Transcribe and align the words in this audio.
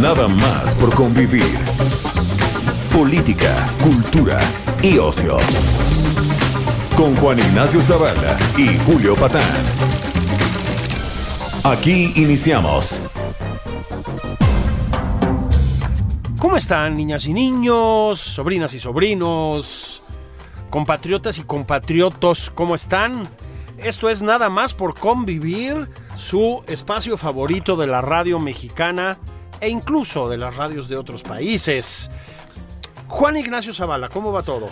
Nada 0.00 0.28
más 0.28 0.76
por 0.76 0.94
convivir. 0.94 1.58
Política, 2.94 3.66
cultura 3.82 4.38
y 4.80 4.96
ocio. 4.96 5.38
Con 6.96 7.16
Juan 7.16 7.40
Ignacio 7.40 7.82
Zavala 7.82 8.36
y 8.56 8.78
Julio 8.78 9.16
Patán. 9.16 9.42
Aquí 11.64 12.12
iniciamos. 12.14 13.00
¿Cómo 16.38 16.56
están, 16.56 16.96
niñas 16.96 17.26
y 17.26 17.32
niños, 17.32 18.20
sobrinas 18.20 18.74
y 18.74 18.78
sobrinos, 18.78 20.02
compatriotas 20.70 21.38
y 21.38 21.42
compatriotos? 21.42 22.50
¿Cómo 22.54 22.76
están? 22.76 23.28
Esto 23.78 24.08
es 24.08 24.22
nada 24.22 24.48
más 24.48 24.74
por 24.74 24.96
convivir, 24.96 25.88
su 26.14 26.62
espacio 26.68 27.16
favorito 27.16 27.76
de 27.76 27.88
la 27.88 28.00
radio 28.00 28.38
mexicana 28.38 29.18
e 29.60 29.68
incluso 29.68 30.28
de 30.28 30.38
las 30.38 30.56
radios 30.56 30.88
de 30.88 30.96
otros 30.96 31.22
países. 31.22 32.10
Juan 33.08 33.36
Ignacio 33.36 33.72
Zavala, 33.72 34.08
¿cómo 34.08 34.32
va 34.32 34.42
todo? 34.42 34.68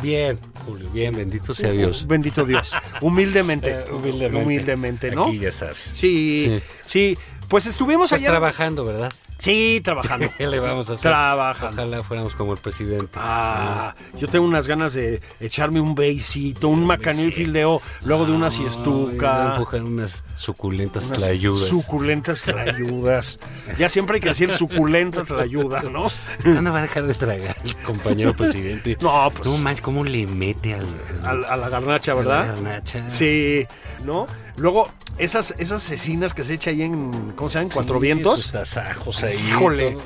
Bien, 0.00 0.38
Julio, 0.64 0.88
bien, 0.90 1.14
bendito 1.16 1.52
sea 1.54 1.72
Dios. 1.72 2.06
Bendito 2.06 2.44
Dios. 2.44 2.74
Humildemente. 3.00 3.84
Humildemente. 3.92 4.44
Humildemente, 4.44 5.10
¿no? 5.10 5.26
Aquí 5.26 5.38
ya 5.40 5.52
sabes. 5.52 5.78
Sí, 5.78 6.60
sí. 6.84 7.18
Pues 7.52 7.66
estuvimos 7.66 8.06
Estás 8.06 8.20
ayer. 8.20 8.30
trabajando, 8.30 8.82
¿verdad? 8.86 9.12
Sí, 9.36 9.82
trabajando. 9.84 10.26
¿Qué 10.38 10.46
le 10.46 10.58
vamos 10.58 10.88
a 10.88 10.94
hacer? 10.94 11.10
Trabajando. 11.10 11.82
Ojalá 11.82 12.02
fuéramos 12.02 12.34
como 12.34 12.54
el 12.54 12.58
presidente. 12.58 13.10
Ah, 13.16 13.94
yo 14.18 14.26
tengo 14.28 14.46
unas 14.46 14.66
ganas 14.66 14.94
de 14.94 15.20
echarme 15.38 15.78
un 15.78 15.94
beisito, 15.94 16.68
un 16.68 16.86
macanil 16.86 17.30
fildeo, 17.30 17.82
luego 18.04 18.24
de 18.24 18.32
una 18.32 18.50
siestuca. 18.50 19.52
empujar 19.56 19.82
unas 19.82 20.24
suculentas 20.34 21.08
Unas 21.08 21.18
tlayudas. 21.18 21.68
suculentas 21.68 22.42
tlayudas. 22.44 23.38
Ya 23.78 23.90
siempre 23.90 24.14
hay 24.14 24.20
que 24.22 24.30
decir 24.30 24.50
suculenta 24.50 25.22
tlayuda, 25.24 25.82
¿no? 25.82 26.06
¿Cuándo 26.42 26.72
va 26.72 26.78
a 26.78 26.82
dejar 26.82 27.02
de 27.02 27.12
tragar 27.12 27.54
el 27.64 27.76
compañero 27.82 28.34
presidente? 28.34 28.96
No, 29.02 29.30
pues- 29.30 29.46
No 29.46 29.58
manches, 29.58 29.82
¿cómo 29.82 30.04
le 30.04 30.26
mete 30.26 30.72
al, 30.72 30.86
al- 31.22 31.44
A, 31.44 31.52
a 31.52 31.56
la 31.58 31.68
garnacha, 31.68 32.12
a 32.12 32.14
la 32.14 32.20
¿verdad? 32.22 32.46
garnacha? 32.46 33.10
Sí, 33.10 33.66
¿no? 34.06 34.26
Luego, 34.56 34.88
esas, 35.18 35.54
esas 35.58 35.82
cecinas 35.82 36.34
que 36.34 36.44
se 36.44 36.54
echa 36.54 36.70
ahí 36.70 36.82
en, 36.82 37.32
¿cómo 37.36 37.48
se 37.48 37.58
llaman? 37.58 37.70
Cuatro 37.72 37.96
Sí, 37.96 38.02
vientos. 38.02 38.52
tasajos 38.52 39.22
ahí. 39.22 39.36
Híjole. 39.48 39.96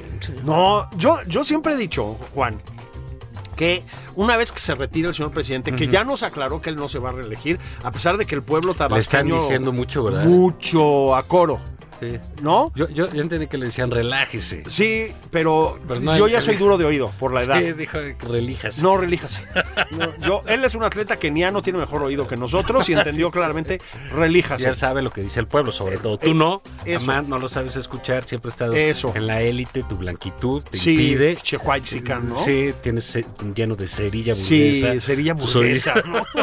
No, 0.44 0.88
yo, 0.97 1.19
yo 1.27 1.44
siempre 1.44 1.75
he 1.75 1.77
dicho, 1.77 2.16
Juan, 2.34 2.61
que 3.56 3.83
una 4.14 4.36
vez 4.36 4.53
que 4.53 4.61
se 4.61 4.75
retire 4.75 5.08
el 5.08 5.14
señor 5.14 5.33
presidente, 5.33 5.75
que 5.75 5.88
ya 5.88 6.05
nos 6.05 6.22
aclaró 6.22 6.61
que 6.61 6.70
él 6.70 6.77
no 6.77 6.88
se 6.88 6.98
va 6.98 7.11
a 7.11 7.12
reelegir, 7.12 7.58
a 7.83 7.91
pesar 7.91 8.16
de 8.19 8.27
que 8.27 8.34
el 8.34 8.42
pueblo 8.42 8.69
Le 8.69 8.72
están 8.72 8.88
tabasqueño... 8.88 9.41
diciendo 9.41 9.72
mucho, 9.72 10.05
¿verdad? 10.05 10.25
Mucho 10.25 11.16
a 11.16 11.22
coro, 11.22 11.58
Sí. 12.00 12.19
¿no? 12.42 12.72
Yo, 12.75 12.89
yo, 12.89 13.12
yo 13.12 13.22
entendí 13.22 13.47
que 13.47 13.56
le 13.58 13.66
decían 13.66 13.91
relájese. 13.91 14.64
Sí, 14.66 15.12
pero 15.30 15.78
Pero 15.89 16.00
no 16.00 16.16
yo 16.16 16.28
ya 16.28 16.41
soy 16.41 16.56
duro 16.56 16.77
de 16.78 16.84
oído 16.84 17.11
por 17.19 17.33
la 17.33 17.42
edad. 17.42 17.58
Sí, 17.61 17.72
dijo 17.72 17.98
relíjase. 18.28 18.83
No, 18.83 18.97
relíjase. 18.97 19.44
No, 19.92 20.14
yo, 20.20 20.42
él 20.47 20.64
es 20.64 20.75
un 20.75 20.83
atleta 20.84 21.16
keniano, 21.19 21.62
tiene 21.62 21.78
mejor 21.78 22.03
oído 22.03 22.27
que 22.28 22.36
nosotros 22.36 22.88
y 22.88 22.92
entendió 22.94 23.31
claramente, 23.31 23.81
relíjase. 24.12 24.65
Ya 24.65 24.75
sabe 24.75 25.03
lo 25.03 25.10
que 25.10 25.22
dice 25.22 25.41
el 25.41 25.47
pueblo, 25.47 25.72
sobre 25.72 25.97
todo 25.98 26.19
tú 26.19 26.34
no. 26.34 26.62
Eso. 26.84 27.10
Además, 27.10 27.28
no 27.28 27.38
lo 27.38 27.48
sabes 27.48 27.76
escuchar, 27.76 28.25
siempre 28.25 28.50
estado 28.50 28.75
Eso. 28.75 29.12
en 29.15 29.26
la 29.26 29.41
élite, 29.43 29.82
tu 29.82 29.97
blanquitud 29.97 30.62
te 30.62 30.76
Sí, 30.78 30.91
impide. 30.93 31.37
chehuayxican, 31.37 32.28
¿no? 32.28 32.37
Sí, 32.37 32.72
tienes 32.82 33.19
lleno 33.54 33.75
de 33.76 33.88
cerilla 33.88 34.34
Sí, 34.34 34.81
burguesa. 34.82 35.00
sería 35.06 35.34
Soy- 35.37 35.44
burguesa, 35.44 35.94
¿no? 36.06 36.22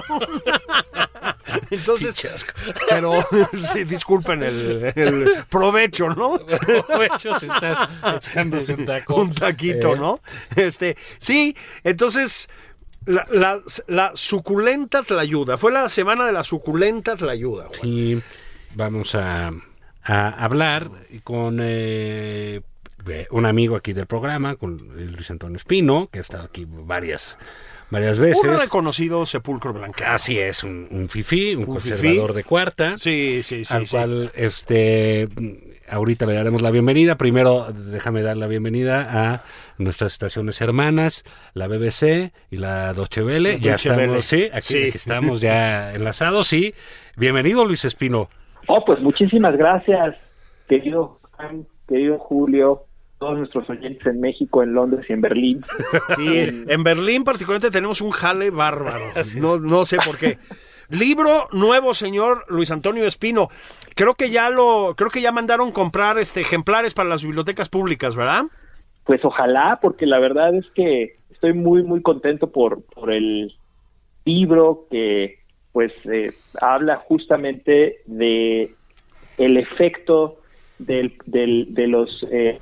Entonces, 1.69 2.15
pero 2.89 3.19
sí, 3.53 3.83
disculpen 3.83 4.43
el, 4.43 4.91
el 4.95 5.42
provecho, 5.49 6.09
¿no? 6.09 6.39
Provecho, 6.87 7.39
se 7.39 7.45
está 7.47 7.89
echándose 8.17 8.73
un 8.73 8.85
taco. 8.85 9.15
Un 9.15 9.33
taquito, 9.35 9.93
Eh, 9.93 9.99
¿no? 9.99 10.19
Este, 10.55 10.95
sí, 11.17 11.55
entonces 11.83 12.49
la, 13.05 13.25
la, 13.31 13.59
la 13.87 14.11
suculenta 14.15 15.03
tlayuda, 15.03 15.57
fue 15.57 15.71
la 15.71 15.89
semana 15.89 16.25
de 16.25 16.31
la 16.31 16.43
suculenta 16.43 17.15
tlayuda. 17.15 17.65
Juan. 17.65 17.79
Y 17.83 18.21
vamos 18.75 19.15
a, 19.15 19.51
a 20.03 20.29
hablar 20.45 20.89
con 21.23 21.59
eh, 21.61 22.61
un 23.31 23.45
amigo 23.45 23.75
aquí 23.75 23.93
del 23.93 24.05
programa, 24.05 24.55
con 24.55 24.77
Luis 25.13 25.29
Antonio 25.31 25.57
Espino, 25.57 26.07
que 26.11 26.19
ha 26.19 26.21
estado 26.21 26.43
aquí 26.45 26.65
varias, 26.67 27.37
varias 27.93 28.19
veces. 28.19 28.43
Un 28.43 28.59
reconocido 28.59 29.25
sepulcro 29.25 29.71
blanca. 29.71 30.13
Así 30.13 30.37
es, 30.37 30.63
un, 30.63 30.87
un 30.91 31.07
fifí, 31.07 31.55
un, 31.55 31.61
Un 31.63 31.69
conservador 31.75 32.31
fifí. 32.31 32.37
de 32.37 32.43
cuarta. 32.43 32.97
Sí, 32.97 33.39
sí, 33.43 33.63
sí. 33.63 33.73
al 33.73 33.87
sí. 33.87 33.95
cual 33.95 34.31
este 34.35 35.29
ahorita 35.89 36.25
le 36.25 36.33
daremos 36.33 36.61
la 36.61 36.71
bienvenida. 36.71 37.15
Primero 37.17 37.67
déjame 37.71 38.21
dar 38.21 38.35
la 38.37 38.47
bienvenida 38.47 39.33
a 39.33 39.43
nuestras 39.77 40.13
estaciones 40.13 40.59
hermanas, 40.61 41.23
la 41.53 41.67
BBC 41.67 42.33
y 42.49 42.57
la 42.57 42.93
Deutsche 42.93 43.23
Welle. 43.23 43.59
Ya 43.59 43.71
Deutsche 43.71 43.89
Welle. 43.91 44.17
estamos, 44.19 44.25
sí, 44.25 44.49
aquí, 44.51 44.61
Sí. 44.61 44.77
aquí 44.87 44.91
estamos 44.97 45.41
ya 45.41 45.93
enlazados 45.93 46.51
y 46.53 46.73
bienvenido 47.15 47.63
Luis 47.65 47.85
Espino. 47.85 48.29
Oh, 48.67 48.83
pues 48.85 48.99
muchísimas 49.01 49.55
gracias, 49.57 50.15
querido 50.69 51.19
Juan, 51.33 51.67
querido 51.87 52.17
Julio, 52.17 52.85
todos 53.23 53.37
nuestros 53.37 53.69
oyentes 53.69 54.05
en 54.05 54.19
México, 54.19 54.63
en 54.63 54.73
Londres 54.73 55.05
y 55.07 55.13
en 55.13 55.21
Berlín. 55.21 55.61
Sí, 56.17 56.65
en 56.67 56.83
Berlín 56.83 57.23
particularmente 57.23 57.71
tenemos 57.71 58.01
un 58.01 58.11
jale 58.11 58.49
bárbaro. 58.49 58.99
No, 59.39 59.59
no 59.59 59.85
sé 59.85 59.97
por 60.05 60.17
qué. 60.17 60.37
Libro 60.89 61.47
nuevo, 61.53 61.93
señor 61.93 62.43
Luis 62.49 62.69
Antonio 62.69 63.05
Espino. 63.05 63.47
Creo 63.95 64.15
que 64.15 64.29
ya 64.29 64.49
lo, 64.49 64.95
creo 64.97 65.09
que 65.09 65.21
ya 65.21 65.31
mandaron 65.31 65.71
comprar 65.71 66.17
este 66.17 66.41
ejemplares 66.41 66.93
para 66.93 67.07
las 67.07 67.23
bibliotecas 67.23 67.69
públicas, 67.69 68.17
¿verdad? 68.17 68.43
Pues 69.05 69.23
ojalá, 69.23 69.79
porque 69.81 70.05
la 70.05 70.19
verdad 70.19 70.53
es 70.53 70.65
que 70.75 71.15
estoy 71.31 71.53
muy, 71.53 71.81
muy 71.81 72.01
contento 72.01 72.51
por, 72.51 72.83
por 72.83 73.09
el 73.09 73.55
libro 74.25 74.87
que 74.91 75.39
pues 75.71 75.93
eh, 76.11 76.33
habla 76.59 76.97
justamente 76.97 78.01
de 78.05 78.73
el 79.37 79.55
efecto 79.55 80.41
del, 80.77 81.13
del, 81.25 81.73
de 81.73 81.87
los 81.87 82.25
eh, 82.29 82.59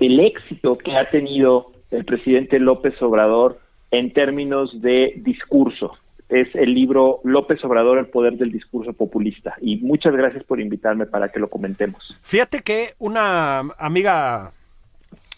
el 0.00 0.20
éxito 0.20 0.76
que 0.76 0.96
ha 0.96 1.10
tenido 1.10 1.72
el 1.90 2.04
presidente 2.04 2.58
López 2.58 3.00
Obrador 3.02 3.60
en 3.90 4.12
términos 4.12 4.80
de 4.80 5.14
discurso. 5.16 5.92
Es 6.28 6.54
el 6.54 6.74
libro 6.74 7.20
López 7.24 7.64
Obrador, 7.64 7.98
el 7.98 8.08
poder 8.08 8.34
del 8.34 8.52
discurso 8.52 8.92
populista. 8.92 9.54
Y 9.62 9.76
muchas 9.76 10.14
gracias 10.14 10.44
por 10.44 10.60
invitarme 10.60 11.06
para 11.06 11.30
que 11.30 11.40
lo 11.40 11.48
comentemos. 11.48 12.14
Fíjate 12.22 12.60
que 12.60 12.90
una 12.98 13.60
amiga 13.78 14.52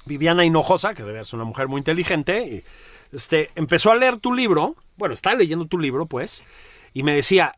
Viviana 0.06 0.44
Hinojosa, 0.44 0.94
que 0.94 1.04
debe 1.04 1.24
ser 1.24 1.36
una 1.36 1.44
mujer 1.44 1.68
muy 1.68 1.78
inteligente, 1.78 2.64
este, 3.12 3.50
empezó 3.54 3.92
a 3.92 3.96
leer 3.96 4.18
tu 4.18 4.34
libro, 4.34 4.74
bueno, 4.96 5.14
está 5.14 5.34
leyendo 5.34 5.66
tu 5.66 5.78
libro, 5.78 6.06
pues, 6.06 6.44
y 6.92 7.04
me 7.04 7.14
decía, 7.14 7.54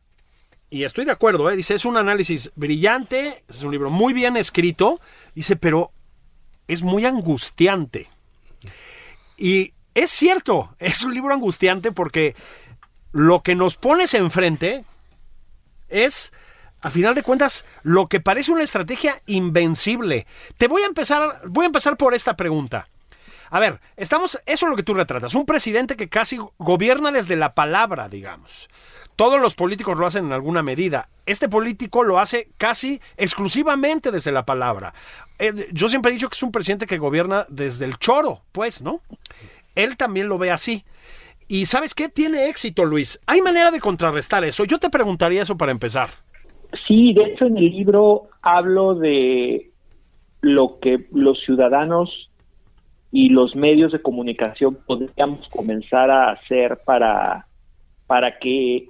y 0.69 0.85
estoy 0.85 1.07
de 1.07 1.13
acuerdo, 1.13 1.51
¿eh? 1.51 1.57
dice, 1.57 1.75
es 1.75 1.87
un 1.87 1.97
análisis 1.97 2.53
brillante, 2.55 3.43
es 3.49 3.63
un 3.63 3.73
libro 3.73 3.91
muy 3.91 4.13
bien 4.13 4.37
escrito, 4.37 5.01
dice, 5.35 5.57
pero 5.57 5.91
es 6.69 6.83
muy 6.83 7.05
angustiante. 7.05 8.09
Y 9.37 9.73
es 9.95 10.11
cierto, 10.11 10.75
es 10.79 11.03
un 11.03 11.15
libro 11.15 11.35
angustiante 11.35 11.93
porque 11.93 12.35
lo 13.13 13.43
que 13.43 13.55
nos 13.55 13.77
pones 13.77 14.15
enfrente 14.15 14.85
es, 15.89 16.33
a 16.81 16.91
final 16.91 17.15
de 17.15 17.23
cuentas, 17.23 17.65
lo 17.83 18.09
que 18.09 18.21
parece 18.21 18.53
una 18.53 18.63
estrategia 18.63 19.21
invencible. 19.27 20.27
Te 20.57 20.69
voy 20.69 20.83
a 20.83 20.87
empezar, 20.87 21.43
voy 21.47 21.65
a 21.65 21.67
empezar 21.67 21.97
por 21.97 22.15
esta 22.15 22.37
pregunta. 22.37 22.89
A 23.51 23.61
ver, 23.61 23.81
estamos, 23.99 24.41
eso 24.47 24.67
es 24.67 24.71
lo 24.71 24.77
que 24.77 24.83
tú 24.83 24.95
retratas, 24.95 25.35
un 25.35 25.45
presidente 25.45 25.95
que 25.95 26.09
casi 26.09 26.39
gobierna 26.57 27.13
desde 27.13 27.37
la 27.37 27.55
palabra, 27.55 28.09
digamos. 28.09 28.71
Todos 29.17 29.41
los 29.41 29.55
políticos 29.55 29.97
lo 29.97 30.07
hacen 30.07 30.27
en 30.27 30.33
alguna 30.33 30.63
medida. 30.63 31.09
Este 31.27 31.49
político 31.49 32.03
lo 32.03 32.19
hace 32.19 32.49
casi 32.59 33.01
exclusivamente 33.17 34.11
desde 34.11 34.33
la 34.33 34.45
palabra. 34.45 34.95
Eh, 35.39 35.53
yo 35.73 35.89
siempre 35.89 36.11
he 36.11 36.15
dicho 36.15 36.29
que 36.29 36.35
es 36.35 36.43
un 36.43 36.53
presidente 36.53 36.87
que 36.87 36.99
gobierna 36.99 37.47
desde 37.49 37.85
el 37.85 37.99
choro, 37.99 38.41
pues, 38.53 38.83
¿no? 38.83 39.01
Él 39.75 39.97
también 39.97 40.29
lo 40.29 40.39
ve 40.39 40.51
así. 40.51 40.85
Y 41.49 41.67
¿sabes 41.67 41.95
qué? 41.95 42.09
Tiene 42.09 42.49
éxito, 42.49 42.85
Luis. 42.85 43.21
¿Hay 43.27 43.43
manera 43.43 43.71
de 43.71 43.81
contrarrestar 43.81 44.45
eso? 44.45 44.65
Yo 44.65 44.79
te 44.79 44.91
preguntaría 44.91 45.43
eso 45.43 45.57
para 45.57 45.73
empezar. 45.73 46.11
Sí, 46.87 47.13
de 47.13 47.25
hecho 47.25 47.45
en 47.47 47.59
el 47.59 47.71
libro 47.71 48.23
hablo 48.41 48.95
de 48.95 49.71
lo 50.41 50.79
que 50.81 51.07
los 51.13 51.39
ciudadanos 51.45 52.31
y 53.11 53.29
los 53.29 53.55
medios 53.55 53.93
de 53.93 54.01
comunicación 54.01 54.79
podríamos 54.87 55.47
comenzar 55.51 56.11
a 56.11 56.33
hacer 56.33 56.81
para, 56.85 57.47
para 58.07 58.39
que 58.39 58.89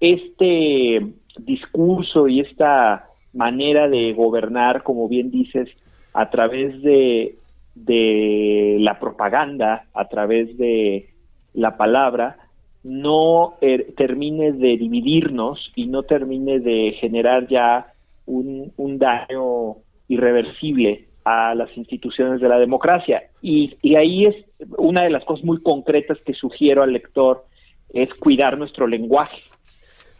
este 0.00 1.06
discurso 1.38 2.28
y 2.28 2.40
esta 2.40 3.08
manera 3.32 3.88
de 3.88 4.12
gobernar, 4.12 4.82
como 4.82 5.08
bien 5.08 5.30
dices, 5.30 5.68
a 6.12 6.30
través 6.30 6.80
de, 6.82 7.36
de 7.74 8.76
la 8.80 8.98
propaganda, 8.98 9.86
a 9.94 10.08
través 10.08 10.56
de 10.56 11.08
la 11.54 11.76
palabra, 11.76 12.36
no 12.84 13.54
er, 13.60 13.94
termine 13.96 14.52
de 14.52 14.76
dividirnos 14.76 15.72
y 15.74 15.86
no 15.86 16.02
termine 16.04 16.60
de 16.60 16.96
generar 17.00 17.46
ya 17.48 17.92
un, 18.26 18.72
daño 18.98 19.76
irreversible 20.08 21.06
a 21.24 21.54
las 21.54 21.74
instituciones 21.76 22.40
de 22.40 22.48
la 22.48 22.58
democracia. 22.58 23.24
Y, 23.42 23.76
y, 23.82 23.96
ahí 23.96 24.26
es 24.26 24.36
una 24.76 25.02
de 25.02 25.10
las 25.10 25.24
cosas 25.24 25.44
muy 25.44 25.62
concretas 25.62 26.18
que 26.24 26.34
sugiero 26.34 26.82
al 26.82 26.92
lector, 26.92 27.44
es 27.92 28.12
cuidar 28.14 28.58
nuestro 28.58 28.86
lenguaje. 28.86 29.42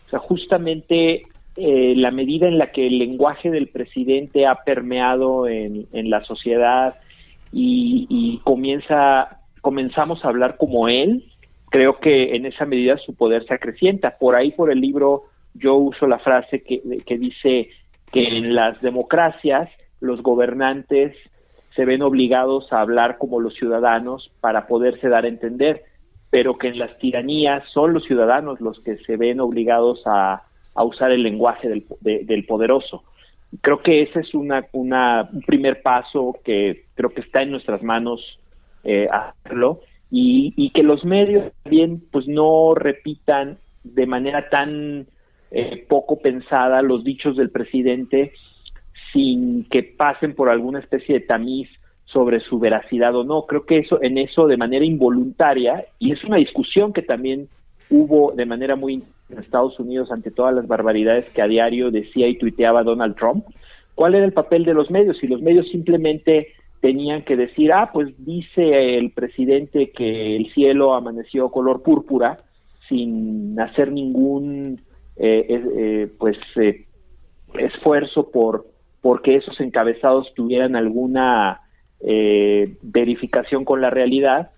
O 0.09 0.11
sea, 0.11 0.19
justamente 0.21 1.27
eh, 1.57 1.95
la 1.97 2.11
medida 2.11 2.49
en 2.49 2.57
la 2.57 2.73
que 2.73 2.87
el 2.87 2.99
lenguaje 2.99 3.51
del 3.51 3.69
presidente 3.69 4.47
ha 4.47 4.55
permeado 4.65 5.47
en, 5.47 5.87
en 5.93 6.09
la 6.09 6.25
sociedad 6.25 6.95
y, 7.53 8.07
y, 8.09 8.39
comienza, 8.39 9.43
comenzamos 9.61 10.25
a 10.25 10.29
hablar 10.29 10.57
como 10.57 10.89
él, 10.89 11.25
creo 11.69 12.01
que 12.01 12.35
en 12.37 12.47
esa 12.47 12.65
medida 12.65 12.97
su 12.97 13.15
poder 13.15 13.45
se 13.47 13.55
acrecienta. 13.55 14.17
Por 14.19 14.35
ahí, 14.35 14.53
por 14.53 14.71
el 14.71 14.81
libro, 14.81 15.25
yo 15.53 15.75
uso 15.75 16.07
la 16.07 16.19
frase 16.19 16.63
que, 16.63 16.81
que 17.05 17.19
dice 17.19 17.69
que 18.13 18.39
en 18.39 18.55
las 18.55 18.81
democracias 18.81 19.69
los 20.01 20.23
gobernantes 20.23 21.15
se 21.77 21.85
ven 21.85 22.01
obligados 22.01 22.73
a 22.73 22.81
hablar 22.81 23.19
como 23.19 23.41
los 23.41 23.55
ciudadanos 23.55 24.31
para 24.41 24.67
poderse 24.67 25.09
dar 25.09 25.27
a 25.27 25.29
entender, 25.29 25.85
pero 26.31 26.59
que 26.59 26.69
en 26.69 26.79
las 26.79 26.99
tiranías 26.99 27.65
son 27.73 27.95
los 27.95 28.05
ciudadanos 28.05 28.61
los 28.61 28.81
que 28.81 28.97
se 28.99 29.17
ven 29.17 29.41
obligados 29.41 30.03
a, 30.07 30.43
usar 30.81 31.11
el 31.11 31.25
lenguaje 31.25 31.69
del, 31.69 31.85
de, 32.01 32.25
del 32.25 32.47
poderoso. 32.47 33.03
Creo 33.63 33.83
que 33.83 34.03
ese 34.03 34.21
es 34.21 34.33
una, 34.33 34.65
una, 34.71 35.29
un 35.33 35.43
primer 35.43 35.83
paso 35.83 36.37
que 36.45 36.85
creo 36.95 37.11
que 37.11 37.23
está 37.23 37.43
en 37.43 37.51
nuestras 37.51 37.83
manos 37.83 38.39
eh, 38.85 39.09
hacerlo 39.11 39.81
y, 40.09 40.55
y, 40.57 40.71
que 40.71 40.85
los 40.85 41.05
medios 41.05 41.53
también 41.65 42.01
pues 42.13 42.29
no 42.29 42.75
repitan 42.77 43.59
de 43.83 44.07
manera 44.07 44.49
tan 44.51 45.07
eh, 45.51 45.85
poco 45.89 46.21
pensada 46.21 46.81
los 46.83 47.03
dichos 47.03 47.37
del 47.37 47.51
presidente 47.51 48.33
sin 49.13 49.65
que 49.65 49.83
pasen 49.83 50.35
por 50.35 50.49
alguna 50.49 50.79
especie 50.79 51.17
de 51.17 51.27
tamiz 51.27 51.69
sobre 52.13 52.41
su 52.41 52.59
veracidad 52.59 53.15
o 53.15 53.25
no. 53.25 53.43
Creo 53.43 53.65
que 53.65 53.79
eso 53.79 54.03
en 54.03 54.19
eso 54.19 54.47
de 54.47 54.57
manera 54.57 54.85
involuntaria 54.85 55.85
y 55.99 56.13
es 56.13 56.25
una 56.25 56.37
discusión 56.37 56.93
que 56.93 57.03
también 57.03 57.49
hubo 57.91 58.33
de 58.33 58.47
manera 58.47 58.77
muy 58.77 59.03
en 59.31 59.39
Estados 59.39 59.79
Unidos 59.79 60.11
ante 60.11 60.31
todas 60.31 60.55
las 60.55 60.67
barbaridades 60.67 61.31
que 61.31 61.43
a 61.43 61.49
diario 61.49 61.91
decía 61.91 62.29
y 62.29 62.39
tuiteaba 62.39 62.83
Donald 62.83 63.17
Trump. 63.17 63.45
¿Cuál 63.95 64.15
era 64.15 64.25
el 64.25 64.33
papel 64.33 64.65
de 64.65 64.75
los 64.75 64.91
medios? 64.91 65.19
Si 65.19 65.27
los 65.27 65.43
medios 65.43 65.69
simplemente 65.69 66.49
tenían 66.81 67.23
que 67.23 67.37
decir, 67.37 67.73
ah, 67.73 67.91
pues 67.93 68.09
dice 68.25 68.97
el 68.97 69.11
presidente 69.11 69.91
que 69.91 70.37
el 70.37 70.51
cielo 70.53 70.95
amaneció 70.95 71.51
color 71.51 71.83
púrpura 71.83 72.39
sin 72.89 73.59
hacer 73.61 73.93
ningún 73.93 74.81
eh, 75.17 75.47
eh, 75.49 76.09
pues 76.19 76.39
eh, 76.57 76.87
esfuerzo 77.59 78.31
por 78.31 78.67
porque 79.01 79.37
esos 79.37 79.61
encabezados 79.61 80.33
tuvieran 80.35 80.75
alguna 80.75 81.61
eh, 82.01 82.77
verificación 82.83 83.65
con 83.65 83.81
la 83.81 83.91
realidad 83.91 84.51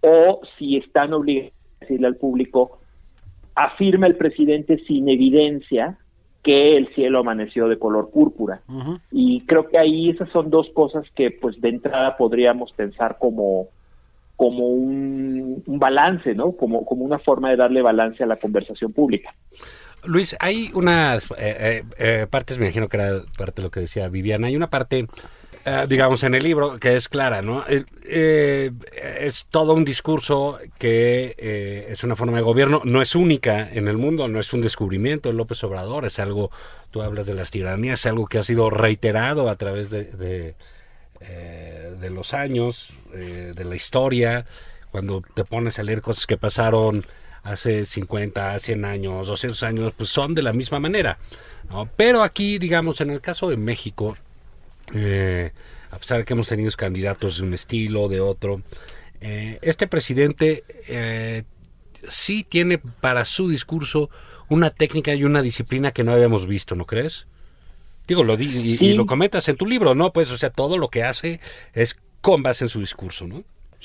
o 0.00 0.40
si 0.58 0.76
están 0.76 1.12
obligados 1.12 1.52
a 1.52 1.84
decirle 1.84 2.06
al 2.06 2.16
público, 2.16 2.78
afirma 3.54 4.06
el 4.06 4.16
presidente 4.16 4.78
sin 4.86 5.08
evidencia 5.08 5.98
que 6.42 6.76
el 6.76 6.88
cielo 6.94 7.18
amaneció 7.18 7.68
de 7.68 7.78
color 7.78 8.10
púrpura. 8.10 8.62
Uh 8.68 8.80
-huh. 8.80 9.00
Y 9.10 9.42
creo 9.42 9.68
que 9.68 9.78
ahí 9.78 10.08
esas 10.08 10.30
son 10.30 10.48
dos 10.48 10.68
cosas 10.72 11.04
que 11.14 11.30
pues 11.30 11.60
de 11.60 11.68
entrada 11.68 12.16
podríamos 12.16 12.72
pensar 12.72 13.18
como 13.18 13.68
como 14.36 14.68
un, 14.68 15.62
un 15.66 15.78
balance, 15.78 16.34
¿no? 16.34 16.52
Como, 16.52 16.86
como 16.86 17.04
una 17.04 17.18
forma 17.18 17.50
de 17.50 17.56
darle 17.56 17.82
balance 17.82 18.22
a 18.22 18.26
la 18.26 18.36
conversación 18.36 18.90
pública. 18.90 19.34
Luis, 20.04 20.34
hay 20.40 20.70
unas 20.72 21.30
eh, 21.38 21.82
eh, 21.98 22.26
partes, 22.30 22.56
me 22.58 22.64
imagino 22.64 22.88
que 22.88 22.96
era 22.96 23.10
parte 23.36 23.60
de 23.60 23.64
lo 23.64 23.70
que 23.70 23.80
decía 23.80 24.08
Viviana, 24.08 24.46
hay 24.46 24.56
una 24.56 24.70
parte, 24.70 25.06
eh, 25.64 25.86
digamos, 25.88 26.22
en 26.22 26.34
el 26.34 26.42
libro 26.42 26.78
que 26.78 26.96
es 26.96 27.08
clara, 27.08 27.42
¿no? 27.42 27.64
es 27.68 29.46
todo 29.50 29.74
un 29.74 29.84
discurso 29.84 30.58
que 30.78 31.86
es 31.88 32.02
una 32.02 32.16
forma 32.16 32.38
de 32.38 32.42
gobierno, 32.42 32.82
no 32.84 33.02
es 33.02 33.14
única 33.14 33.70
en 33.70 33.86
el 33.88 33.96
mundo, 33.96 34.26
no 34.28 34.40
es 34.40 34.52
un 34.52 34.62
descubrimiento 34.62 35.28
de 35.28 35.34
López 35.34 35.62
Obrador, 35.64 36.04
es 36.06 36.18
algo, 36.18 36.50
tú 36.90 37.02
hablas 37.02 37.26
de 37.26 37.34
las 37.34 37.50
tiranías, 37.50 38.00
es 38.00 38.06
algo 38.06 38.26
que 38.26 38.38
ha 38.38 38.42
sido 38.42 38.70
reiterado 38.70 39.48
a 39.48 39.56
través 39.56 39.90
de, 39.90 40.04
de, 41.20 42.10
los 42.10 42.34
años, 42.34 42.90
de 43.12 43.64
la 43.64 43.76
historia, 43.76 44.46
cuando 44.90 45.22
te 45.34 45.44
pones 45.44 45.78
a 45.78 45.82
leer 45.82 46.02
cosas 46.02 46.26
que 46.26 46.36
pasaron 46.36 47.06
hace 47.42 47.86
50, 47.86 48.58
100 48.58 48.84
años, 48.84 49.26
200 49.26 49.62
años, 49.62 49.92
pues 49.96 50.10
son 50.10 50.34
de 50.34 50.42
la 50.42 50.52
misma 50.52 50.78
manera. 50.78 51.18
Pero 51.96 52.22
aquí, 52.22 52.58
digamos, 52.58 53.00
en 53.00 53.10
el 53.10 53.20
caso 53.20 53.48
de 53.48 53.56
México, 53.56 54.16
eh, 54.94 55.50
a 55.90 55.98
pesar 55.98 56.18
de 56.18 56.24
que 56.24 56.32
hemos 56.32 56.48
tenido 56.48 56.70
candidatos 56.76 57.38
de 57.38 57.46
un 57.46 57.54
estilo, 57.54 58.08
de 58.08 58.20
otro, 58.20 58.62
eh, 59.20 59.58
este 59.62 59.86
presidente 59.86 60.64
eh, 60.88 61.42
sí 62.08 62.44
tiene 62.48 62.78
para 62.78 63.24
su 63.24 63.48
discurso 63.48 64.08
una 64.48 64.70
técnica 64.70 65.14
y 65.14 65.24
una 65.24 65.42
disciplina 65.42 65.92
que 65.92 66.04
no 66.04 66.12
habíamos 66.12 66.46
visto, 66.46 66.74
¿no 66.74 66.86
crees? 66.86 67.28
Digo, 68.06 68.24
lo 68.24 68.36
di 68.36 68.46
y, 68.46 68.76
sí. 68.76 68.86
y 68.86 68.94
lo 68.94 69.06
comentas 69.06 69.48
en 69.48 69.56
tu 69.56 69.66
libro, 69.66 69.94
¿no? 69.94 70.12
Pues, 70.12 70.32
o 70.32 70.36
sea, 70.36 70.50
todo 70.50 70.78
lo 70.78 70.88
que 70.88 71.04
hace 71.04 71.40
es 71.74 72.00
con 72.20 72.42
base 72.42 72.64
en 72.64 72.68
su 72.68 72.80
discurso, 72.80 73.26
¿no? 73.26 73.44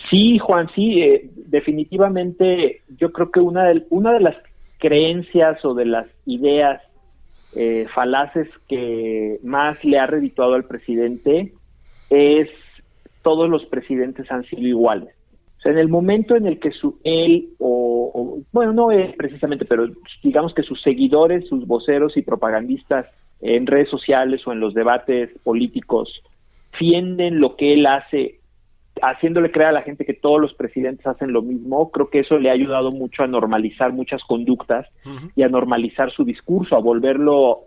Sí, 0.09 0.37
Juan, 0.39 0.69
sí, 0.75 1.01
eh, 1.01 1.29
definitivamente 1.35 2.81
yo 2.97 3.11
creo 3.11 3.31
que 3.31 3.39
una 3.39 3.65
de, 3.65 3.85
una 3.89 4.13
de 4.13 4.19
las 4.21 4.35
creencias 4.79 5.63
o 5.65 5.73
de 5.73 5.85
las 5.85 6.07
ideas 6.25 6.81
eh, 7.55 7.87
falaces 7.93 8.49
que 8.67 9.39
más 9.43 9.83
le 9.83 9.97
ha 9.97 10.07
redituado 10.07 10.55
al 10.55 10.65
presidente 10.65 11.53
es 12.09 12.49
todos 13.21 13.49
los 13.49 13.65
presidentes 13.65 14.29
han 14.31 14.43
sido 14.43 14.61
iguales. 14.61 15.15
O 15.57 15.61
sea, 15.61 15.71
en 15.71 15.79
el 15.79 15.87
momento 15.87 16.35
en 16.35 16.45
el 16.45 16.59
que 16.59 16.71
su, 16.71 16.99
él, 17.03 17.49
o, 17.59 18.39
bueno, 18.51 18.73
no 18.73 18.91
él 18.91 19.15
precisamente, 19.17 19.65
pero 19.65 19.87
digamos 20.21 20.53
que 20.53 20.63
sus 20.63 20.81
seguidores, 20.81 21.47
sus 21.47 21.65
voceros 21.65 22.17
y 22.17 22.21
propagandistas 22.21 23.07
en 23.41 23.65
redes 23.65 23.89
sociales 23.89 24.45
o 24.45 24.51
en 24.51 24.59
los 24.59 24.73
debates 24.73 25.31
políticos 25.43 26.21
defienden 26.71 27.39
lo 27.39 27.55
que 27.55 27.73
él 27.73 27.85
hace 27.85 28.39
haciéndole 29.01 29.51
creer 29.51 29.69
a 29.69 29.73
la 29.73 29.81
gente 29.81 30.05
que 30.05 30.13
todos 30.13 30.39
los 30.39 30.53
presidentes 30.53 31.05
hacen 31.05 31.33
lo 31.33 31.41
mismo, 31.41 31.91
creo 31.91 32.09
que 32.09 32.19
eso 32.19 32.37
le 32.37 32.49
ha 32.49 32.53
ayudado 32.53 32.91
mucho 32.91 33.23
a 33.23 33.27
normalizar 33.27 33.91
muchas 33.91 34.23
conductas 34.23 34.87
uh 35.05 35.09
-huh. 35.09 35.31
y 35.35 35.43
a 35.43 35.49
normalizar 35.49 36.11
su 36.11 36.23
discurso, 36.23 36.75
a 36.75 36.79
volverlo 36.79 37.63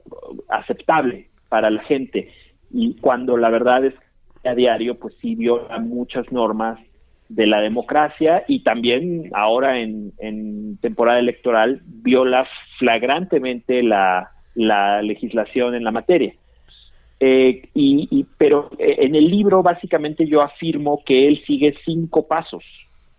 aceptable 0.48 1.28
para 1.48 1.70
la 1.70 1.82
gente. 1.84 2.28
Y 2.70 2.94
cuando 3.00 3.36
la 3.36 3.50
verdad 3.50 3.84
es 3.84 3.94
que 4.42 4.48
a 4.48 4.54
diario, 4.54 4.98
pues 4.98 5.14
sí 5.20 5.34
viola 5.34 5.78
muchas 5.78 6.30
normas 6.32 6.78
de 7.28 7.46
la 7.46 7.60
democracia 7.60 8.44
y 8.48 8.62
también 8.62 9.30
ahora 9.34 9.80
en, 9.80 10.12
en 10.18 10.78
temporada 10.78 11.18
electoral 11.18 11.82
viola 11.84 12.46
flagrantemente 12.78 13.82
la, 13.82 14.30
la 14.54 15.02
legislación 15.02 15.74
en 15.74 15.84
la 15.84 15.90
materia. 15.90 16.32
Eh, 17.20 17.68
y, 17.74 18.06
y, 18.10 18.26
pero 18.36 18.70
eh, 18.78 18.96
en 19.00 19.16
el 19.16 19.28
libro 19.28 19.62
básicamente 19.62 20.26
yo 20.26 20.40
afirmo 20.40 21.02
que 21.04 21.26
él 21.26 21.42
sigue 21.46 21.74
cinco 21.84 22.28
pasos 22.28 22.62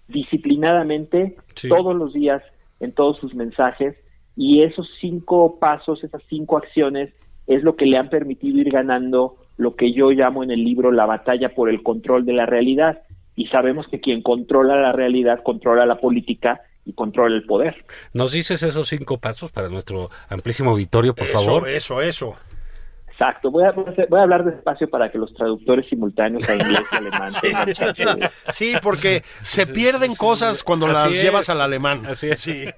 disciplinadamente 0.08 1.36
sí. 1.56 1.68
todos 1.68 1.96
los 1.96 2.14
días 2.14 2.42
en 2.80 2.94
todos 2.94 3.18
sus 3.20 3.36
mensajes 3.36 3.96
y 4.36 4.64
esos 4.64 4.90
cinco 5.02 5.60
pasos, 5.60 6.04
esas 6.04 6.22
cinco 6.30 6.58
acciones 6.58 7.14
es 7.48 7.64
lo 7.64 7.76
que 7.76 7.86
le 7.86 7.98
han 7.98 8.10
permitido 8.10 8.60
ir 8.60 8.72
ganando 8.72 9.36
lo 9.58 9.76
que 9.76 9.92
yo 9.92 10.12
llamo 10.12 10.44
en 10.44 10.52
el 10.52 10.64
libro 10.64 10.92
la 10.92 11.06
batalla 11.06 11.54
por 11.54 11.70
el 11.70 11.84
control 11.84 12.26
de 12.26 12.34
la 12.34 12.46
realidad 12.46 13.02
y 13.36 13.48
sabemos 13.48 13.88
que 13.90 14.00
quien 14.00 14.22
controla 14.22 14.78
la 14.78 14.94
realidad 14.94 15.44
controla 15.44 15.86
la 15.86 16.00
política 16.00 16.62
y 16.86 16.94
controla 16.94 17.36
el 17.36 17.46
poder. 17.46 17.86
¿Nos 18.14 18.32
dices 18.32 18.64
esos 18.64 18.88
cinco 18.88 19.18
pasos 19.18 19.52
para 19.52 19.70
nuestro 19.70 20.10
amplísimo 20.30 20.72
auditorio, 20.72 21.14
por 21.14 21.28
eso, 21.28 21.40
favor? 21.40 21.70
Eso, 21.70 22.02
eso. 22.02 22.38
Exacto, 23.20 23.52
voy 23.52 23.66
a, 23.66 23.72
voy 23.74 24.20
a 24.20 24.24
hablar 24.24 24.46
despacio 24.46 24.90
para 24.90 25.12
que 25.12 25.18
los 25.18 25.34
traductores 25.34 25.86
simultáneos 25.90 26.48
a 26.48 26.56
inglés 26.56 26.84
y 26.90 26.96
alemán 26.96 27.32
Sí, 28.50 28.76
porque 28.82 29.24
se 29.42 29.68
pierden 29.68 30.16
cosas 30.16 30.64
cuando 30.64 30.86
Así 30.86 30.96
las 30.96 31.16
es. 31.16 31.22
llevas 31.24 31.50
al 31.50 31.60
alemán. 31.60 32.04
Así 32.06 32.30
es. 32.30 32.40
Sí. 32.40 32.64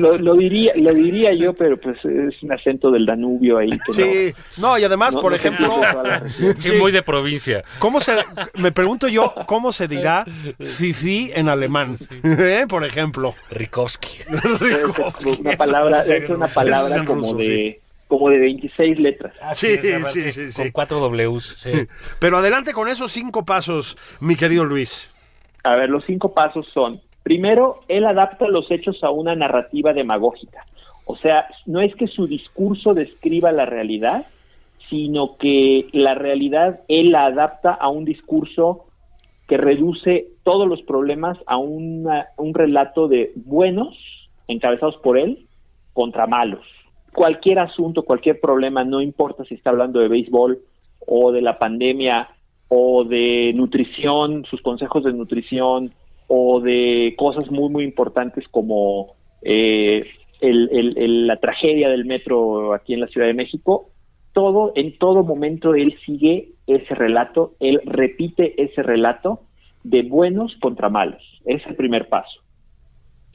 lo, 0.00 0.16
lo 0.16 0.34
diría 0.34 0.72
lo 0.76 0.94
diría 0.94 1.34
yo, 1.34 1.52
pero 1.52 1.78
pues 1.78 1.98
es 2.06 2.42
un 2.42 2.52
acento 2.52 2.90
del 2.90 3.04
Danubio 3.04 3.58
ahí 3.58 3.70
que 3.86 3.92
Sí, 3.92 4.34
no, 4.56 4.78
y 4.78 4.84
además, 4.84 5.14
no, 5.14 5.20
por 5.20 5.32
no 5.32 5.36
ejemplo. 5.36 5.68
Sí, 6.28 6.52
Sí. 6.56 6.72
muy 6.72 6.90
de 6.90 7.02
provincia. 7.02 7.62
¿cómo 7.78 8.00
se, 8.00 8.12
me 8.54 8.72
pregunto 8.72 9.08
yo, 9.08 9.34
¿cómo 9.46 9.72
se 9.72 9.88
dirá 9.88 10.24
fifi 10.58 11.30
en 11.34 11.50
alemán? 11.50 11.96
¿Eh? 12.24 12.64
Por 12.66 12.84
ejemplo. 12.86 13.34
Rikovsky. 13.50 14.22
Es 14.22 15.38
una 15.38 15.56
palabra, 15.56 16.02
es 16.02 16.30
una 16.30 16.46
palabra 16.46 16.96
es 16.96 17.02
como 17.02 17.20
ruso, 17.32 17.36
de 17.36 17.81
como 18.12 18.28
de 18.28 18.38
26 18.40 18.98
letras. 18.98 19.32
Sí, 19.54 19.74
sí, 19.78 20.30
sí, 20.30 20.50
sí. 20.50 20.62
Con 20.62 20.70
cuatro 20.70 21.00
Ws. 21.08 21.44
Sí. 21.60 21.70
Pero 22.20 22.36
adelante 22.36 22.74
con 22.74 22.86
esos 22.88 23.10
cinco 23.10 23.46
pasos, 23.46 23.96
mi 24.20 24.36
querido 24.36 24.66
Luis. 24.66 25.10
A 25.64 25.76
ver, 25.76 25.88
los 25.88 26.04
cinco 26.04 26.34
pasos 26.34 26.66
son, 26.74 27.00
primero, 27.22 27.80
él 27.88 28.04
adapta 28.04 28.48
los 28.48 28.70
hechos 28.70 29.02
a 29.02 29.08
una 29.08 29.34
narrativa 29.34 29.94
demagógica. 29.94 30.62
O 31.06 31.16
sea, 31.16 31.46
no 31.64 31.80
es 31.80 31.94
que 31.94 32.06
su 32.06 32.26
discurso 32.26 32.92
describa 32.92 33.50
la 33.50 33.64
realidad, 33.64 34.26
sino 34.90 35.38
que 35.38 35.86
la 35.92 36.12
realidad 36.14 36.80
él 36.88 37.12
la 37.12 37.24
adapta 37.24 37.72
a 37.72 37.88
un 37.88 38.04
discurso 38.04 38.84
que 39.48 39.56
reduce 39.56 40.26
todos 40.44 40.68
los 40.68 40.82
problemas 40.82 41.38
a 41.46 41.56
una- 41.56 42.26
un 42.36 42.52
relato 42.52 43.08
de 43.08 43.32
buenos, 43.36 43.96
encabezados 44.48 44.96
por 45.02 45.16
él, 45.16 45.46
contra 45.94 46.26
malos. 46.26 46.66
Cualquier 47.14 47.58
asunto, 47.58 48.04
cualquier 48.04 48.40
problema, 48.40 48.84
no 48.84 49.00
importa 49.00 49.44
si 49.44 49.54
está 49.54 49.70
hablando 49.70 50.00
de 50.00 50.08
béisbol 50.08 50.60
o 51.06 51.32
de 51.32 51.42
la 51.42 51.58
pandemia 51.58 52.28
o 52.68 53.04
de 53.04 53.52
nutrición, 53.54 54.44
sus 54.46 54.62
consejos 54.62 55.04
de 55.04 55.12
nutrición 55.12 55.92
o 56.28 56.60
de 56.60 57.14
cosas 57.18 57.50
muy, 57.50 57.68
muy 57.68 57.84
importantes 57.84 58.48
como 58.48 59.14
eh, 59.42 60.06
el- 60.40 61.26
la 61.26 61.36
tragedia 61.36 61.88
del 61.88 62.04
metro 62.04 62.72
aquí 62.74 62.94
en 62.94 63.00
la 63.00 63.08
Ciudad 63.08 63.26
de 63.26 63.34
México, 63.34 63.90
todo, 64.32 64.72
en 64.76 64.96
todo 64.98 65.22
momento 65.24 65.74
él 65.74 65.96
sigue 66.06 66.52
ese 66.66 66.94
relato, 66.94 67.52
él 67.60 67.80
repite 67.84 68.60
ese 68.62 68.82
relato 68.82 69.40
de 69.84 70.02
buenos 70.02 70.56
contra 70.60 70.88
malos. 70.88 71.22
Es 71.44 71.66
el 71.66 71.74
primer 71.76 72.08
paso. 72.08 72.41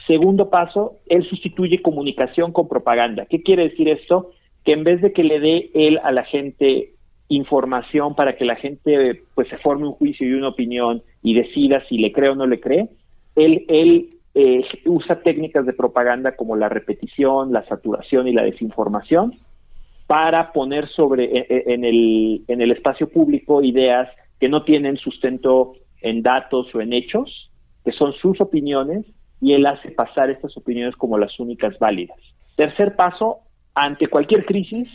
Segundo 0.07 0.49
paso, 0.49 0.95
él 1.07 1.27
sustituye 1.27 1.81
comunicación 1.81 2.53
con 2.53 2.69
propaganda. 2.69 3.25
¿Qué 3.25 3.43
quiere 3.43 3.69
decir 3.69 3.89
esto? 3.89 4.31
Que 4.63 4.71
en 4.71 4.83
vez 4.83 5.01
de 5.01 5.11
que 5.11 5.23
le 5.23 5.39
dé 5.39 5.69
él 5.73 5.99
a 6.01 6.11
la 6.11 6.23
gente 6.23 6.93
información 7.29 8.15
para 8.15 8.37
que 8.37 8.45
la 8.45 8.55
gente 8.55 9.23
pues 9.35 9.49
se 9.49 9.57
forme 9.57 9.85
un 9.87 9.93
juicio 9.93 10.25
y 10.25 10.33
una 10.33 10.47
opinión 10.47 11.03
y 11.21 11.33
decida 11.33 11.83
si 11.89 11.97
le 11.97 12.13
cree 12.13 12.29
o 12.29 12.35
no 12.35 12.47
le 12.47 12.61
cree, 12.61 12.87
él, 13.35 13.65
él 13.67 14.09
eh, 14.33 14.63
usa 14.85 15.21
técnicas 15.21 15.65
de 15.65 15.73
propaganda 15.73 16.37
como 16.37 16.55
la 16.55 16.69
repetición, 16.69 17.51
la 17.51 17.65
saturación 17.65 18.29
y 18.29 18.33
la 18.33 18.43
desinformación 18.43 19.33
para 20.07 20.53
poner 20.53 20.87
sobre 20.87 21.25
e- 21.25 21.47
e- 21.49 21.73
en 21.73 21.83
el, 21.83 22.43
en 22.47 22.61
el 22.61 22.71
espacio 22.71 23.09
público 23.09 23.61
ideas 23.61 24.07
que 24.39 24.47
no 24.47 24.63
tienen 24.63 24.95
sustento 24.95 25.73
en 26.01 26.21
datos 26.21 26.73
o 26.73 26.79
en 26.79 26.93
hechos, 26.93 27.51
que 27.83 27.91
son 27.91 28.13
sus 28.13 28.39
opiniones, 28.39 29.05
y 29.41 29.53
él 29.53 29.65
hace 29.65 29.91
pasar 29.91 30.29
estas 30.29 30.55
opiniones 30.57 30.95
como 30.95 31.17
las 31.17 31.39
únicas 31.39 31.77
válidas. 31.79 32.17
Tercer 32.55 32.95
paso, 32.95 33.39
ante 33.75 34.07
cualquier 34.07 34.45
crisis, 34.45 34.89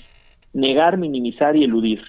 negar, 0.52 0.99
minimizar 0.99 1.56
y 1.56 1.64
eludir. 1.64 2.02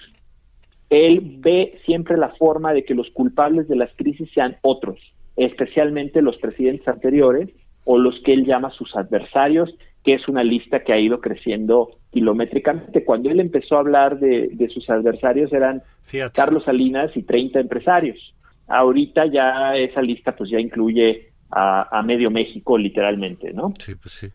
Él 0.90 1.38
ve 1.38 1.78
siempre 1.86 2.16
la 2.16 2.30
forma 2.30 2.72
de 2.72 2.84
que 2.84 2.94
los 2.94 3.10
culpables 3.10 3.68
de 3.68 3.76
las 3.76 3.90
crisis 3.96 4.28
sean 4.34 4.56
otros, 4.62 4.98
especialmente 5.36 6.22
los 6.22 6.36
presidentes 6.38 6.86
anteriores 6.88 7.50
o 7.84 7.98
los 7.98 8.20
que 8.24 8.32
él 8.32 8.44
llama 8.44 8.70
sus 8.70 8.94
adversarios, 8.96 9.74
que 10.02 10.14
es 10.14 10.28
una 10.28 10.44
lista 10.44 10.80
que 10.80 10.92
ha 10.92 10.98
ido 10.98 11.20
creciendo 11.20 11.96
kilométricamente. 12.12 13.04
Cuando 13.04 13.30
él 13.30 13.40
empezó 13.40 13.76
a 13.76 13.80
hablar 13.80 14.18
de, 14.18 14.48
de 14.52 14.68
sus 14.68 14.88
adversarios 14.90 15.52
eran 15.52 15.82
Fíjate. 16.02 16.32
Carlos 16.34 16.64
Salinas 16.64 17.16
y 17.16 17.22
30 17.22 17.60
empresarios. 17.60 18.34
Ahorita 18.66 19.26
ya 19.26 19.76
esa 19.76 20.02
lista 20.02 20.36
pues 20.36 20.50
ya 20.50 20.60
incluye 20.60 21.33
a, 21.54 21.98
a 21.98 22.02
medio 22.02 22.30
México 22.30 22.76
literalmente, 22.76 23.52
¿no? 23.52 23.72
Sí, 23.78 23.94
pues 23.94 24.14
sí. 24.14 24.28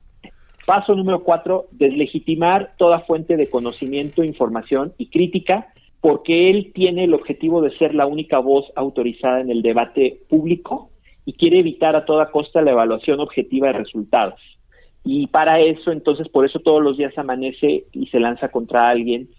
Paso 0.65 0.95
número 0.95 1.23
cuatro, 1.23 1.65
deslegitimar 1.71 2.73
toda 2.77 2.99
fuente 2.99 3.38
de 3.38 3.49
conocimiento, 3.49 4.23
información 4.23 4.93
y 4.97 5.07
crítica, 5.07 5.73
porque 5.99 6.49
él 6.49 6.71
tiene 6.73 7.05
el 7.05 7.13
objetivo 7.13 7.61
de 7.61 7.75
ser 7.77 7.95
la 7.95 8.05
única 8.05 8.39
voz 8.39 8.71
autorizada 8.75 9.41
en 9.41 9.49
el 9.49 9.61
debate 9.61 10.19
público 10.29 10.91
y 11.25 11.33
quiere 11.33 11.59
evitar 11.59 11.95
a 11.95 12.05
toda 12.05 12.31
costa 12.31 12.61
la 12.61 12.71
evaluación 12.71 13.19
objetiva 13.19 13.67
de 13.67 13.73
resultados. 13.73 14.39
Y 15.03 15.27
para 15.27 15.59
eso, 15.59 15.91
entonces, 15.91 16.27
por 16.27 16.45
eso 16.45 16.59
todos 16.59 16.83
los 16.83 16.97
días 16.97 17.17
amanece 17.17 17.85
y 17.91 18.07
se 18.07 18.19
lanza 18.19 18.49
contra 18.49 18.89
alguien. 18.89 19.29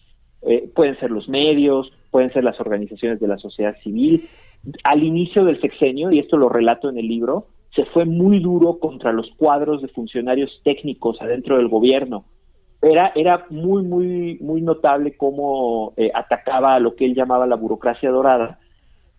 Eh, 0.43 0.69
pueden 0.75 0.99
ser 0.99 1.11
los 1.11 1.29
medios, 1.29 1.93
pueden 2.11 2.31
ser 2.31 2.45
las 2.45 2.59
organizaciones 2.61 3.21
de 3.21 3.29
la 3.29 3.39
sociedad 3.39 3.77
civil. 3.83 4.29
Al 4.85 5.03
inicio 5.03 5.45
del 5.45 5.61
sexenio, 5.61 6.11
y 6.11 6.19
esto 6.19 6.37
lo 6.37 6.49
relato 6.49 6.89
en 6.89 6.99
el 6.99 7.07
libro, 7.07 7.47
se 7.75 7.85
fue 7.87 8.05
muy 8.05 8.41
duro 8.41 8.79
contra 8.79 9.13
los 9.13 9.31
cuadros 9.37 9.83
de 9.83 9.89
funcionarios 9.89 10.61
técnicos 10.65 11.21
adentro 11.21 11.57
del 11.57 11.69
gobierno. 11.69 12.25
Era, 12.83 13.13
era 13.15 13.47
muy, 13.51 13.83
muy, 13.83 14.39
muy 14.41 14.63
notable 14.63 15.17
cómo 15.17 15.93
eh, 15.97 16.11
atacaba 16.15 16.75
a 16.75 16.81
lo 16.81 16.97
que 16.97 17.05
él 17.05 17.15
llamaba 17.15 17.47
la 17.47 17.57
burocracia 17.57 18.11
dorada, 18.11 18.59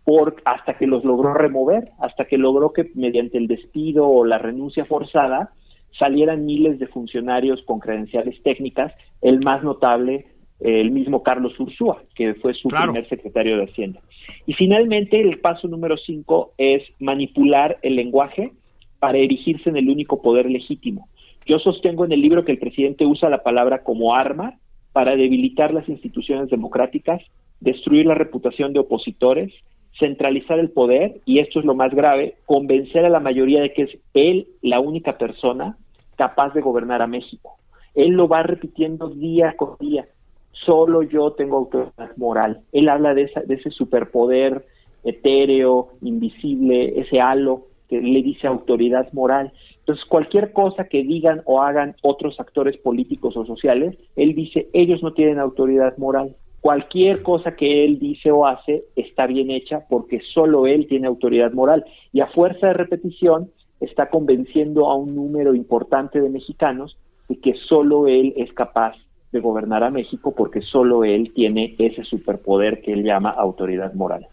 por, 0.03 0.35
hasta 0.45 0.77
que 0.77 0.87
los 0.87 1.05
logró 1.05 1.33
remover, 1.33 1.91
hasta 1.99 2.25
que 2.25 2.37
logró 2.37 2.73
que 2.73 2.89
mediante 2.95 3.37
el 3.37 3.47
despido 3.47 4.07
o 4.07 4.25
la 4.25 4.39
renuncia 4.39 4.85
forzada 4.85 5.51
salieran 5.97 6.45
miles 6.45 6.79
de 6.79 6.87
funcionarios 6.87 7.61
con 7.63 7.79
credenciales 7.79 8.41
técnicas, 8.43 8.93
el 9.21 9.41
más 9.41 9.63
notable, 9.63 10.25
el 10.61 10.91
mismo 10.91 11.23
Carlos 11.23 11.59
Ursúa, 11.59 12.03
que 12.15 12.35
fue 12.35 12.53
su 12.53 12.69
Claro. 12.69 12.91
primer 12.93 13.09
secretario 13.09 13.57
de 13.57 13.65
Hacienda. 13.65 13.99
Y 14.45 14.53
finalmente, 14.53 15.19
el 15.19 15.39
paso 15.39 15.67
número 15.67 15.97
cinco 15.97 16.53
es 16.57 16.83
manipular 16.99 17.77
el 17.81 17.95
lenguaje 17.95 18.51
para 18.99 19.17
erigirse 19.17 19.69
en 19.69 19.77
el 19.77 19.89
único 19.89 20.21
poder 20.21 20.49
legítimo. 20.49 21.07
Yo 21.45 21.57
sostengo 21.59 22.05
en 22.05 22.11
el 22.11 22.21
libro 22.21 22.45
que 22.45 22.51
el 22.51 22.59
presidente 22.59 23.05
usa 23.05 23.29
la 23.29 23.41
palabra 23.43 23.83
como 23.83 24.13
arma 24.15 24.59
para 24.93 25.15
debilitar 25.15 25.73
las 25.73 25.89
instituciones 25.89 26.49
democráticas, 26.49 27.21
destruir 27.59 28.05
la 28.05 28.13
reputación 28.15 28.73
de 28.73 28.79
opositores, 28.79 29.51
centralizar 29.97 30.59
el 30.59 30.69
poder 30.69 31.21
y 31.25 31.39
esto 31.39 31.59
es 31.59 31.65
lo 31.65 31.75
más 31.75 31.93
grave, 31.93 32.35
convencer 32.45 33.05
a 33.05 33.09
la 33.09 33.19
mayoría 33.19 33.61
de 33.61 33.73
que 33.73 33.83
es 33.83 33.97
él 34.13 34.47
la 34.61 34.79
única 34.79 35.17
persona 35.17 35.77
capaz 36.15 36.53
de 36.53 36.61
gobernar 36.61 37.01
a 37.01 37.07
México. 37.07 37.57
Él 37.95 38.11
lo 38.11 38.27
va 38.27 38.43
repitiendo 38.43 39.09
día 39.09 39.55
con 39.57 39.75
día. 39.79 40.05
Solo 40.51 41.01
yo 41.03 41.31
tengo 41.31 41.57
autoridad 41.57 42.15
moral. 42.17 42.61
Él 42.71 42.89
habla 42.89 43.13
de, 43.13 43.23
esa, 43.23 43.41
de 43.41 43.55
ese 43.55 43.71
superpoder 43.71 44.65
etéreo, 45.03 45.89
invisible, 46.01 46.99
ese 46.99 47.19
halo 47.19 47.67
que 47.89 47.99
le 47.99 48.21
dice 48.21 48.47
autoridad 48.47 49.11
moral. 49.13 49.51
Entonces, 49.79 50.05
cualquier 50.05 50.53
cosa 50.53 50.85
que 50.85 51.03
digan 51.03 51.41
o 51.45 51.61
hagan 51.61 51.95
otros 52.03 52.39
actores 52.39 52.77
políticos 52.77 53.35
o 53.35 53.45
sociales, 53.45 53.97
él 54.15 54.35
dice, 54.35 54.69
ellos 54.73 55.03
no 55.03 55.13
tienen 55.13 55.39
autoridad 55.39 55.97
moral. 55.97 56.35
Cualquier 56.61 57.23
cosa 57.23 57.55
que 57.55 57.83
él 57.83 57.97
dice 57.97 58.31
o 58.31 58.45
hace 58.45 58.85
está 58.95 59.25
bien 59.25 59.49
hecha 59.49 59.87
porque 59.89 60.21
solo 60.33 60.67
él 60.67 60.87
tiene 60.87 61.07
autoridad 61.07 61.51
moral. 61.51 61.83
Y 62.13 62.21
a 62.21 62.27
fuerza 62.27 62.67
de 62.67 62.73
repetición 62.73 63.49
está 63.79 64.09
convenciendo 64.09 64.87
a 64.87 64.95
un 64.95 65.15
número 65.15 65.55
importante 65.55 66.21
de 66.21 66.29
mexicanos 66.29 66.97
de 67.27 67.39
que 67.39 67.55
solo 67.67 68.07
él 68.07 68.33
es 68.37 68.53
capaz 68.53 68.95
de 69.31 69.39
gobernar 69.39 69.83
a 69.83 69.89
México 69.89 70.33
porque 70.35 70.61
solo 70.61 71.03
él 71.03 71.31
tiene 71.33 71.75
ese 71.79 72.03
superpoder 72.03 72.81
que 72.81 72.93
él 72.93 73.03
llama 73.03 73.29
autoridad 73.29 73.93
moral. 73.93 74.27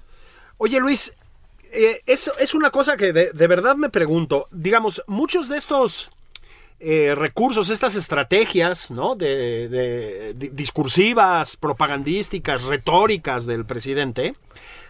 Oye, 0.56 0.80
Luis, 0.80 1.14
eh, 1.72 2.00
es, 2.06 2.54
una 2.54 2.70
cosa 2.70 2.96
que 2.96 3.12
de, 3.12 3.32
de 3.32 3.46
verdad 3.46 3.76
me 3.76 3.90
pregunto. 3.90 4.46
Digamos, 4.50 5.02
muchos 5.06 5.48
de 5.48 5.58
estos 5.58 6.10
eh, 6.80 7.14
recursos, 7.16 7.70
estas 7.70 7.96
estrategias, 7.96 8.90
¿no? 8.90 9.16
De- 9.16 10.34
discursivas, 10.52 11.56
propagandísticas, 11.56 12.64
retóricas 12.64 13.46
del 13.46 13.64
presidente, 13.64 14.34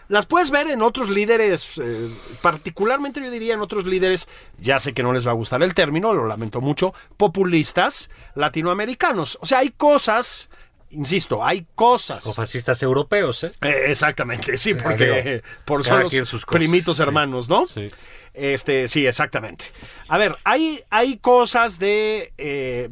las 0.09 0.25
puedes 0.25 0.51
ver 0.51 0.69
en 0.69 0.81
otros 0.81 1.09
líderes, 1.09 1.65
eh, 1.81 2.09
particularmente 2.41 3.21
yo 3.21 3.31
diría 3.31 3.53
en 3.53 3.61
otros 3.61 3.85
líderes, 3.85 4.27
ya 4.59 4.79
sé 4.79 4.93
que 4.93 5.03
no 5.03 5.13
les 5.13 5.25
va 5.25 5.31
a 5.31 5.35
gustar 5.35 5.63
el 5.63 5.73
término, 5.73 6.13
lo 6.13 6.25
lamento 6.27 6.59
mucho, 6.61 6.93
populistas 7.15 8.09
latinoamericanos. 8.35 9.37
O 9.39 9.45
sea, 9.45 9.59
hay 9.59 9.69
cosas, 9.69 10.49
insisto, 10.89 11.45
hay 11.45 11.67
cosas. 11.75 12.25
O 12.25 12.33
fascistas 12.33 12.81
europeos, 12.81 13.43
¿eh? 13.43 13.51
Eh, 13.61 13.85
exactamente, 13.87 14.57
sí, 14.57 14.73
Ah, 14.73 14.81
porque 14.83 15.43
por 15.63 15.83
son 15.83 16.01
los 16.01 16.11
sus 16.27 16.45
primitos 16.45 16.97
sí. 16.97 17.03
hermanos, 17.03 17.47
¿no? 17.47 17.67
Sí. 17.67 17.89
Este, 18.33 18.87
sí, 18.87 19.05
exactamente. 19.05 19.65
A 20.07 20.17
ver, 20.17 20.37
hay, 20.43 20.81
hay 20.89 21.17
cosas 21.17 21.77
de, 21.77 22.33
eh, 22.37 22.89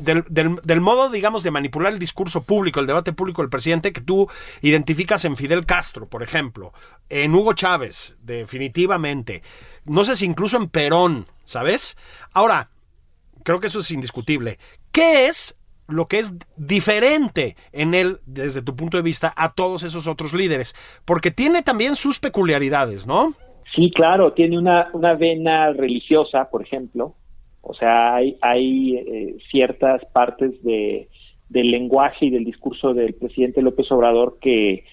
del, 0.00 0.24
del, 0.62 0.80
modo, 0.80 1.10
digamos, 1.10 1.42
de 1.42 1.50
manipular 1.50 1.92
el 1.92 1.98
discurso 1.98 2.42
público, 2.42 2.80
el 2.80 2.86
debate 2.86 3.12
público 3.12 3.42
del 3.42 3.50
presidente 3.50 3.92
que 3.92 4.00
tú 4.00 4.28
identificas 4.62 5.24
en 5.24 5.36
Fidel 5.36 5.66
Castro, 5.66 6.08
por 6.08 6.22
ejemplo, 6.22 6.72
en 7.08 7.34
Hugo 7.34 7.52
Chávez, 7.52 8.18
definitivamente. 8.22 9.42
No 9.84 10.04
sé 10.04 10.16
si 10.16 10.26
incluso 10.26 10.56
en 10.56 10.68
Perón, 10.68 11.26
¿sabes? 11.44 11.96
Ahora, 12.32 12.70
creo 13.44 13.60
que 13.60 13.68
eso 13.68 13.80
es 13.80 13.90
indiscutible. 13.90 14.58
¿Qué 14.92 15.26
es 15.26 15.56
lo 15.88 16.06
que 16.06 16.18
es 16.18 16.34
diferente 16.56 17.56
en 17.72 17.94
él, 17.94 18.20
desde 18.26 18.62
tu 18.62 18.76
punto 18.76 18.96
de 18.96 19.02
vista, 19.02 19.32
a 19.36 19.52
todos 19.52 19.82
esos 19.82 20.06
otros 20.06 20.32
líderes? 20.32 20.74
Porque 21.04 21.30
tiene 21.30 21.62
también 21.62 21.96
sus 21.96 22.18
peculiaridades, 22.18 23.06
¿no? 23.06 23.34
Sí, 23.74 23.92
claro, 23.94 24.32
tiene 24.32 24.58
una, 24.58 24.88
una 24.92 25.14
vena 25.14 25.72
religiosa, 25.72 26.50
por 26.50 26.62
ejemplo. 26.62 27.14
O 27.62 27.74
sea, 27.74 28.14
hay, 28.14 28.36
hay 28.40 28.96
eh, 28.96 29.36
ciertas 29.50 30.04
partes 30.06 30.62
de, 30.62 31.08
del 31.48 31.70
lenguaje 31.70 32.26
y 32.26 32.30
del 32.30 32.44
discurso 32.44 32.94
del 32.94 33.14
presidente 33.14 33.62
López 33.62 33.90
Obrador 33.92 34.38
que, 34.40 34.84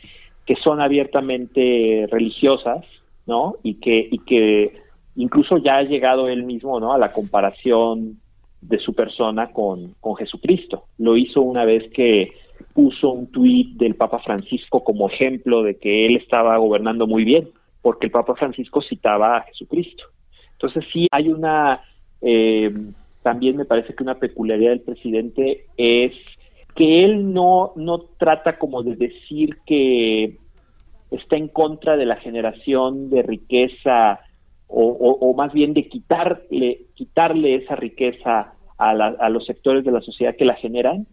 que 0.46 0.56
son 0.56 0.82
abiertamente 0.82 2.08
religiosas, 2.12 2.86
¿no? 3.26 3.56
Y 3.64 3.76
que, 3.76 4.08
y 4.12 4.20
que 4.20 4.74
incluso 5.16 5.58
ya 5.58 5.78
ha 5.78 5.84
llegado 5.84 6.28
él 6.28 6.44
mismo, 6.44 6.80
¿no? 6.80 6.94
A 6.94 6.98
la 6.98 7.12
comparación 7.12 8.20
de 8.62 8.80
su 8.80 8.94
persona 8.94 9.52
con, 9.52 9.94
con 10.00 10.16
Jesucristo. 10.16 10.86
Lo 10.98 11.16
hizo 11.16 11.42
una 11.42 11.64
vez 11.64 11.90
que 11.94 12.32
puso 12.74 13.12
un 13.12 13.28
tuit 13.32 13.78
del 13.78 13.96
Papa 13.96 14.20
Francisco 14.20 14.84
como 14.84 15.10
ejemplo 15.10 15.64
de 15.64 15.78
que 15.78 16.06
él 16.06 16.18
estaba 16.18 16.58
gobernando 16.58 17.08
muy 17.08 17.24
bien, 17.24 17.50
porque 17.82 18.08
el 18.08 18.12
Papa 18.12 18.36
Francisco 18.36 18.82
citaba 18.82 19.38
a 19.38 19.42
Jesucristo. 19.44 20.06
Entonces 20.54 20.86
sí 20.92 21.08
hay 21.12 21.30
una, 21.30 21.82
eh, 22.22 22.74
también 23.24 23.58
me 23.58 23.66
parece 23.66 23.94
que 23.94 24.04
una 24.04 24.20
peculiaridad 24.20 24.72
del 24.72 24.82
presidente 24.82 25.66
es 25.76 26.14
que 26.76 27.04
él 27.04 27.34
no, 27.34 27.74
no 27.76 28.00
trata 28.18 28.58
como 28.58 28.84
de 28.84 28.96
decir 28.96 29.58
que 29.66 30.38
está 31.12 31.36
en 31.36 31.48
contra 31.48 31.98
de 31.98 32.06
la 32.06 32.18
generación 32.18 33.10
de 33.10 33.24
riqueza 33.24 34.22
o, 34.70 35.34
más 35.36 35.54
bien 35.54 35.74
de 35.74 35.88
quitarle, 35.88 36.82
quitarle 36.94 37.56
esa 37.56 37.76
riqueza 37.76 38.54
a, 38.78 38.90
a, 38.90 39.30
los 39.30 39.46
sectores 39.46 39.86
de 39.86 39.92
la 39.92 40.02
sociedad 40.02 40.36
que 40.36 40.46
la 40.46 40.56
generan, 40.56 41.08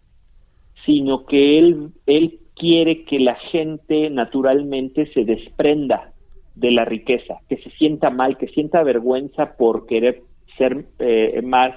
sino 0.84 1.25
que 1.25 1.58
él, 1.58 1.90
él 2.06 2.40
quiere 2.56 3.04
que 3.04 3.20
la 3.20 3.37
gente 3.37 4.11
naturalmente 4.11 5.06
se 5.12 5.25
desprenda 5.25 6.12
de 6.54 6.70
la 6.70 6.84
riqueza, 6.84 7.38
que 7.49 7.56
se 7.58 7.70
sienta 7.70 8.11
mal, 8.11 8.37
que 8.37 8.49
sienta 8.49 8.82
vergüenza 8.82 9.56
por 9.56 9.87
querer 9.87 10.23
ser 10.56 10.87
eh, 10.99 11.40
más, 11.42 11.73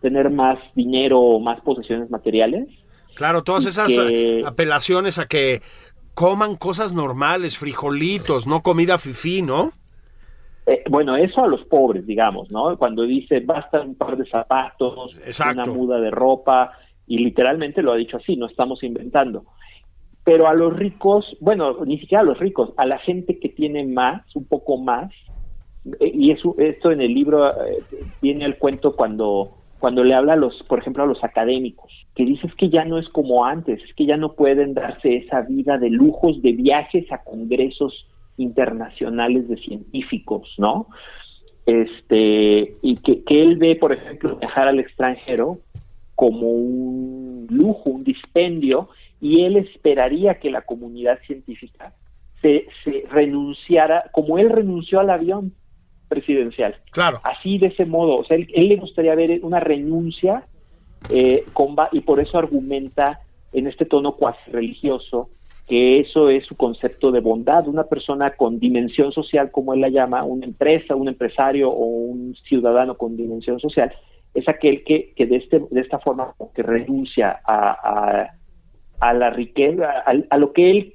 tener 0.00 0.30
más 0.30 0.58
dinero 0.74 1.20
o 1.20 1.40
más 1.40 1.60
posesiones 1.60 2.10
materiales. 2.10 2.68
Claro, 3.14 3.44
todas 3.44 3.66
esas 3.66 3.92
apelaciones 4.44 5.18
a 5.18 5.26
que 5.26 5.62
coman 6.14 6.56
cosas 6.56 6.92
normales, 6.92 7.58
frijolitos, 7.58 8.46
no 8.46 8.62
comida 8.62 8.98
fifí, 8.98 9.42
¿no? 9.42 9.72
Eh, 10.66 10.82
bueno, 10.88 11.16
eso 11.16 11.44
a 11.44 11.46
los 11.46 11.64
pobres, 11.66 12.06
digamos, 12.06 12.50
¿no? 12.50 12.76
Cuando 12.78 13.02
dice 13.02 13.40
basta 13.40 13.82
un 13.82 13.96
par 13.96 14.16
de 14.16 14.26
zapatos, 14.26 15.20
una 15.52 15.64
muda 15.66 16.00
de 16.00 16.10
ropa, 16.10 16.72
y 17.06 17.18
literalmente 17.18 17.82
lo 17.82 17.92
ha 17.92 17.96
dicho 17.96 18.16
así, 18.16 18.36
no 18.36 18.46
estamos 18.46 18.82
inventando. 18.82 19.44
Pero 20.24 20.48
a 20.48 20.54
los 20.54 20.74
ricos, 20.74 21.36
bueno, 21.40 21.84
ni 21.84 21.98
siquiera 21.98 22.22
a 22.22 22.24
los 22.24 22.38
ricos, 22.38 22.70
a 22.78 22.86
la 22.86 22.98
gente 22.98 23.38
que 23.38 23.50
tiene 23.50 23.84
más, 23.84 24.24
un 24.34 24.46
poco 24.46 24.78
más, 24.78 25.12
eh, 25.12 25.33
y 26.00 26.30
eso, 26.30 26.54
esto 26.58 26.90
en 26.90 27.00
el 27.00 27.12
libro 27.12 27.50
eh, 27.50 27.84
viene 28.22 28.44
el 28.44 28.56
cuento 28.56 28.96
cuando, 28.96 29.54
cuando 29.78 30.02
le 30.02 30.14
habla 30.14 30.32
a 30.32 30.36
los, 30.36 30.62
por 30.62 30.78
ejemplo, 30.78 31.02
a 31.02 31.06
los 31.06 31.22
académicos, 31.22 31.92
que 32.14 32.24
dices 32.24 32.54
que 32.54 32.70
ya 32.70 32.84
no 32.84 32.98
es 32.98 33.08
como 33.10 33.44
antes, 33.44 33.82
es 33.82 33.94
que 33.94 34.06
ya 34.06 34.16
no 34.16 34.32
pueden 34.32 34.74
darse 34.74 35.16
esa 35.16 35.42
vida 35.42 35.76
de 35.78 35.90
lujos, 35.90 36.40
de 36.40 36.52
viajes 36.52 37.10
a 37.12 37.22
congresos 37.22 38.06
internacionales 38.36 39.46
de 39.48 39.56
científicos, 39.58 40.54
¿no? 40.58 40.88
Este, 41.66 42.76
y 42.82 42.96
que, 42.96 43.22
que 43.24 43.42
él 43.42 43.56
ve, 43.56 43.76
por 43.76 43.92
ejemplo, 43.92 44.36
viajar 44.36 44.68
al 44.68 44.80
extranjero 44.80 45.58
como 46.14 46.48
un 46.48 47.46
lujo, 47.50 47.90
un 47.90 48.04
dispendio, 48.04 48.88
y 49.20 49.42
él 49.42 49.56
esperaría 49.56 50.38
que 50.38 50.50
la 50.50 50.62
comunidad 50.62 51.18
científica 51.26 51.94
se, 52.40 52.66
se 52.84 53.04
renunciara, 53.10 54.10
como 54.12 54.38
él 54.38 54.50
renunció 54.50 55.00
al 55.00 55.10
avión 55.10 55.52
presidencial. 56.14 56.76
Claro. 56.92 57.20
Así 57.24 57.58
de 57.58 57.68
ese 57.68 57.84
modo, 57.84 58.18
o 58.18 58.24
sea, 58.24 58.36
él, 58.36 58.46
él 58.54 58.68
le 58.68 58.76
gustaría 58.76 59.14
ver 59.14 59.40
una 59.42 59.58
renuncia 59.60 60.44
eh, 61.10 61.44
con, 61.52 61.74
y 61.92 62.00
por 62.00 62.20
eso 62.20 62.38
argumenta 62.38 63.20
en 63.52 63.66
este 63.66 63.84
tono 63.84 64.12
cuasi 64.12 64.50
religioso 64.50 65.30
que 65.68 66.00
eso 66.00 66.28
es 66.28 66.44
su 66.46 66.56
concepto 66.56 67.10
de 67.10 67.20
bondad. 67.20 67.66
Una 67.68 67.84
persona 67.84 68.30
con 68.36 68.58
dimensión 68.58 69.12
social, 69.12 69.50
como 69.50 69.72
él 69.72 69.80
la 69.80 69.88
llama, 69.88 70.22
una 70.22 70.44
empresa, 70.44 70.94
un 70.94 71.08
empresario 71.08 71.70
o 71.70 71.84
un 71.84 72.36
ciudadano 72.48 72.96
con 72.96 73.16
dimensión 73.16 73.58
social, 73.60 73.92
es 74.34 74.46
aquel 74.48 74.84
que, 74.84 75.14
que 75.14 75.26
de, 75.26 75.36
este, 75.36 75.62
de 75.70 75.80
esta 75.80 75.98
forma 76.00 76.34
que 76.54 76.62
renuncia 76.62 77.40
a, 77.46 78.28
a, 79.00 79.14
la 79.14 79.30
riqueza, 79.30 80.04
a, 80.28 80.38
lo 80.38 80.52
que 80.52 80.70
él 80.70 80.94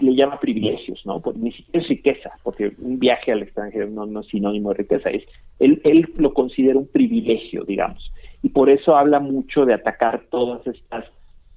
le 0.00 0.14
llama 0.14 0.40
privilegios, 0.40 1.00
¿no? 1.04 1.20
Pues 1.20 1.36
ni 1.36 1.52
siquiera 1.52 1.80
es 1.80 1.88
riqueza, 1.88 2.30
porque 2.42 2.74
un 2.78 2.98
viaje 2.98 3.32
al 3.32 3.42
extranjero 3.42 3.88
no, 3.88 4.06
no 4.06 4.20
es 4.20 4.26
sinónimo 4.26 4.70
de 4.70 4.76
riqueza, 4.76 5.10
es 5.10 5.24
él, 5.58 5.80
él 5.84 6.12
lo 6.16 6.34
considera 6.34 6.78
un 6.78 6.88
privilegio, 6.88 7.64
digamos, 7.64 8.12
y 8.42 8.50
por 8.50 8.68
eso 8.68 8.96
habla 8.96 9.20
mucho 9.20 9.64
de 9.64 9.74
atacar 9.74 10.24
todas 10.30 10.66
estas 10.66 11.06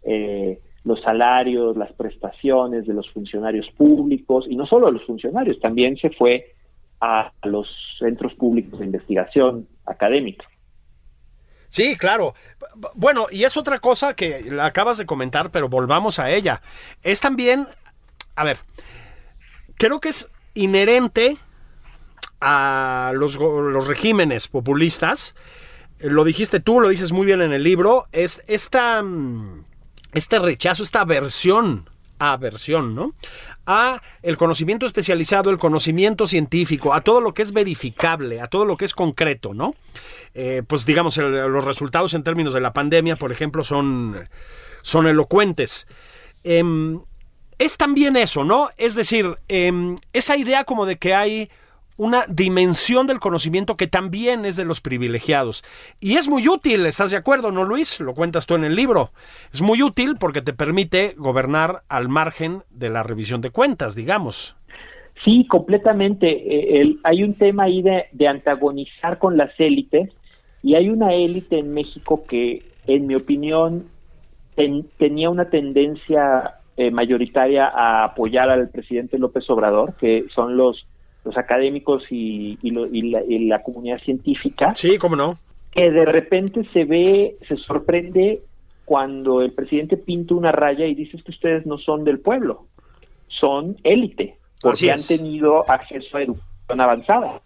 eh, 0.03 0.59
los 0.85 1.01
salarios, 1.01 1.75
las 1.75 1.91
prestaciones 1.93 2.87
de 2.87 2.93
los 2.93 3.09
funcionarios 3.11 3.69
públicos, 3.71 4.45
y 4.49 4.55
no 4.55 4.65
solo 4.65 4.87
a 4.87 4.91
los 4.91 5.05
funcionarios, 5.05 5.59
también 5.59 5.97
se 5.97 6.09
fue 6.11 6.53
a 7.01 7.31
los 7.43 7.67
centros 7.99 8.33
públicos 8.35 8.79
de 8.79 8.85
investigación 8.85 9.67
académica. 9.85 10.45
Sí, 11.69 11.97
claro. 11.97 12.33
Bueno, 12.95 13.27
y 13.29 13.43
es 13.43 13.57
otra 13.57 13.79
cosa 13.79 14.15
que 14.15 14.57
acabas 14.61 14.97
de 14.97 15.05
comentar, 15.05 15.51
pero 15.51 15.67
volvamos 15.67 16.19
a 16.19 16.31
ella. 16.31 16.61
Es 17.03 17.19
también, 17.19 17.67
a 18.37 18.43
ver, 18.43 18.59
creo 19.77 19.99
que 19.99 20.09
es 20.09 20.29
inherente 20.53 21.37
a 22.39 23.11
los, 23.15 23.35
regímenes 23.87 24.47
populistas. 24.47 25.35
Lo 25.99 26.23
dijiste 26.23 26.59
tú, 26.59 26.79
lo 26.79 26.89
dices 26.89 27.11
muy 27.11 27.25
bien 27.25 27.41
en 27.41 27.51
el 27.51 27.63
libro, 27.63 28.07
es 28.11 28.43
esta, 28.47 29.01
mm, 29.01 29.65
este 30.13 30.37
rechazo, 30.39 30.83
esta 30.83 31.01
aversión 31.01 31.89
aversión, 32.19 32.95
¿no? 32.95 33.13
A 33.67 34.01
el 34.23 34.37
conocimiento 34.37 34.87
especializado, 34.87 35.51
el 35.51 35.59
conocimiento 35.59 36.25
científico, 36.25 36.95
a 36.95 37.01
todo 37.01 37.21
lo 37.21 37.35
que 37.35 37.43
es 37.43 37.53
verificable, 37.53 38.41
a 38.41 38.47
todo 38.47 38.65
lo 38.65 38.75
que 38.75 38.85
es 38.85 38.95
concreto, 38.95 39.53
¿no? 39.53 39.75
Eh, 40.33 40.63
pues 40.65 40.87
digamos, 40.87 41.17
los 41.17 41.63
resultados 41.63 42.15
en 42.15 42.23
términos 42.23 42.55
de 42.55 42.61
la 42.61 42.73
pandemia, 42.73 43.17
por 43.17 43.31
ejemplo, 43.31 43.63
son, 43.63 44.17
son 44.81 45.05
elocuentes. 45.05 45.87
Em, 46.43 47.01
es 47.59 47.77
también 47.77 48.15
eso, 48.15 48.43
¿no? 48.43 48.69
Es 48.77 48.95
decir, 48.95 49.25
em, 49.47 49.97
esa 50.13 50.37
idea 50.37 50.63
como 50.63 50.85
de 50.85 50.97
que 50.97 51.13
hay 51.13 51.49
una 51.97 52.25
dimensión 52.29 53.07
del 53.07 53.19
conocimiento 53.19 53.75
que 53.75 53.87
también 53.87 54.45
es 54.45 54.55
de 54.55 54.65
los 54.65 54.81
privilegiados. 54.81 55.63
Y 55.99 56.17
es 56.17 56.29
muy 56.29 56.47
útil, 56.47 56.85
¿estás 56.85 57.11
de 57.11 57.17
acuerdo, 57.17 57.51
no 57.51 57.65
Luis? 57.65 57.99
Lo 57.99 58.13
cuentas 58.13 58.45
tú 58.45 58.55
en 58.55 58.63
el 58.63 58.75
libro. 58.75 59.11
Es 59.51 59.61
muy 59.61 59.81
útil 59.81 60.15
porque 60.19 60.43
te 60.43 60.53
permite 60.53 61.15
gobernar 61.17 61.81
al 61.89 62.07
margen 62.07 62.61
de 62.69 62.89
la 62.89 63.01
revisión 63.01 63.41
de 63.41 63.49
cuentas, 63.49 63.95
digamos. 63.95 64.55
Sí, 65.25 65.47
completamente. 65.47 66.79
Eh, 66.79 66.97
hay 67.03 67.23
un 67.23 67.33
tema 67.33 67.63
ahí 67.63 67.81
de, 67.81 68.27
antagonizar 68.27 69.17
con 69.17 69.35
las 69.35 69.51
élites 69.59 70.11
y 70.61 70.75
hay 70.75 70.89
una 70.89 71.13
élite 71.15 71.57
en 71.57 71.71
México 71.71 72.23
que, 72.27 72.63
en 72.85 73.07
mi 73.07 73.15
opinión, 73.15 73.85
tenía 74.97 75.29
una 75.29 75.49
tendencia 75.49 76.56
eh, 76.77 76.91
mayoritaria 76.91 77.67
a 77.67 78.05
apoyar 78.05 78.49
al 78.49 78.69
presidente 78.69 79.17
López 79.17 79.49
Obrador, 79.49 79.95
que 79.97 80.25
son 80.33 80.55
los 80.55 80.85
los 81.27 81.37
académicos 81.37 82.03
y, 82.09 82.57
la, 82.71 83.61
comunidad 83.61 83.99
científica. 83.99 84.73
Sí, 84.75 84.97
cómo 84.97 85.15
no. 85.15 85.37
Que 85.71 85.91
de 85.91 86.05
repente 86.05 86.65
se 86.71 86.85
ve, 86.85 87.35
se 87.47 87.57
sorprende 87.57 88.41
cuando 88.85 89.41
el 89.41 89.51
presidente 89.51 89.97
pinta 89.97 90.33
una 90.33 90.53
raya 90.53 90.85
y 90.85 90.95
dice 90.95 91.17
que 91.23 91.31
ustedes 91.31 91.65
no 91.65 91.77
son 91.77 92.05
del 92.05 92.19
pueblo, 92.19 92.67
son 93.27 93.75
élite, 93.83 94.37
porque 94.61 94.89
han 94.89 95.05
tenido 95.05 95.69
acceso 95.69 96.17
a 96.17 96.21
educación 96.21 96.81
avanzada. 96.81 97.41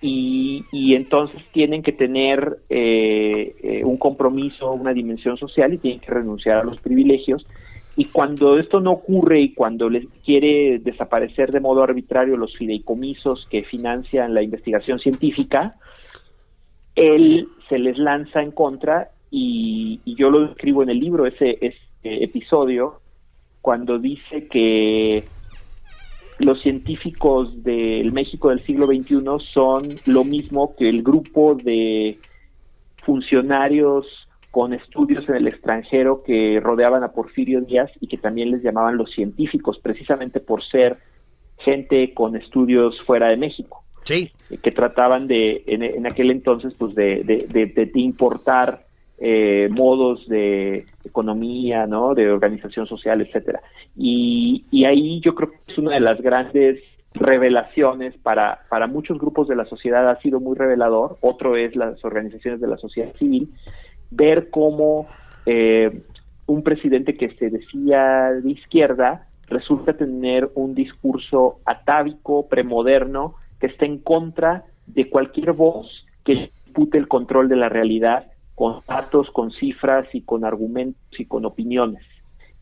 Y, 0.00 0.64
entonces 0.94 1.40
tienen 1.52 1.82
que 1.82 1.92
tener 1.92 2.58
eh, 2.68 3.54
eh, 3.62 3.84
un 3.84 3.96
compromiso, 3.96 4.72
una 4.72 4.92
dimensión 4.92 5.36
social 5.36 5.74
y 5.74 5.78
tienen 5.78 6.00
que 6.00 6.10
renunciar 6.10 6.58
a 6.58 6.64
los 6.64 6.80
privilegios 6.80 7.46
y 7.98 8.04
cuando 8.04 8.60
esto 8.60 8.78
no 8.78 8.92
ocurre 8.92 9.40
y 9.40 9.54
cuando 9.54 9.90
les 9.90 10.06
quiere 10.24 10.78
desaparecer 10.78 11.50
de 11.50 11.58
modo 11.58 11.82
arbitrario 11.82 12.36
los 12.36 12.56
fideicomisos 12.56 13.48
que 13.50 13.64
financian 13.64 14.34
la 14.34 14.42
investigación 14.42 15.00
científica, 15.00 15.74
él 16.94 17.48
se 17.68 17.76
les 17.80 17.98
lanza 17.98 18.40
en 18.40 18.52
contra 18.52 19.10
y, 19.32 20.00
yo 20.06 20.30
lo 20.30 20.44
escribo 20.44 20.84
en 20.84 20.90
el 20.90 21.00
libro, 21.00 21.26
ese, 21.26 21.58
ese 21.60 21.80
episodio, 22.04 23.00
cuando 23.62 23.98
dice 23.98 24.46
que 24.46 25.24
los 26.38 26.62
científicos 26.62 27.64
del 27.64 28.12
México 28.12 28.50
del 28.50 28.64
siglo 28.64 28.86
XXI 28.86 29.24
son 29.52 29.82
lo 30.06 30.22
mismo 30.22 30.76
que 30.76 30.88
el 30.88 31.02
grupo 31.02 31.56
de 31.56 32.16
funcionarios 33.04 34.06
con 34.58 34.74
estudios 34.74 35.28
en 35.28 35.36
el 35.36 35.46
extranjero 35.46 36.24
que 36.24 36.58
rodeaban 36.60 37.04
a 37.04 37.12
Porfirio 37.12 37.60
Díaz 37.60 37.92
y 38.00 38.08
que 38.08 38.16
también 38.16 38.50
les 38.50 38.60
llamaban 38.60 38.96
los 38.96 39.08
científicos, 39.12 39.78
precisamente 39.78 40.40
por 40.40 40.64
ser 40.64 40.96
gente 41.58 42.12
con 42.12 42.34
estudios 42.34 43.00
fuera 43.02 43.28
de 43.28 43.36
México. 43.36 43.84
Sí. 44.02 44.32
Que 44.60 44.72
trataban 44.72 45.28
de, 45.28 45.62
en, 45.64 45.84
en 45.84 46.04
aquel 46.08 46.32
entonces, 46.32 46.74
pues 46.76 46.92
de, 46.96 47.22
de, 47.22 47.46
de, 47.46 47.86
de 47.86 48.00
importar 48.00 48.84
eh, 49.18 49.68
modos 49.70 50.26
de 50.26 50.86
economía, 51.04 51.86
¿no? 51.86 52.16
De 52.16 52.28
organización 52.28 52.88
social, 52.88 53.20
etcétera. 53.20 53.60
Y, 53.96 54.64
y 54.72 54.86
ahí 54.86 55.20
yo 55.20 55.36
creo 55.36 55.52
que 55.52 55.72
es 55.72 55.78
una 55.78 55.94
de 55.94 56.00
las 56.00 56.20
grandes 56.20 56.82
revelaciones 57.14 58.16
para, 58.24 58.62
para 58.68 58.88
muchos 58.88 59.18
grupos 59.18 59.46
de 59.46 59.54
la 59.54 59.66
sociedad 59.66 60.10
ha 60.10 60.20
sido 60.20 60.40
muy 60.40 60.56
revelador, 60.56 61.16
otro 61.20 61.56
es 61.56 61.76
las 61.76 62.04
organizaciones 62.04 62.60
de 62.60 62.66
la 62.66 62.76
sociedad 62.76 63.14
civil, 63.18 63.48
ver 64.10 64.50
cómo 64.50 65.06
eh, 65.46 66.02
un 66.46 66.62
presidente 66.62 67.16
que 67.16 67.30
se 67.36 67.50
decía 67.50 68.32
de 68.32 68.50
izquierda 68.50 69.26
resulta 69.48 69.94
tener 69.94 70.50
un 70.54 70.74
discurso 70.74 71.60
atávico, 71.64 72.48
premoderno, 72.48 73.34
que 73.60 73.66
está 73.66 73.86
en 73.86 73.98
contra 73.98 74.64
de 74.86 75.08
cualquier 75.08 75.52
voz 75.52 76.06
que 76.24 76.50
dispute 76.64 76.98
el 76.98 77.08
control 77.08 77.48
de 77.48 77.56
la 77.56 77.68
realidad 77.68 78.26
con 78.54 78.80
datos, 78.86 79.30
con 79.30 79.52
cifras 79.52 80.06
y 80.12 80.22
con 80.22 80.44
argumentos 80.44 81.18
y 81.18 81.26
con 81.26 81.44
opiniones. 81.44 82.04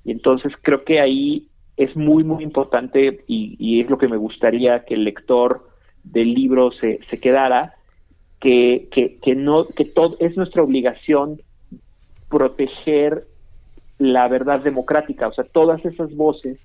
Y 0.04 0.12
entonces 0.12 0.52
creo 0.62 0.84
que 0.84 1.00
ahí 1.00 1.48
es 1.76 1.96
muy, 1.96 2.22
muy 2.22 2.42
importante 2.42 3.24
y, 3.26 3.56
y 3.58 3.80
es 3.80 3.90
lo 3.90 3.98
que 3.98 4.08
me 4.08 4.16
gustaría 4.16 4.84
que 4.84 4.94
el 4.94 5.04
lector 5.04 5.68
del 6.04 6.34
libro 6.34 6.70
se, 6.72 7.00
se 7.10 7.18
quedara, 7.18 7.74
que, 8.40 8.88
que, 8.90 9.18
que, 9.22 9.34
no, 9.34 9.66
que 9.66 9.84
todo, 9.84 10.16
es 10.20 10.36
nuestra 10.36 10.62
obligación 10.62 11.40
proteger 12.28 13.26
la 13.98 14.28
verdad 14.28 14.60
democrática, 14.60 15.28
o 15.28 15.32
sea, 15.32 15.44
todas 15.44 15.84
esas 15.84 16.14
voces 16.14 16.58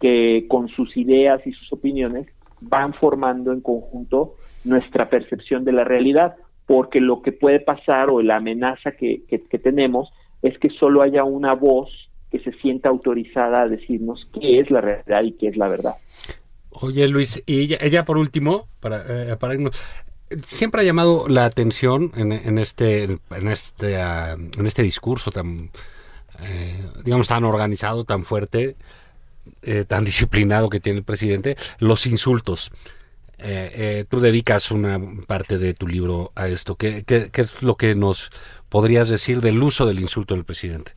que 0.00 0.46
con 0.48 0.68
sus 0.68 0.96
ideas 0.96 1.46
y 1.46 1.52
sus 1.52 1.72
opiniones 1.72 2.26
van 2.60 2.94
formando 2.94 3.52
en 3.52 3.60
conjunto 3.60 4.34
nuestra 4.64 5.08
percepción 5.08 5.64
de 5.64 5.72
la 5.72 5.84
realidad, 5.84 6.34
porque 6.66 7.00
lo 7.00 7.22
que 7.22 7.32
puede 7.32 7.60
pasar 7.60 8.10
o 8.10 8.22
la 8.22 8.36
amenaza 8.36 8.92
que, 8.92 9.22
que, 9.28 9.58
tenemos 9.58 10.10
es 10.42 10.58
que 10.58 10.70
solo 10.70 11.02
haya 11.02 11.22
una 11.24 11.54
voz 11.54 11.90
que 12.30 12.38
se 12.40 12.52
sienta 12.52 12.88
autorizada 12.88 13.62
a 13.62 13.68
decirnos 13.68 14.28
qué 14.32 14.60
es 14.60 14.70
la 14.70 14.80
realidad 14.80 15.22
y 15.22 15.32
qué 15.32 15.48
es 15.48 15.56
la 15.56 15.68
verdad. 15.68 15.94
Oye 16.70 17.06
Luis, 17.06 17.42
y 17.46 17.60
ella, 17.60 17.78
ella 17.80 18.04
por 18.04 18.18
último, 18.18 18.66
para, 18.80 19.02
eh, 19.08 19.36
para 19.36 19.54
irnos, 19.54 19.80
siempre 20.42 20.82
ha 20.82 20.84
llamado 20.84 21.28
la 21.28 21.44
atención 21.44 22.10
en, 22.16 22.32
en 22.32 22.58
este 22.58 23.04
en 23.04 23.48
este 23.48 23.96
uh, 23.96 24.34
en 24.58 24.66
este 24.66 24.82
discurso 24.82 25.30
tan 25.30 25.70
eh, 26.42 26.84
digamos 27.04 27.28
tan 27.28 27.44
organizado, 27.44 28.04
tan 28.04 28.24
fuerte, 28.24 28.76
eh, 29.62 29.84
tan 29.86 30.04
disciplinado 30.04 30.68
que 30.68 30.80
tiene 30.80 30.98
el 30.98 31.04
presidente, 31.04 31.56
los 31.78 32.06
insultos. 32.06 32.70
Eh, 33.38 33.70
eh, 33.74 34.04
tú 34.08 34.20
dedicas 34.20 34.70
una 34.70 34.98
parte 35.26 35.58
de 35.58 35.74
tu 35.74 35.86
libro 35.86 36.32
a 36.34 36.48
esto. 36.48 36.76
¿Qué, 36.76 37.02
¿Qué, 37.04 37.30
es 37.34 37.62
lo 37.62 37.76
que 37.76 37.94
nos 37.94 38.30
podrías 38.68 39.08
decir 39.08 39.40
del 39.40 39.62
uso 39.62 39.86
del 39.86 40.00
insulto 40.00 40.34
del 40.34 40.44
presidente? 40.44 40.92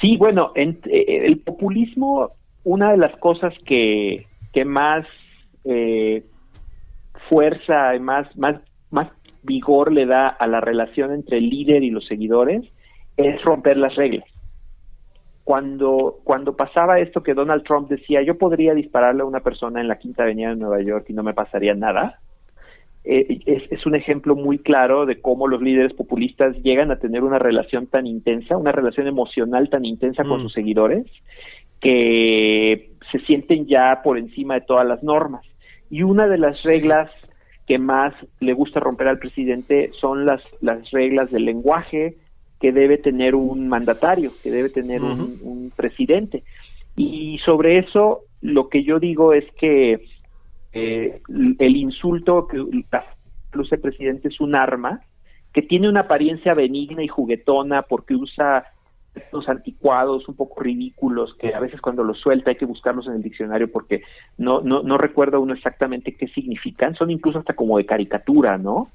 Sí, 0.00 0.16
bueno, 0.16 0.52
en, 0.54 0.80
el 0.84 1.38
populismo, 1.40 2.30
una 2.64 2.92
de 2.92 2.98
las 2.98 3.16
cosas 3.18 3.52
que, 3.66 4.26
que 4.52 4.64
más 4.64 5.04
eh, 5.64 6.24
fuerza 7.28 7.94
y 7.94 8.00
más, 8.00 8.34
más, 8.36 8.60
más 8.90 9.08
vigor 9.42 9.92
le 9.92 10.06
da 10.06 10.28
a 10.28 10.46
la 10.46 10.60
relación 10.60 11.12
entre 11.12 11.38
el 11.38 11.48
líder 11.48 11.82
y 11.82 11.90
los 11.90 12.06
seguidores 12.06 12.64
es 13.16 13.42
romper 13.42 13.76
las 13.76 13.94
reglas. 13.96 14.24
Cuando, 15.44 16.18
cuando 16.24 16.56
pasaba 16.56 17.00
esto 17.00 17.22
que 17.22 17.34
Donald 17.34 17.64
Trump 17.64 17.88
decía, 17.88 18.22
yo 18.22 18.36
podría 18.36 18.74
dispararle 18.74 19.22
a 19.22 19.26
una 19.26 19.40
persona 19.40 19.80
en 19.80 19.88
la 19.88 19.98
Quinta 19.98 20.24
Avenida 20.24 20.50
de 20.50 20.56
Nueva 20.56 20.82
York 20.82 21.06
y 21.08 21.14
no 21.14 21.22
me 21.22 21.32
pasaría 21.32 21.74
nada, 21.74 22.20
eh, 23.04 23.40
es, 23.46 23.62
es, 23.72 23.86
un 23.86 23.94
ejemplo 23.94 24.36
muy 24.36 24.58
claro 24.58 25.06
de 25.06 25.22
cómo 25.22 25.48
los 25.48 25.62
líderes 25.62 25.94
populistas 25.94 26.54
llegan 26.62 26.90
a 26.90 26.98
tener 26.98 27.24
una 27.24 27.38
relación 27.38 27.86
tan 27.86 28.06
intensa, 28.06 28.58
una 28.58 28.72
relación 28.72 29.06
emocional 29.06 29.70
tan 29.70 29.86
intensa 29.86 30.24
mm. 30.24 30.28
con 30.28 30.42
sus 30.42 30.52
seguidores, 30.52 31.06
que 31.80 32.90
se 33.10 33.18
sienten 33.20 33.66
ya 33.66 34.02
por 34.04 34.18
encima 34.18 34.54
de 34.54 34.60
todas 34.60 34.86
las 34.86 35.02
normas. 35.02 35.47
Y 35.90 36.02
una 36.02 36.26
de 36.26 36.38
las 36.38 36.62
reglas 36.62 37.10
que 37.66 37.78
más 37.78 38.14
le 38.40 38.52
gusta 38.54 38.80
romper 38.80 39.08
al 39.08 39.18
presidente 39.18 39.90
son 40.00 40.24
las, 40.24 40.42
las 40.60 40.90
reglas 40.90 41.30
del 41.30 41.44
lenguaje 41.44 42.16
que 42.60 42.72
debe 42.72 42.98
tener 42.98 43.34
un 43.34 43.68
mandatario, 43.68 44.32
que 44.42 44.50
debe 44.50 44.68
tener 44.70 45.02
uh 45.02 45.08
-huh. 45.08 45.20
un, 45.20 45.38
un 45.42 45.72
presidente. 45.76 46.42
Y 46.96 47.38
sobre 47.44 47.78
eso, 47.78 48.22
lo 48.40 48.68
que 48.68 48.82
yo 48.82 48.98
digo 48.98 49.32
es 49.32 49.44
que 49.60 50.00
eh, 50.72 51.20
el 51.58 51.76
insulto 51.76 52.46
que 52.48 52.58
luce 53.52 53.74
el 53.76 53.80
presidente 53.80 54.28
es 54.28 54.40
un 54.40 54.54
arma 54.54 55.00
que 55.52 55.62
tiene 55.62 55.88
una 55.88 56.00
apariencia 56.00 56.54
benigna 56.54 57.02
y 57.02 57.08
juguetona 57.08 57.82
porque 57.82 58.14
usa 58.14 58.64
estos 59.18 59.48
anticuados, 59.48 60.28
un 60.28 60.34
poco 60.34 60.60
ridículos, 60.60 61.34
que 61.38 61.54
a 61.54 61.60
veces 61.60 61.80
cuando 61.80 62.02
los 62.02 62.18
suelta 62.18 62.50
hay 62.50 62.56
que 62.56 62.64
buscarlos 62.64 63.06
en 63.06 63.14
el 63.14 63.22
diccionario 63.22 63.70
porque 63.70 64.02
no, 64.36 64.60
no, 64.60 64.82
no 64.82 64.98
recuerda 64.98 65.38
uno 65.38 65.54
exactamente 65.54 66.16
qué 66.16 66.28
significan, 66.28 66.94
son 66.94 67.10
incluso 67.10 67.38
hasta 67.38 67.54
como 67.54 67.78
de 67.78 67.86
caricatura, 67.86 68.58
¿no? 68.58 68.90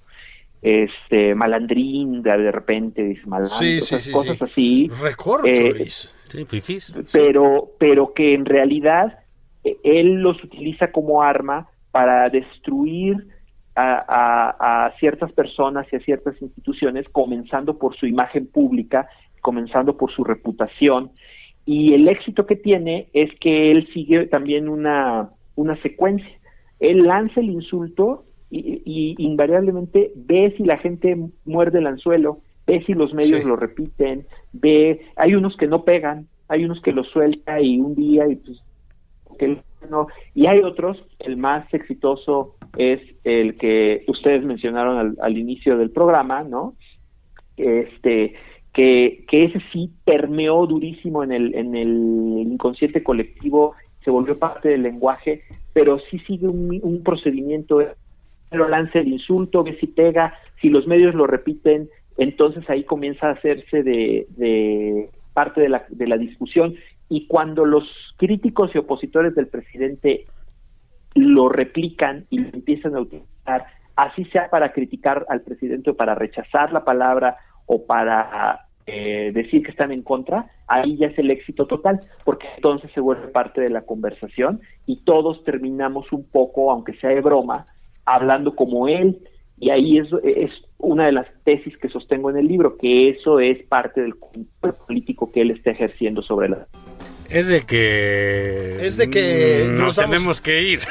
Este, 0.61 1.35
malandrín, 1.35 2.23
de, 2.23 2.37
de 2.37 2.51
repente, 2.51 3.03
dice 3.03 3.25
malandro, 3.25 3.55
sí, 3.55 3.81
sí, 3.81 3.99
sí, 3.99 4.11
cosas 4.11 4.37
sí. 4.37 4.43
así. 4.43 4.91
Recorcho, 5.01 5.51
eh. 5.51 5.87
Pero, 7.11 7.71
pero 7.77 8.13
que 8.13 8.33
en 8.33 8.45
realidad 8.45 9.19
él 9.83 10.21
los 10.21 10.43
utiliza 10.43 10.91
como 10.91 11.21
arma 11.21 11.67
para 11.91 12.29
destruir 12.29 13.27
a, 13.75 14.05
a, 14.07 14.85
a, 14.85 14.97
ciertas 14.99 15.31
personas 15.31 15.87
y 15.91 15.95
a 15.95 15.99
ciertas 15.99 16.39
instituciones, 16.41 17.07
comenzando 17.11 17.77
por 17.77 17.95
su 17.95 18.05
imagen 18.05 18.47
pública, 18.47 19.07
comenzando 19.43 19.95
por 19.97 20.11
su 20.11 20.23
reputación. 20.23 21.11
Y 21.65 21.93
el 21.93 22.07
éxito 22.07 22.47
que 22.47 22.55
tiene 22.55 23.09
es 23.13 23.29
que 23.39 23.71
él 23.71 23.87
sigue 23.93 24.25
también 24.25 24.67
una, 24.67 25.29
una 25.55 25.79
secuencia. 25.83 26.31
Él 26.79 27.03
lanza 27.03 27.39
el 27.41 27.51
insulto 27.51 28.25
y, 28.49 28.81
y, 28.85 29.15
invariablemente 29.19 30.11
ve 30.15 30.53
si 30.57 30.63
la 30.63 30.77
gente 30.77 31.15
muerde 31.45 31.79
el 31.79 31.87
anzuelo, 31.87 32.39
ve 32.65 32.83
si 32.85 32.93
los 32.93 33.13
medios 33.13 33.41
sí. 33.41 33.47
lo 33.47 33.55
repiten, 33.55 34.25
ve, 34.51 35.01
hay 35.15 35.35
unos 35.35 35.55
que 35.57 35.67
no 35.67 35.83
pegan, 35.83 36.27
hay 36.47 36.65
unos 36.65 36.81
que 36.81 36.91
lo 36.91 37.03
suelta 37.03 37.61
y 37.61 37.79
un 37.79 37.95
día 37.95 38.27
y 38.27 38.35
pues 38.35 38.61
que 39.39 39.57
no, 39.89 40.07
y 40.35 40.45
hay 40.45 40.59
otros, 40.59 41.03
el 41.19 41.37
más 41.37 41.71
exitoso 41.73 42.55
es 42.77 43.01
el 43.23 43.55
que 43.55 44.03
ustedes 44.07 44.43
mencionaron 44.43 44.97
al, 44.97 45.17
al 45.21 45.37
inicio 45.37 45.77
del 45.77 45.91
programa, 45.91 46.43
¿no? 46.43 46.75
Este, 47.57 48.35
que, 48.73 49.25
ese 49.31 49.61
sí 49.71 49.91
permeó 50.03 50.65
durísimo 50.65 51.23
en 51.23 51.31
el, 51.31 51.55
en 51.55 51.75
el 51.75 52.47
inconsciente 52.51 53.03
colectivo, 53.03 53.75
se 54.03 54.11
volvió 54.11 54.37
parte 54.37 54.69
del 54.69 54.83
lenguaje, 54.83 55.43
pero 55.73 55.99
sí 56.09 56.19
sigue 56.19 56.47
un, 56.47 56.79
un 56.81 57.03
procedimiento, 57.03 57.81
pero 58.49 58.67
lance 58.67 58.99
el 58.99 59.07
insulto, 59.07 59.63
ve 59.63 59.77
si 59.79 59.87
pega, 59.87 60.33
si 60.61 60.69
los 60.69 60.87
medios 60.87 61.15
lo 61.15 61.27
repiten, 61.27 61.89
entonces 62.17 62.67
ahí 62.69 62.83
comienza 62.83 63.27
a 63.27 63.33
hacerse 63.33 63.83
de, 63.83 64.27
de 64.29 65.09
parte 65.33 65.61
de 65.61 65.69
la, 65.69 65.85
de 65.89 66.07
la 66.07 66.17
discusión. 66.17 66.75
Y 67.09 67.27
cuando 67.27 67.65
los 67.65 67.83
críticos 68.17 68.73
y 68.73 68.79
opositores 68.79 69.35
del 69.35 69.47
presidente 69.47 70.25
lo 71.15 71.49
replican 71.49 72.25
y 72.29 72.39
lo 72.39 72.49
empiezan 72.53 72.95
a 72.95 73.01
utilizar, 73.01 73.65
así 73.95 74.25
sea 74.25 74.49
para 74.49 74.71
criticar 74.73 75.25
al 75.29 75.41
presidente 75.41 75.91
o 75.91 75.95
para 75.95 76.15
rechazar 76.15 76.71
la 76.73 76.83
palabra 76.83 77.37
o 77.65 77.85
para 77.85 78.62
eh, 78.85 79.31
decir 79.33 79.63
que 79.63 79.71
están 79.71 79.91
en 79.91 80.01
contra, 80.01 80.47
ahí 80.67 80.97
ya 80.97 81.07
es 81.07 81.17
el 81.17 81.31
éxito 81.31 81.65
total, 81.67 82.01
porque 82.25 82.47
entonces 82.55 82.91
se 82.93 82.99
vuelve 82.99 83.27
parte 83.27 83.61
de 83.61 83.69
la 83.69 83.83
conversación 83.83 84.61
y 84.85 84.97
todos 85.03 85.43
terminamos 85.43 86.11
un 86.11 86.25
poco, 86.25 86.71
aunque 86.71 86.93
sea 86.95 87.11
de 87.11 87.21
broma, 87.21 87.67
hablando 88.05 88.55
como 88.55 88.87
él, 88.87 89.19
y 89.57 89.69
ahí 89.69 89.97
es, 89.97 90.07
es 90.23 90.51
una 90.77 91.05
de 91.05 91.13
las 91.13 91.27
tesis 91.45 91.77
que 91.77 91.87
sostengo 91.87 92.29
en 92.29 92.37
el 92.37 92.47
libro, 92.47 92.77
que 92.77 93.09
eso 93.09 93.39
es 93.39 93.63
parte 93.63 94.01
del 94.01 94.15
político 94.85 95.31
que 95.31 95.41
él 95.41 95.51
está 95.51 95.71
ejerciendo 95.71 96.21
sobre 96.21 96.49
la 96.49 96.67
Es 97.33 97.47
de 97.47 97.61
que. 97.63 98.85
Es 98.85 98.95
de 98.95 99.09
que 99.09 99.65
nos 99.67 99.95
tenemos 99.95 100.39
que 100.39 100.61
ir. 100.61 100.81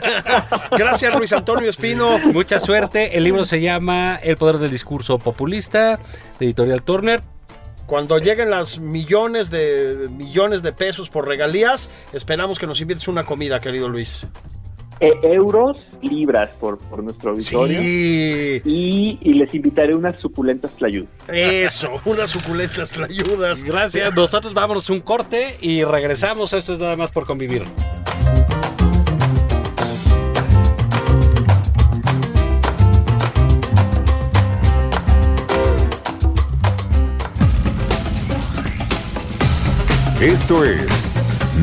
Gracias, 0.70 1.14
Luis 1.16 1.32
Antonio 1.32 1.68
Espino. 1.68 2.20
Mucha 2.20 2.60
suerte. 2.60 3.16
El 3.16 3.24
libro 3.24 3.44
se 3.44 3.60
llama 3.60 4.18
El 4.22 4.36
poder 4.36 4.58
del 4.58 4.70
discurso 4.70 5.18
populista, 5.18 5.98
de 6.38 6.46
Editorial 6.46 6.82
Turner. 6.82 7.20
Cuando 7.86 8.18
lleguen 8.18 8.48
las 8.50 8.78
millones 8.78 9.50
de 9.50 10.08
millones 10.16 10.62
de 10.62 10.72
pesos 10.72 11.10
por 11.10 11.26
regalías, 11.26 11.90
esperamos 12.12 12.60
que 12.60 12.68
nos 12.68 12.80
invites 12.80 13.08
una 13.08 13.24
comida, 13.24 13.60
querido 13.60 13.88
Luis. 13.88 14.24
Eh, 15.04 15.18
euros, 15.34 15.78
libras 16.00 16.50
por, 16.60 16.78
por 16.78 17.02
nuestro 17.02 17.32
auditorio. 17.32 17.80
Sí, 17.80 18.62
Y, 18.64 19.18
y 19.20 19.34
les 19.34 19.52
invitaré 19.52 19.96
unas 19.96 20.14
suculentas 20.20 20.70
tlayudas. 20.76 21.10
eso, 21.28 21.88
unas 22.04 22.30
suculentas 22.30 22.96
ayudas. 22.96 23.64
Gracias. 23.64 24.14
Nosotros 24.14 24.54
vámonos 24.54 24.88
un 24.90 25.00
corte 25.00 25.56
y 25.60 25.82
regresamos. 25.82 26.52
Esto 26.52 26.74
es 26.74 26.78
nada 26.78 26.94
más 26.94 27.10
por 27.10 27.26
convivir. 27.26 27.64
Esto 40.20 40.64
es 40.64 40.86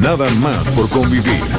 Nada 0.01 0.29
más 0.41 0.69
por 0.69 0.89
convivir. 0.89 1.58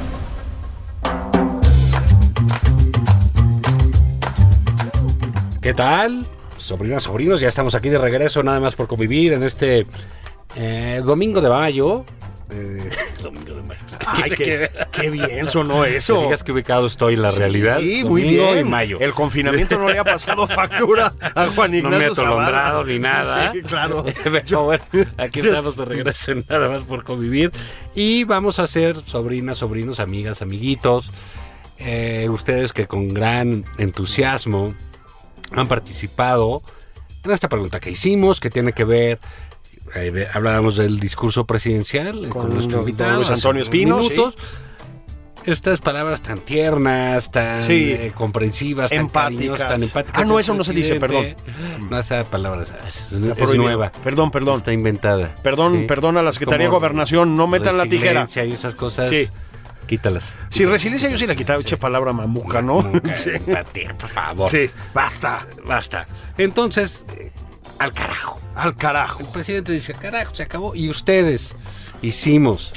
¿Qué 5.61 5.73
tal? 5.73 6.25
Sobrinas, 6.57 7.03
sobrinos, 7.03 7.39
ya 7.39 7.49
estamos 7.49 7.75
aquí 7.75 7.89
de 7.89 7.97
regreso, 7.97 8.43
nada 8.43 8.59
más 8.59 8.75
por 8.75 8.87
convivir 8.87 9.33
en 9.33 9.43
este 9.43 9.85
eh, 10.55 11.01
domingo 11.03 11.41
de 11.41 11.49
mayo. 11.49 12.05
Eh, 12.51 12.89
domingo 13.23 13.53
de 13.55 13.61
mayo. 13.63 13.79
Ay, 14.07 14.31
qué, 14.31 14.69
qué 14.91 15.09
bien 15.09 15.47
sonó 15.47 15.83
Que 15.83 15.97
eso. 15.97 16.21
digas 16.23 16.43
que 16.43 16.51
ubicado 16.51 16.87
estoy 16.87 17.13
en 17.13 17.21
la 17.21 17.31
realidad. 17.31 17.79
Sí, 17.79 18.03
muy 18.03 18.23
bien. 18.23 18.59
y 18.59 18.63
mayo. 18.63 18.99
El 18.99 19.13
confinamiento 19.13 19.77
no 19.77 19.87
le 19.89 19.99
ha 19.99 20.03
pasado 20.03 20.47
factura 20.47 21.13
a 21.35 21.47
Juan 21.49 21.71
No 21.71 21.77
Ignacio 21.77 21.97
me 21.99 22.05
he 22.05 22.07
atolondrado 22.07 22.83
ni 22.83 22.99
nada. 22.99 23.51
Sí, 23.53 23.61
claro. 23.61 24.03
Pero 24.23 24.63
bueno, 24.63 24.83
aquí 25.17 25.39
estamos 25.41 25.77
de 25.77 25.85
regreso 25.85 26.31
en 26.31 26.45
nada 26.49 26.69
más 26.69 26.83
por 26.83 27.03
convivir. 27.03 27.51
Y 27.95 28.23
vamos 28.23 28.57
a 28.59 28.65
ser 28.67 28.97
sobrinas, 29.05 29.59
sobrinos, 29.59 29.99
amigas, 29.99 30.41
amiguitos. 30.41 31.11
eh, 31.77 32.27
ustedes 32.29 32.73
que 32.73 32.87
con 32.87 33.13
gran 33.13 33.63
entusiasmo 33.77 34.75
han 35.55 35.67
participado 35.67 36.61
en 37.23 37.31
esta 37.31 37.49
pregunta 37.49 37.79
que 37.79 37.91
hicimos, 37.91 38.39
que 38.39 38.49
tiene 38.49 38.73
que 38.73 38.83
ver. 38.83 39.19
eh, 39.95 40.27
hablábamos 40.33 40.77
del 40.77 40.99
discurso 40.99 41.45
presidencial 41.45 42.25
eh, 42.25 42.29
con, 42.29 42.43
Con 42.43 42.53
nuestro 42.53 42.79
invitado. 42.79 43.17
Luis 43.17 43.29
Antonio 43.29 43.61
Espino, 43.61 43.97
minutos. 43.97 44.37
Estas 45.43 45.81
palabras 45.81 46.21
tan 46.21 46.39
tiernas, 46.39 47.31
tan 47.31 47.63
Sí. 47.63 47.91
eh, 47.91 48.11
comprensivas, 48.13 48.91
tan 48.91 48.99
Empáticas. 48.99 49.33
cariñosas, 49.57 49.67
tan 49.69 49.81
empáticas. 49.83 50.21
Ah, 50.21 50.25
no, 50.25 50.37
eso 50.37 50.53
no 50.53 50.63
se 50.63 50.71
dice, 50.71 50.99
presidente. 50.99 51.35
No, 51.89 51.97
esa 51.99 52.23
palabra 52.25 52.61
es, 52.61 53.57
nueva. 53.57 53.91
Perdón, 54.03 54.29
perdón. 54.29 54.57
Está 54.57 54.71
inventada. 54.71 55.33
Perdón, 55.41 55.79
Sí. 55.79 55.85
perdón 55.87 56.17
a 56.17 56.21
la 56.21 56.31
Secretaría 56.31 56.67
de 56.67 56.71
Gobernación, 56.71 57.35
no 57.35 57.47
metan 57.47 57.75
la 57.77 57.85
tijera. 57.87 58.27
y 58.45 58.51
esas 58.51 58.75
cosas. 58.75 59.09
Sí. 59.09 59.27
Quítalas. 59.91 60.37
Si 60.49 60.63
resiliencia 60.63 61.09
yo 61.09 61.17
sí 61.17 61.27
la 61.27 61.35
quitaba, 61.35 61.59
eche 61.59 61.75
palabra 61.75 62.13
mamuca, 62.13 62.61
¿no? 62.61 62.81
Nunca, 62.81 63.11
Sí. 63.13 63.31
por 63.99 64.07
favor. 64.09 64.47
Sí, 64.49 64.71
basta. 64.93 65.45
Basta. 65.65 66.07
Entonces, 66.37 67.03
eh, 67.17 67.29
al 67.77 67.91
carajo. 67.91 68.39
Al 68.55 68.73
carajo. 68.77 69.19
El 69.19 69.25
presidente 69.27 69.73
dice, 69.73 69.93
carajo, 69.93 70.33
se 70.33 70.43
acabó. 70.43 70.73
Y 70.75 70.89
ustedes 70.89 71.55
hicimos 72.01 72.71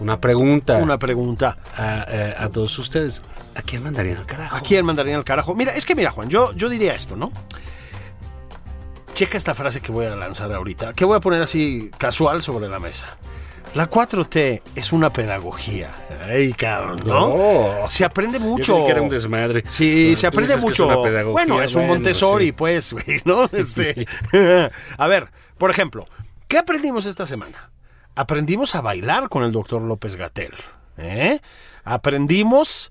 una 0.00 0.18
pregunta 0.22 0.78
Una 0.78 0.96
pregunta. 0.98 1.58
a, 1.76 2.06
eh, 2.08 2.34
a 2.38 2.48
todos 2.48 2.78
ustedes. 2.78 3.20
¿A 3.54 3.60
quién 3.60 3.82
mandarían 3.82 4.16
al 4.16 4.24
carajo? 4.24 4.56
¿A 4.56 4.60
quién 4.62 4.86
mandarían 4.86 5.18
al 5.18 5.24
carajo? 5.24 5.54
Mira, 5.54 5.74
es 5.74 5.84
que 5.84 5.94
mira, 5.94 6.12
Juan, 6.12 6.30
yo, 6.30 6.52
yo 6.54 6.70
diría 6.70 6.94
esto, 6.94 7.14
¿no? 7.14 7.30
Checa 9.12 9.36
esta 9.36 9.54
frase 9.54 9.82
que 9.82 9.92
voy 9.92 10.06
a 10.06 10.16
lanzar 10.16 10.50
ahorita, 10.50 10.94
que 10.94 11.04
voy 11.04 11.18
a 11.18 11.20
poner 11.20 11.42
así 11.42 11.90
casual 11.98 12.42
sobre 12.42 12.68
la 12.70 12.78
mesa. 12.78 13.06
La 13.78 13.88
4T 13.88 14.62
es 14.74 14.92
una 14.92 15.10
pedagogía. 15.10 15.92
Ay, 16.24 16.52
cabrón, 16.52 16.98
¿no? 17.06 17.36
No. 17.36 17.88
Se 17.88 18.04
aprende 18.04 18.40
Yo 18.40 18.44
mucho. 18.44 18.74
creí 18.74 18.86
que 18.86 18.90
era 18.90 19.02
un 19.02 19.08
desmadre. 19.08 19.62
Sí, 19.68 20.16
se 20.16 20.26
aprende 20.26 20.56
mucho. 20.56 20.90
es 20.90 20.96
una 20.96 21.00
pedagogía, 21.00 21.32
bueno, 21.32 21.62
es 21.62 21.76
un 21.76 21.86
Montessori, 21.86 22.46
sí. 22.46 22.52
pues, 22.52 22.96
¿no? 23.24 23.44
Este, 23.52 24.04
a 24.98 25.06
ver, 25.06 25.30
por 25.58 25.70
ejemplo, 25.70 26.08
¿qué 26.48 26.58
aprendimos 26.58 27.06
esta 27.06 27.24
semana? 27.24 27.70
Aprendimos 28.16 28.74
a 28.74 28.80
bailar 28.80 29.28
con 29.28 29.44
el 29.44 29.52
doctor 29.52 29.80
López 29.80 30.16
Gatel. 30.16 30.54
¿eh? 30.96 31.38
Aprendimos, 31.84 32.90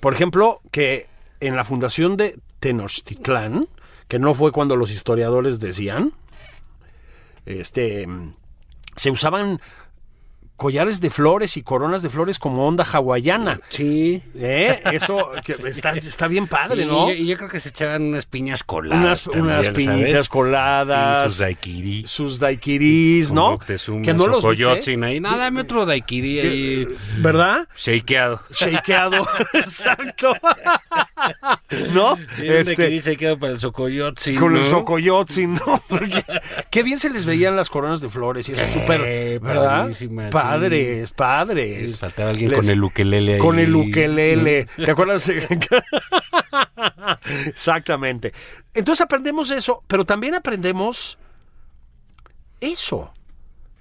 por 0.00 0.14
ejemplo, 0.14 0.62
que 0.70 1.06
en 1.40 1.54
la 1.54 1.64
fundación 1.64 2.16
de 2.16 2.38
Tenochtitlán, 2.60 3.68
que 4.08 4.18
no 4.18 4.32
fue 4.32 4.52
cuando 4.52 4.74
los 4.74 4.90
historiadores 4.90 5.60
decían, 5.60 6.14
este, 7.44 8.08
se 8.96 9.10
usaban 9.10 9.60
collares 10.56 11.00
de 11.00 11.10
flores 11.10 11.56
y 11.56 11.62
coronas 11.62 12.02
de 12.02 12.08
flores 12.08 12.38
como 12.38 12.66
onda 12.66 12.84
hawaiana. 12.90 13.60
Sí. 13.68 14.22
¿Eh? 14.34 14.80
Eso 14.92 15.30
que 15.44 15.52
está, 15.68 15.90
está 15.92 16.28
bien 16.28 16.46
padre, 16.46 16.82
Y- 16.82 16.86
¿no? 16.86 17.10
Y, 17.10 17.14
y 17.18 17.26
yo 17.26 17.36
creo 17.36 17.48
que 17.48 17.60
se 17.60 17.68
echaban 17.70 18.02
unas 18.02 18.26
piñas 18.26 18.62
coladas. 18.64 18.98
unas 19.02 19.22
también, 19.24 19.44
unas 19.44 19.66
¿sabes? 19.66 19.76
piñitas 19.86 20.28
coladas. 20.28 21.26
Y 21.26 21.30
sus 21.30 21.38
daiquiris. 21.38 22.10
sus 22.10 22.38
daiquiris, 22.38 23.32
¿no? 23.32 23.58
Que 23.58 24.14
no 24.14 24.26
los 24.26 24.44
viste. 24.48 24.96
Ahí. 25.04 25.20
No, 25.20 25.36
dame 25.36 25.60
otro 25.60 25.86
daiquiri 25.86 26.40
ahí. 26.40 26.88
¿Verdad? 27.18 27.68
Shakeado. 27.76 28.40
Shakeado. 28.50 29.26
Exacto. 29.54 30.34
¿No? 31.92 32.16
Este, 32.38 32.60
Este, 32.60 32.74
daiquiri 32.76 33.00
shakeado 33.00 33.38
para 33.38 33.52
el 33.52 33.60
Socoyotzin, 33.60 34.36
con 34.38 34.56
el 34.56 34.62
¿no? 34.62 34.68
socoyotzin, 34.68 35.54
¿no? 35.54 35.82
Porque 35.88 36.24
qué 36.70 36.82
bien 36.82 36.98
se 36.98 37.10
les 37.10 37.24
veían 37.24 37.56
las 37.56 37.70
coronas 37.70 38.00
de 38.00 38.08
flores 38.08 38.48
y 38.48 38.52
eso 38.52 38.62
Eh, 38.62 38.66
súper, 38.68 39.40
¿verdad? 39.40 39.80
padrísimas, 39.82 40.30
Padres, 40.50 41.08
Sí, 41.08 41.14
padres. 41.16 42.00
faltaba 42.00 42.30
alguien 42.30 42.50
Les- 42.50 42.58
con 42.60 42.68
el 42.70 42.84
ukelele 42.84 43.32
ahí. 43.34 43.38
Con 43.38 43.58
el 43.58 43.74
ukelele. 43.74 44.66
¿Te 44.76 44.90
acuerdas? 44.90 45.28
Exactamente. 47.46 48.32
Entonces 48.74 49.02
aprendemos 49.02 49.50
eso, 49.50 49.82
pero 49.86 50.04
también 50.04 50.34
aprendemos 50.34 51.18
eso. 52.60 53.12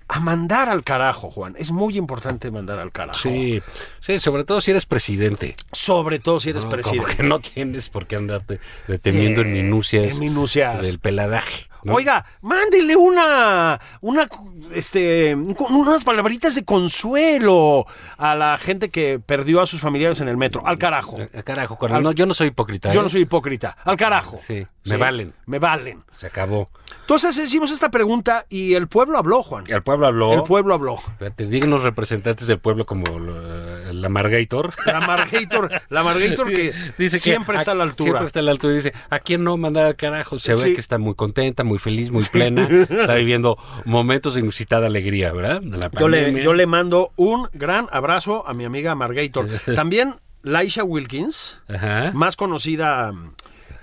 A 0.07 0.19
mandar 0.19 0.69
al 0.69 0.83
carajo, 0.83 1.31
Juan. 1.31 1.55
Es 1.57 1.71
muy 1.71 1.97
importante 1.97 2.51
mandar 2.51 2.77
al 2.77 2.91
carajo. 2.91 3.19
Sí, 3.19 3.59
sí, 4.01 4.19
sobre 4.19 4.43
todo 4.43 4.61
si 4.61 4.69
eres 4.69 4.85
presidente. 4.85 5.55
Sobre 5.71 6.19
todo 6.19 6.39
si 6.39 6.51
eres 6.51 6.65
¿no? 6.65 6.69
presidente. 6.69 7.05
Como 7.07 7.17
que 7.17 7.23
no 7.23 7.39
tienes 7.39 7.89
por 7.89 8.05
qué 8.05 8.15
andarte 8.15 8.59
deteniendo 8.87 9.41
en 9.41 9.47
Eh, 9.47 9.63
minucias, 9.63 10.13
en 10.13 10.19
minucias. 10.19 10.85
del 10.85 10.99
peladaje. 10.99 11.65
¿No? 11.85 11.93
Oiga, 11.93 12.25
mándele 12.41 12.95
una, 12.95 13.79
una, 14.01 14.27
este, 14.73 15.35
unas 15.35 16.03
palabritas 16.03 16.55
de 16.55 16.65
consuelo 16.65 17.85
a 18.17 18.35
la 18.35 18.57
gente 18.57 18.89
que 18.89 19.19
perdió 19.19 19.61
a 19.61 19.67
sus 19.67 19.81
familiares 19.81 20.19
en 20.21 20.27
el 20.27 20.37
metro. 20.37 20.65
Al 20.65 20.77
carajo. 20.77 21.17
Eh, 21.19 21.43
Carajo, 21.43 21.77
cuando- 21.77 22.01
no, 22.01 22.11
yo 22.11 22.25
no 22.25 22.33
soy 22.33 22.47
hipócrita. 22.47 22.89
Yo 22.91 22.99
¿eh? 22.99 23.03
no 23.03 23.09
soy 23.09 23.21
hipócrita. 23.21 23.77
Al 23.83 23.95
carajo. 23.97 24.39
Sí, 24.45 24.65
me 24.85 24.97
valen. 24.97 25.33
Me 25.45 25.59
valen. 25.59 26.03
Se 26.17 26.27
acabó. 26.27 26.69
Entonces 27.01 27.37
hicimos 27.37 27.71
esta 27.71 27.89
pregunta 27.91 28.45
y 28.49 28.73
el 28.73 28.87
pueblo 28.87 29.17
habló, 29.17 29.43
Juan. 29.43 29.65
El 29.67 29.83
pueblo 29.83 30.07
habló. 30.07 30.33
El 30.33 30.43
pueblo 30.43 30.73
habló. 30.73 30.97
Fíjate, 31.19 31.45
dignos 31.47 31.83
representantes 31.83 32.47
del 32.47 32.59
pueblo 32.59 32.85
como 32.85 33.05
la 33.19 34.09
Margator. 34.09 34.73
La 34.85 35.01
Margator, 35.01 35.69
la 35.89 36.03
Margator 36.03 36.47
que 36.49 36.73
Dice 36.97 37.17
que 37.17 37.19
siempre 37.19 37.57
está 37.57 37.71
a 37.71 37.75
la 37.75 37.83
altura. 37.83 38.05
Siempre 38.11 38.27
está 38.27 38.39
a 38.39 38.43
la 38.43 38.51
altura 38.51 38.73
y 38.73 38.75
dice, 38.77 38.93
¿a 39.09 39.19
quién 39.19 39.43
no 39.43 39.57
mandar 39.57 39.85
al 39.85 39.95
carajo? 39.95 40.39
Se 40.39 40.55
Sí. 40.55 40.69
ve 40.69 40.73
que 40.75 40.81
está 40.81 40.97
muy 40.97 41.15
contenta, 41.15 41.63
muy 41.63 41.77
feliz, 41.79 42.11
muy 42.11 42.23
plena. 42.23 42.67
Está 42.89 43.15
viviendo 43.15 43.57
momentos 43.85 44.33
de 44.35 44.39
inusitada 44.41 44.87
alegría, 44.87 45.31
¿verdad? 45.33 45.61
De 45.61 45.77
la 45.77 45.91
Yo 45.91 46.07
le, 46.09 46.41
yo 46.41 46.53
le 46.53 46.65
mando 46.65 47.11
un 47.17 47.49
gran 47.53 47.87
abrazo 47.91 48.47
a 48.47 48.53
mi 48.53 48.63
amiga 48.65 48.95
Margator. 48.95 49.47
También 49.75 50.15
Laisha 50.43 50.83
Wilkins, 50.83 51.59
Ajá. 51.67 52.11
más 52.13 52.35
conocida 52.35 53.13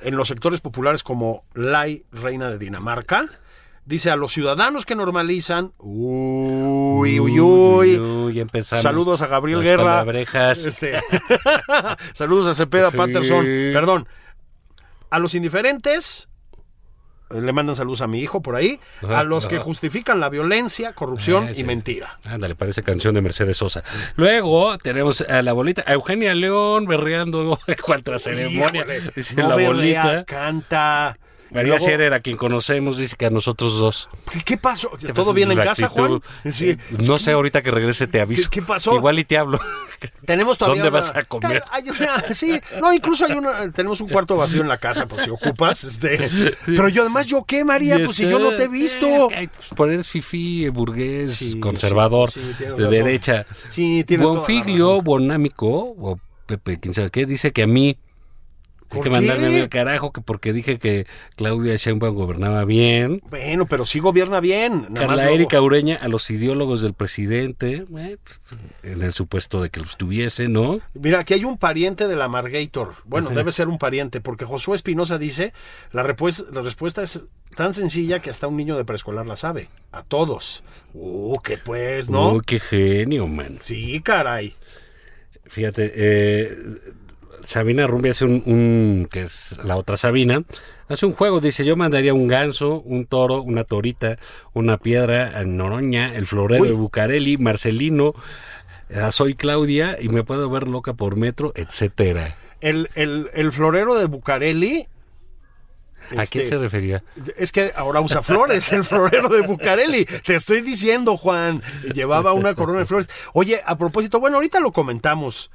en 0.05 0.17
los 0.17 0.29
sectores 0.29 0.61
populares 0.61 1.03
como 1.03 1.45
Lai, 1.55 2.05
reina 2.13 2.51
de 2.51 2.59
Dinamarca. 2.59 3.27
Dice 3.85 4.11
a 4.11 4.17
los 4.17 4.33
ciudadanos 4.33 4.87
que 4.87 4.95
normalizan. 4.95 5.73
Uy, 5.79 7.19
uy, 7.19 7.41
uy. 7.41 7.99
Uy, 7.99 8.41
empezamos. 8.41 8.83
Saludos 8.83 9.23
a 9.23 9.27
Gabriel 9.27 9.63
Guerra. 9.63 10.05
Este, 10.53 11.01
saludos 12.13 12.47
a 12.47 12.55
Cepeda 12.55 12.91
Sí. 12.93 12.97
Patterson. 12.97 13.45
Perdón. 13.73 14.07
A 15.11 15.19
los 15.19 15.35
indiferentes. 15.35 16.29
Le 17.41 17.53
mandan 17.53 17.75
saludos 17.77 18.01
a 18.03 18.07
mi 18.07 18.21
hijo 18.21 18.43
por 18.43 18.57
ahí. 18.57 18.79
Ajá, 19.03 19.21
a 19.21 19.25
los 19.25 19.47
que 19.47 19.59
justifican 19.59 20.21
la 20.21 20.29
violencia, 20.29 20.93
corrupción 20.93 21.49
Ah, 21.49 21.53
y 21.57 21.65
mentira. 21.65 22.19
Ándale, 22.25 22.55
parece 22.55 22.83
canción 22.83 23.15
de 23.15 23.23
Mercedes 23.23 23.57
Sosa. 23.57 23.83
Luego 24.17 24.77
tenemos 24.79 25.21
a 25.23 25.43
la 25.43 25.53
bolita, 25.53 25.85
a 25.87 25.93
Eugenia 25.95 26.35
León 26.35 26.87
berreando 26.87 27.59
contra 27.87 28.19
ceremonia. 28.19 28.83
Híjole, 28.83 29.11
dice 29.15 29.35
no 29.37 29.49
la 29.49 29.57
berrea, 29.57 29.69
bolita. 30.05 30.25
canta. 30.25 31.19
María 31.53 31.71
Luego, 31.73 31.85
Scherer, 31.85 32.15
a 32.15 32.21
quien 32.21 32.37
conocemos, 32.37 32.97
dice 32.97 33.17
que 33.17 33.27
a 33.27 33.31
nosotros 33.31 33.75
dos. 33.79 34.09
¿Qué 34.45 34.57
pasó? 34.57 34.91
Pues, 34.91 35.13
¿Todo 35.13 35.33
bien 35.35 35.51
en 35.53 35.59
la 35.59 35.65
casa, 35.65 35.89
Juan? 35.89 36.21
Sí. 36.49 36.71
Eh, 36.71 36.79
No 37.05 37.17
sé, 37.19 37.33
ahorita 37.33 37.63
que 37.63 37.71
regrese 37.71 38.07
te 38.07 38.21
aviso. 38.21 38.49
¿Qué- 38.51 38.61
qué 38.61 38.67
pasó? 38.67 38.95
Igual 38.97 39.19
y 39.19 39.25
te 39.25 39.37
hablo. 39.37 39.61
Tenemos 40.27 40.57
todavía 40.59 40.83
¿Dónde 40.83 40.99
una- 40.99 41.07
vas 41.07 41.15
a 41.17 41.23
comer? 41.23 41.63
Hay 41.71 41.85
una- 41.91 42.35
sí, 42.35 42.59
no, 42.81 42.93
incluso 42.93 43.27
hay 43.27 43.33
una, 43.33 43.71
tenemos 43.71 44.01
un 44.01 44.09
cuarto 44.09 44.37
vacío 44.37 44.63
en 44.63 44.69
la 44.69 44.79
casa, 44.79 45.07
por 45.07 45.21
si 45.21 45.31
ocupas. 45.31 45.85
Este, 45.85 46.19
pero 46.67 46.89
yo 46.89 47.03
además, 47.03 47.27
¿yo 47.27 47.45
qué, 47.45 47.65
María? 47.65 47.99
Pues 48.05 48.17
si 48.17 48.29
yo 48.29 48.39
no 48.39 48.51
te 48.57 48.65
he 48.65 48.69
visto. 48.69 49.31
Eh, 49.33 49.49
por 49.77 49.91
eres 49.91 50.09
fifí, 50.09 50.69
burgués, 50.71 51.35
Sí, 51.37 51.61
conservador, 51.61 52.31
sí, 52.31 52.41
sí, 52.41 52.55
tienes 52.59 52.77
de 52.79 52.85
razón. 52.85 52.91
derecha. 52.91 53.47
Sí, 53.69 54.05
tienes 54.05 54.25
toda 54.25 54.35
la 54.35 54.41
Bonfiglio, 54.41 54.89
razón. 54.91 55.05
Bonámico, 55.05 55.69
o 55.69 56.19
Pepe, 56.47 56.81
quién 56.81 56.95
sabe 56.95 57.11
qué, 57.11 57.27
dice 57.27 57.53
que 57.53 57.63
a 57.63 57.67
mí 57.67 57.97
hay 58.93 58.99
¿Por 58.99 59.05
que 59.05 59.11
mandarme 59.11 59.47
a 59.47 59.51
mí 59.51 59.59
al 59.61 59.69
carajo, 59.69 60.13
que 60.13 60.21
porque 60.21 60.53
dije 60.53 60.79
que 60.79 61.07
Claudia 61.37 61.77
Sheinbaum 61.77 62.15
gobernaba 62.15 62.65
bien. 62.65 63.21
Bueno, 63.31 63.67
pero 63.67 63.85
sí 63.87 63.99
gobierna 64.01 64.41
bien. 64.41 64.83
Nada 64.83 64.89
más 64.89 64.99
Carla 65.01 65.15
luego- 65.25 65.35
Erika 65.37 65.61
Ureña 65.61 65.97
a 66.01 66.09
los 66.09 66.31
ideólogos 66.31 66.83
del 66.83 66.95
presidente, 66.95 67.85
eh, 67.97 68.17
en 68.83 69.03
el 69.03 69.13
supuesto 69.13 69.63
de 69.63 69.71
que 69.71 69.81
los 69.81 69.97
tuviese, 69.97 70.49
¿no? 70.49 70.81
Mira, 70.95 71.21
aquí 71.21 71.35
hay 71.35 71.45
un 71.45 71.59
pariente 71.59 72.09
de 72.09 72.17
la 72.17 72.29
Margator. 72.29 72.95
Bueno, 73.05 73.31
debe 73.31 73.53
ser 73.53 73.69
un 73.69 73.79
pariente, 73.79 74.21
porque 74.21 74.45
Josué 74.45 74.77
Espinosa 74.77 75.19
dice, 75.19 75.53
la, 75.93 76.03
la 76.03 76.63
respuesta 76.63 77.03
es 77.03 77.25
tan 77.57 77.75
sencilla 77.75 78.21
que 78.21 78.31
hasta 78.31 78.47
un 78.47 78.57
niño 78.57 78.77
de 78.77 78.85
preescolar 78.85 79.27
la 79.27 79.37
sabe. 79.37 79.69
A 79.93 80.03
todos. 80.03 80.65
Uh, 80.95 81.39
que 81.41 81.59
pues, 81.59 82.11
¿no? 82.11 82.33
Uy, 82.35 82.43
qué 82.47 82.61
genio, 82.61 83.27
man. 83.27 83.59
Sí, 83.63 84.01
caray. 84.01 84.55
Fíjate, 85.45 85.93
eh, 85.95 86.49
Sabina 87.45 87.87
Rumbi 87.87 88.11
hace 88.11 88.25
un, 88.25 88.43
un- 88.47 89.09
que 89.11 89.23
es 89.23 89.57
la 89.65 89.77
otra 89.77 89.97
Sabina, 89.97 90.43
hace 90.89 91.07
un 91.07 91.13
juego, 91.13 91.41
dice, 91.41 91.65
yo 91.65 91.77
mandaría 91.77 92.15
un 92.15 92.29
ganso, 92.29 92.81
un 92.81 93.07
toro, 93.07 93.43
una 93.43 93.65
torita, 93.65 94.19
una 94.53 94.77
piedra, 94.79 95.39
a 95.39 95.45
Noroña, 95.45 96.15
el 96.15 96.27
florero 96.27 96.63
Uy. 96.63 96.69
de 96.69 96.75
Bucareli, 96.75 97.39
Marcelino, 97.39 98.15
a 98.95 99.11
soy 99.13 99.35
Claudia 99.35 99.97
y 100.01 100.09
me 100.09 100.23
puedo 100.23 100.49
ver 100.51 100.69
loca 100.69 100.95
por 100.95 101.17
metro, 101.17 101.53
etcétera. 101.57 102.37
El, 102.61 102.91
el, 102.95 103.31
el 103.35 103.51
florero 103.53 103.99
de 103.99 104.07
Bucareli. 104.07 104.87
¿A 106.17 106.25
este, 106.25 106.41
quién 106.41 106.49
se 106.51 106.59
refería? 106.59 107.03
Es 107.37 107.53
que 107.53 107.73
ahora 107.77 108.01
usa 108.01 108.23
flores, 108.23 108.73
el 108.73 108.85
florero 108.85 109.29
de 109.29 109.41
Bucareli. 109.43 110.05
Te 110.05 110.35
estoy 110.35 110.61
diciendo, 110.61 111.17
Juan. 111.17 111.63
Llevaba 111.95 112.33
una 112.33 112.55
corona 112.55 112.81
de 112.81 112.87
flores. 112.87 113.09
Oye, 113.35 113.61
a 113.65 113.79
propósito, 113.79 114.21
bueno, 114.21 114.37
ahorita 114.37 114.61
lo 114.61 114.73
comentamos. 114.73 115.51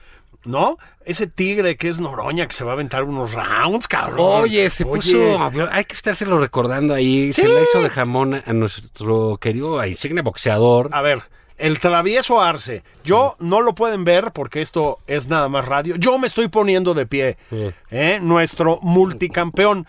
¿No? 0.47 0.77
Ese 1.05 1.27
tigre 1.27 1.75
que 1.75 1.89
es 1.89 1.99
Noroña 1.99 2.47
que 2.47 2.53
se 2.53 2.63
va 2.63 2.71
a 2.71 2.73
aventar 2.73 3.03
unos 3.03 3.33
rounds, 3.33 3.87
cabrón. 3.87 4.43
Oye, 4.43 4.69
se 4.69 4.83
Oye, 4.85 4.93
puso. 4.95 5.69
Hay 5.71 5.85
que 5.85 5.93
estárselo 5.93 6.39
recordando 6.39 6.93
ahí. 6.93 7.33
Se 7.33 7.47
la 7.47 7.61
hizo 7.61 7.81
de 7.81 7.89
jamón 7.89 8.41
a 8.45 8.53
nuestro 8.53 9.37
querido 9.39 9.85
insigne 9.85 10.21
boxeador. 10.21 10.89
A 10.93 11.01
ver, 11.01 11.23
el 11.57 11.79
travieso 11.79 12.39
Arce. 12.41 12.83
Yo 13.03 13.35
no 13.39 13.61
lo 13.61 13.73
pueden 13.73 14.03
ver 14.03 14.31
porque 14.31 14.61
esto 14.61 14.99
es 15.07 15.27
nada 15.27 15.49
más 15.49 15.65
radio. 15.65 15.95
Yo 15.97 16.17
me 16.17 16.27
estoy 16.27 16.47
poniendo 16.47 16.93
de 16.93 17.05
pie. 17.05 17.37
Sí. 17.49 17.71
¿eh? 17.91 18.19
Nuestro 18.21 18.79
multicampeón. 18.81 19.87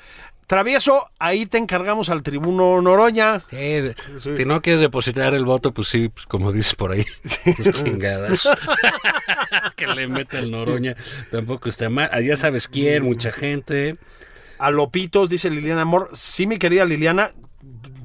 Travieso, 0.49 1.11
ahí 1.19 1.45
te 1.45 1.59
encargamos 1.59 2.09
al 2.09 2.23
tribuno 2.23 2.81
Noroña. 2.81 3.43
Sí, 3.51 3.83
Si 4.19 4.47
no 4.47 4.63
quieres 4.63 4.81
depositar 4.81 5.35
el 5.35 5.45
voto, 5.45 5.73
pues 5.75 5.89
sí, 5.89 6.09
pues 6.09 6.25
como 6.25 6.53
dices 6.53 6.75
por 6.75 6.91
ahí, 6.93 7.05
pues 7.63 7.85
chingadas. 7.85 8.49
que 9.77 9.87
le 9.87 10.09
meta 10.09 10.39
el 10.39 10.51
Noroña, 10.51 10.97
tampoco 11.31 11.69
está 11.69 11.91
mal. 11.91 12.09
Ah, 12.15 12.23
Ya 12.23 12.39
sabes 12.39 12.67
quién, 12.67 13.05
mucha 13.05 13.31
gente. 13.31 13.99
A 14.59 14.71
Lopitos, 14.71 15.29
dice 15.29 15.51
Liliana 15.51 15.83
Amor. 15.83 16.09
Sí, 16.15 16.47
mi 16.47 16.57
querida 16.57 16.87
Liliana, 16.87 17.33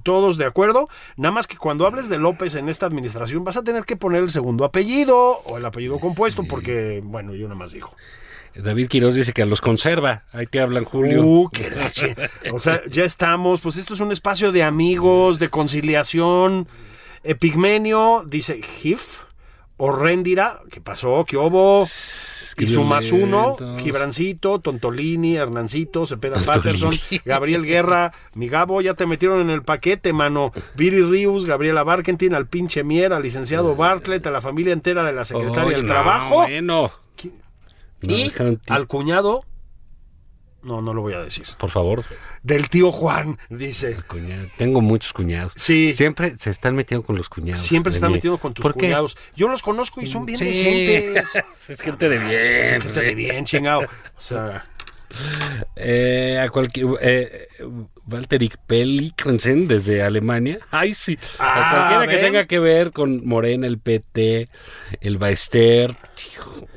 todos 0.03 0.37
de 0.37 0.43
acuerdo. 0.43 0.89
Nada 1.15 1.31
más 1.31 1.47
que 1.47 1.55
cuando 1.55 1.87
hables 1.87 2.09
de 2.09 2.19
López 2.19 2.55
en 2.55 2.67
esta 2.67 2.85
administración 2.85 3.45
vas 3.45 3.55
a 3.55 3.63
tener 3.63 3.85
que 3.85 3.95
poner 3.95 4.21
el 4.21 4.29
segundo 4.29 4.65
apellido 4.65 5.17
o 5.45 5.57
el 5.57 5.65
apellido 5.65 5.97
compuesto 5.97 6.43
porque, 6.43 6.99
bueno, 7.05 7.33
yo 7.35 7.47
nada 7.47 7.55
más 7.55 7.71
digo. 7.71 7.95
David 8.55 8.87
Quiroz 8.87 9.15
dice 9.15 9.33
que 9.33 9.45
los 9.45 9.61
conserva. 9.61 10.23
Ahí 10.31 10.45
te 10.47 10.59
hablan, 10.59 10.83
Julio. 10.83 11.23
Uh, 11.23 11.49
qué 11.49 11.69
leche. 11.69 12.15
O 12.51 12.59
sea, 12.59 12.81
ya 12.89 13.03
estamos. 13.03 13.61
Pues 13.61 13.77
esto 13.77 13.93
es 13.93 13.99
un 13.99 14.11
espacio 14.11 14.51
de 14.51 14.63
amigos, 14.63 15.39
de 15.39 15.49
conciliación. 15.49 16.67
Epigmenio, 17.23 18.23
dice 18.27 18.61
Gif. 18.61 19.19
Horrendira, 19.77 20.61
¿qué 20.69 20.81
pasó? 20.81 21.25
¿Qué 21.27 21.35
hubo? 21.35 21.85
Y 22.57 22.75
uno. 22.75 23.55
Gibrancito, 23.79 24.59
Tontolini, 24.59 25.35
Hernancito, 25.35 26.05
Cepeda 26.05 26.39
Patterson, 26.39 26.93
Gabriel 27.25 27.65
Guerra, 27.65 28.13
mi 28.35 28.47
Gabo, 28.47 28.81
ya 28.81 28.93
te 28.93 29.05
metieron 29.05 29.41
en 29.41 29.49
el 29.49 29.63
paquete, 29.63 30.13
mano. 30.13 30.51
Viri 30.75 31.01
Rius, 31.01 31.45
Gabriela 31.45 31.83
Barkentin, 31.83 32.35
al 32.35 32.47
pinche 32.47 32.83
Mier, 32.83 33.13
al 33.13 33.23
licenciado 33.23 33.75
Bartlett, 33.75 34.25
a 34.27 34.31
la 34.31 34.41
familia 34.41 34.73
entera 34.73 35.03
de 35.03 35.13
la 35.13 35.25
secretaria 35.25 35.77
del 35.77 35.87
no, 35.87 35.93
Trabajo 35.93 36.35
Bueno. 36.43 36.91
¿Qui- 38.03 38.33
No, 38.39 38.51
y 38.51 38.57
al 38.67 38.87
cuñado. 38.87 39.45
No, 40.61 40.81
no 40.81 40.93
lo 40.93 41.01
voy 41.01 41.13
a 41.13 41.19
decir. 41.19 41.43
Por 41.57 41.69
favor, 41.71 42.05
Del 42.41 42.69
tío 42.69 42.89
Juan, 42.91 43.37
dice. 43.49 43.97
cuñado. 44.07 44.47
Tengo 44.57 44.79
muchos 44.79 45.11
cuñados. 45.11 45.51
Sí. 45.57 45.91
Siempre 45.91 46.37
se 46.37 46.51
están 46.51 46.73
metiendo 46.75 47.05
con 47.05 47.17
los 47.17 47.27
cuñados. 47.27 47.59
Siempre 47.59 47.91
se 47.91 47.97
están 47.97 48.11
mí. 48.11 48.15
metiendo 48.15 48.37
con 48.37 48.53
tus 48.53 48.71
cuñados. 48.71 49.17
Yo 49.35 49.49
los 49.49 49.61
conozco 49.61 50.01
y 50.01 50.05
son 50.05 50.25
bien 50.25 50.39
Sí. 50.39 50.45
decentes. 50.45 51.43
es 51.69 51.81
gente 51.81 52.07
de 52.07 52.17
bien. 52.17 52.65
Son 52.69 52.81
gente 52.81 53.01
de 53.01 53.15
bien, 53.15 53.43
chingado. 53.45 53.81
O 53.81 54.21
sea, 54.21 54.65
Eh, 55.75 56.39
a 56.41 56.49
cualquier 56.49 56.87
eh, 57.01 57.47
Walter 58.07 58.49
Pelikrensen 58.65 59.67
desde 59.67 60.01
Alemania. 60.01 60.57
Ay, 60.71 60.93
sí. 60.95 61.19
Ah, 61.39 61.67
a 61.67 61.71
cualquiera 61.99 62.07
que 62.07 62.25
tenga 62.25 62.47
que 62.47 62.57
ver 62.59 62.91
con 62.91 63.23
Morena, 63.27 63.67
el 63.67 63.77
PT, 63.79 64.49
el 65.01 65.17
Baester. 65.19 65.95
Hijo, 66.33 66.67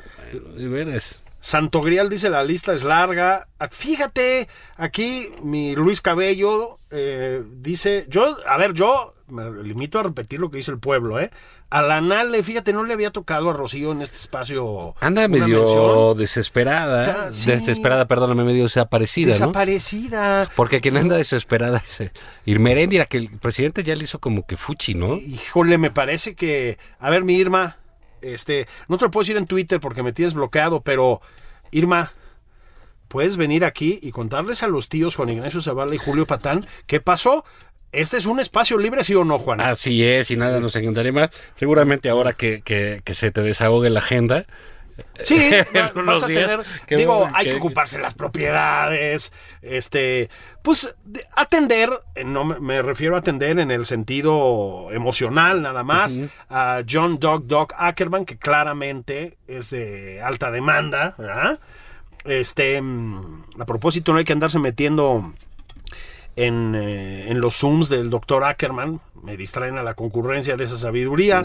veras. 0.64 1.20
Santo 1.40 1.80
Grial 1.80 2.08
dice 2.08 2.28
la 2.30 2.42
lista 2.42 2.72
es 2.72 2.82
larga. 2.82 3.46
Ah, 3.58 3.68
Fíjate, 3.70 4.48
aquí 4.76 5.28
mi 5.42 5.76
Luis 5.76 6.00
Cabello 6.00 6.78
eh, 6.90 7.42
dice, 7.60 8.06
yo, 8.08 8.36
a 8.48 8.56
ver, 8.56 8.72
yo 8.72 9.14
me 9.28 9.62
limito 9.62 9.98
a 9.98 10.02
repetir 10.02 10.40
lo 10.40 10.50
que 10.50 10.56
dice 10.56 10.72
el 10.72 10.78
pueblo, 10.78 11.20
¿eh? 11.20 11.30
A 11.68 11.82
la 11.82 12.00
Nale, 12.00 12.42
fíjate, 12.44 12.72
no 12.72 12.84
le 12.84 12.94
había 12.94 13.10
tocado 13.10 13.50
a 13.50 13.52
Rocío 13.52 13.90
en 13.90 14.00
este 14.02 14.16
espacio. 14.16 14.94
Anda 15.00 15.26
una 15.26 15.28
medio 15.28 15.62
mención. 15.64 16.16
desesperada. 16.18 17.32
Sí. 17.32 17.50
Desesperada, 17.50 18.06
perdóname, 18.06 18.44
medio 18.44 18.64
desaparecida, 18.64 19.26
¿no? 19.28 19.32
Desaparecida. 19.32 20.48
Porque 20.54 20.80
quien 20.80 20.96
anda 20.96 21.16
desesperada 21.16 21.78
es 21.78 22.00
eh, 22.00 22.12
Irmeréndira, 22.44 23.06
que 23.06 23.18
el 23.18 23.30
presidente 23.38 23.82
ya 23.82 23.96
le 23.96 24.04
hizo 24.04 24.20
como 24.20 24.46
que 24.46 24.56
fuchi, 24.56 24.94
¿no? 24.94 25.16
Híjole, 25.16 25.76
me 25.78 25.90
parece 25.90 26.34
que. 26.36 26.78
A 27.00 27.10
ver, 27.10 27.24
mi 27.24 27.34
Irma, 27.34 27.78
este, 28.34 28.66
no 28.88 28.98
te 28.98 29.04
lo 29.04 29.10
puedo 29.10 29.22
decir 29.22 29.36
en 29.36 29.46
Twitter 29.46 29.80
porque 29.80 30.02
me 30.02 30.12
tienes 30.12 30.34
bloqueado, 30.34 30.80
pero 30.80 31.20
Irma, 31.70 32.12
puedes 33.08 33.36
venir 33.36 33.64
aquí 33.64 33.98
y 34.02 34.10
contarles 34.10 34.62
a 34.62 34.68
los 34.68 34.88
tíos 34.88 35.16
Juan 35.16 35.30
Ignacio 35.30 35.60
Zavala 35.60 35.94
y 35.94 35.98
Julio 35.98 36.26
Patán 36.26 36.66
qué 36.86 37.00
pasó. 37.00 37.44
Este 37.92 38.18
es 38.18 38.26
un 38.26 38.40
espacio 38.40 38.78
libre, 38.78 39.04
¿sí 39.04 39.14
o 39.14 39.24
no, 39.24 39.38
Juan? 39.38 39.60
Así 39.60 40.04
es, 40.04 40.30
y 40.30 40.36
nada 40.36 40.60
nos 40.60 40.76
encantaría 40.76 41.12
más. 41.12 41.30
Seguramente 41.54 42.08
ahora 42.10 42.34
que, 42.34 42.60
que, 42.60 43.00
que 43.02 43.14
se 43.14 43.30
te 43.30 43.40
desahogue 43.40 43.88
la 43.88 44.00
agenda, 44.00 44.44
Sí, 45.22 45.50
vas 46.06 46.22
a 46.22 46.26
tener, 46.26 46.60
digo, 46.96 47.18
bueno, 47.18 47.32
hay 47.36 47.44
que- 47.46 47.50
que 47.52 47.56
ocuparse 47.56 47.98
las 47.98 48.14
propiedades, 48.14 49.32
este, 49.62 50.30
pues 50.62 50.94
de- 51.04 51.24
atender, 51.36 51.90
eh, 52.14 52.24
no 52.24 52.44
me, 52.44 52.80
refiero 52.82 53.14
a 53.14 53.18
atender 53.18 53.58
en 53.58 53.70
el 53.70 53.84
sentido 53.86 54.88
emocional 54.92 55.62
nada 55.62 55.84
más, 55.84 56.18
a 56.48 56.82
John 56.88 57.18
Dog 57.18 57.46
Dog 57.46 57.72
Ackerman, 57.76 58.24
que 58.24 58.38
claramente 58.38 59.36
es 59.46 59.70
de 59.70 60.20
alta 60.22 60.50
demanda, 60.50 61.14
¿verdad? 61.18 61.60
Este, 62.24 62.80
mm, 62.80 63.44
a 63.60 63.64
propósito, 63.66 64.12
no 64.12 64.18
hay 64.18 64.24
que 64.24 64.32
andarse 64.32 64.58
metiendo 64.58 65.32
en, 66.36 66.74
eh, 66.74 67.30
en 67.30 67.40
los 67.40 67.56
Zooms 67.56 67.88
del 67.88 68.10
doctor 68.10 68.44
Ackerman, 68.44 69.00
me 69.26 69.36
distraen 69.36 69.76
a 69.76 69.82
la 69.82 69.94
concurrencia 69.94 70.56
de 70.56 70.64
esa 70.64 70.78
sabiduría. 70.78 71.42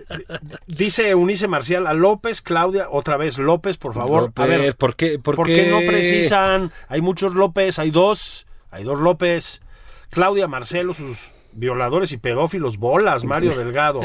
Dice 0.66 1.14
Unice 1.14 1.46
Marcial 1.48 1.86
a 1.86 1.92
López, 1.92 2.40
Claudia, 2.40 2.88
otra 2.90 3.16
vez 3.18 3.38
López, 3.38 3.76
por 3.76 3.92
favor. 3.94 4.32
a 4.34 4.46
ver, 4.46 4.74
¿por 4.76 4.96
qué? 4.96 5.18
¿Por, 5.18 5.34
¿por 5.36 5.46
qué 5.46 5.66
no 5.70 5.80
precisan? 5.80 6.72
Hay 6.88 7.00
muchos 7.02 7.34
López, 7.34 7.78
hay 7.78 7.90
dos, 7.90 8.46
hay 8.70 8.84
dos 8.84 8.98
López. 9.00 9.60
Claudia 10.10 10.48
Marcelo, 10.48 10.94
sus 10.94 11.32
violadores 11.52 12.12
y 12.12 12.16
pedófilos, 12.16 12.78
bolas, 12.78 13.24
Mario 13.24 13.54
Delgado. 13.58 14.00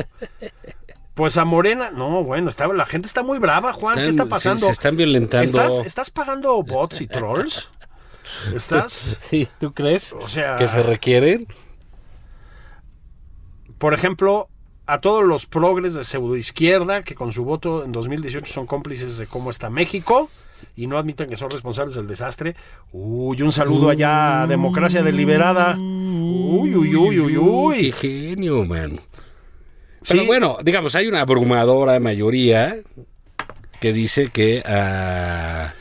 Pues 1.13 1.37
a 1.37 1.45
Morena, 1.45 1.91
no, 1.91 2.23
bueno, 2.23 2.49
está, 2.49 2.67
la 2.67 2.85
gente 2.85 3.07
está 3.07 3.23
muy 3.23 3.39
brava, 3.39 3.71
Juan. 3.73 3.95
¿Qué 3.95 4.07
está 4.07 4.25
pasando? 4.25 4.59
sí, 4.61 4.65
se 4.65 4.71
están 4.71 4.97
violentando. 4.97 5.45
¿Estás, 5.45 5.85
¿Estás 5.85 6.11
pagando 6.11 6.61
bots 6.63 7.01
y 7.01 7.07
trolls? 7.07 7.69
¿Estás? 8.53 9.19
Sí, 9.29 9.47
¿tú 9.59 9.73
crees? 9.73 10.13
O 10.13 10.27
sea- 10.27 10.57
Que 10.57 10.67
se 10.67 10.83
requieren. 10.83 11.47
Por 13.79 13.93
ejemplo, 13.95 14.47
a 14.85 15.01
todos 15.01 15.23
los 15.23 15.45
progres 15.47 15.93
de 15.95 16.03
pseudoizquierda 16.03 17.03
que 17.03 17.15
con 17.15 17.31
su 17.31 17.43
voto 17.45 17.83
en 17.83 17.91
2018 17.91 18.51
son 18.51 18.67
cómplices 18.67 19.17
de 19.17 19.25
cómo 19.27 19.49
está 19.49 19.69
México 19.69 20.29
y 20.75 20.87
no 20.87 20.97
admiten 20.97 21.29
que 21.29 21.37
son 21.37 21.49
responsables 21.49 21.95
del 21.95 22.05
desastre. 22.07 22.55
Uy, 22.91 23.41
un 23.41 23.51
saludo 23.51 23.89
allá 23.89 24.41
a 24.43 24.47
Democracia 24.47 25.01
Deliberada. 25.01 25.75
Uy, 25.77 26.75
uy, 26.75 26.95
uy, 26.95 27.19
uy, 27.19 27.31
Qué 27.33 27.39
uy. 27.39 27.91
genio, 27.93 28.65
man. 28.65 28.99
Pero 30.07 30.21
Sí. 30.21 30.27
bueno, 30.27 30.57
digamos, 30.63 30.95
hay 30.95 31.07
una 31.07 31.21
abrumadora 31.21 31.99
mayoría 31.99 32.75
que 33.79 33.93
dice 33.93 34.29
que 34.29 34.61
a, 34.65 35.65
al 35.67 35.73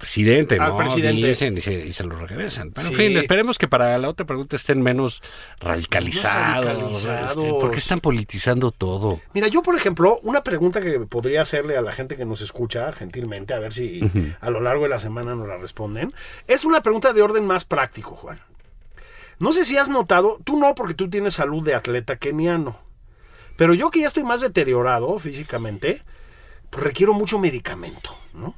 presidente, 0.00 0.58
Al 0.58 0.70
¿no? 0.70 0.76
presidente. 0.78 1.28
Dicen 1.28 1.56
y 1.56 1.60
se, 1.60 1.86
y 1.86 1.92
se 1.92 2.02
lo 2.04 2.16
regresan. 2.16 2.72
Pero 2.72 2.88
Sí. 2.88 2.94
en 2.94 2.98
fin, 3.00 3.16
esperemos 3.18 3.58
que 3.58 3.68
para 3.68 3.96
la 3.98 4.08
otra 4.08 4.26
pregunta 4.26 4.56
estén 4.56 4.82
menos 4.82 5.22
radicalizados. 5.60 6.64
radicalizados. 6.64 7.36
este, 7.36 7.50
¿Por 7.50 7.70
qué 7.70 7.78
están 7.78 8.00
politizando 8.00 8.70
todo? 8.72 9.20
Mira, 9.34 9.46
yo 9.48 9.62
por 9.62 9.76
ejemplo, 9.76 10.18
una 10.22 10.42
pregunta 10.42 10.80
que 10.80 10.98
podría 11.00 11.42
hacerle 11.42 11.76
a 11.76 11.82
la 11.82 11.92
gente 11.92 12.16
que 12.16 12.24
nos 12.24 12.40
escucha 12.40 12.90
gentilmente, 12.92 13.54
a 13.54 13.58
ver 13.60 13.72
si 13.72 14.00
a 14.40 14.50
lo 14.50 14.60
largo 14.60 14.82
de 14.84 14.88
la 14.88 14.98
semana 14.98 15.34
nos 15.34 15.46
la 15.46 15.56
responden, 15.58 16.12
es 16.48 16.64
una 16.64 16.82
pregunta 16.82 17.12
de 17.12 17.22
orden 17.22 17.46
más 17.46 17.64
práctico, 17.64 18.16
Juan. 18.16 18.40
No 19.38 19.52
sé 19.52 19.64
si 19.64 19.76
has 19.78 19.88
notado, 19.88 20.38
tú 20.44 20.58
no 20.58 20.74
porque 20.74 20.94
tú 20.94 21.08
tienes 21.08 21.34
salud 21.34 21.64
de 21.64 21.74
atleta 21.74 22.16
keniano, 22.16 22.78
pero 23.56 23.74
yo 23.74 23.90
que 23.90 24.00
ya 24.00 24.06
estoy 24.06 24.24
más 24.24 24.40
deteriorado 24.40 25.18
físicamente, 25.18 26.02
pues 26.70 26.84
requiero 26.84 27.14
mucho 27.14 27.38
medicamento, 27.38 28.16
¿no? 28.34 28.54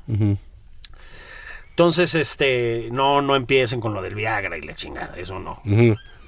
Entonces, 1.73 2.15
este, 2.15 2.89
no, 2.93 3.23
no 3.23 3.35
empiecen 3.35 3.81
con 3.81 3.95
lo 3.95 4.03
del 4.03 4.15
Viagra 4.15 4.59
y 4.59 4.63
la 4.63 4.75
chingada, 4.75 5.15
eso 5.17 5.39
no. 5.39 5.63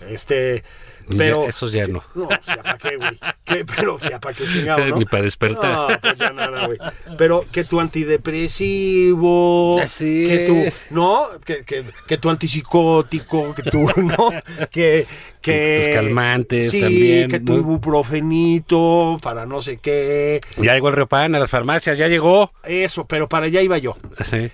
Este, 0.09 0.65
Ya, 1.09 1.19
pero... 1.19 1.45
esos 1.45 1.71
ya 1.71 1.87
no. 1.87 2.03
No, 2.15 2.25
o 2.25 2.29
sea, 2.43 2.63
¿para 2.63 2.79
qué, 2.79 2.97
güey? 2.97 3.19
¿Qué? 3.45 3.65
Pero, 3.65 3.95
o 3.95 3.99
sea, 3.99 4.21
¿para 4.21 4.35
qué 4.35 4.47
chingado, 4.47 4.85
no? 4.87 4.97
Ni 4.97 5.05
para 5.05 5.23
despertar. 5.23 5.91
No, 5.91 5.99
pues 6.01 6.19
ya 6.19 6.31
nada, 6.31 6.67
güey. 6.67 6.79
Pero 7.19 7.45
que 7.53 7.65
tu 7.65 7.79
antidepresivo, 7.79 9.79
Así 9.81 10.27
que 10.27 10.39
tu, 10.47 10.55
es. 10.57 10.87
¿no? 10.91 11.29
Que, 11.45 11.65
que, 11.65 11.85
que 12.07 12.19
tu 12.19 12.31
antipsicótico, 12.31 13.55
que 13.55 13.63
tu, 13.65 13.83
¿no? 14.03 14.31
Que, 14.71 15.07
que... 15.41 15.83
Tus 15.85 15.95
calmantes 15.95 16.71
sí, 16.71 16.81
también, 16.81 17.31
que 17.31 17.41
tu 17.41 17.57
ibuprofenito 17.57 19.19
para 19.23 19.45
no 19.45 19.61
sé 19.61 19.77
qué. 19.77 20.41
Ya 20.57 20.73
llegó 20.73 20.89
el 20.89 20.97
Riopan 20.97 21.35
a 21.35 21.39
las 21.39 21.51
farmacias, 21.51 21.99
ya 21.99 22.09
llegó. 22.09 22.53
Eso, 22.65 23.07
pero 23.07 23.29
para 23.29 23.47
allá 23.47 23.61
iba 23.61 23.77
yo. 23.79 23.97
Sí. 24.25 24.51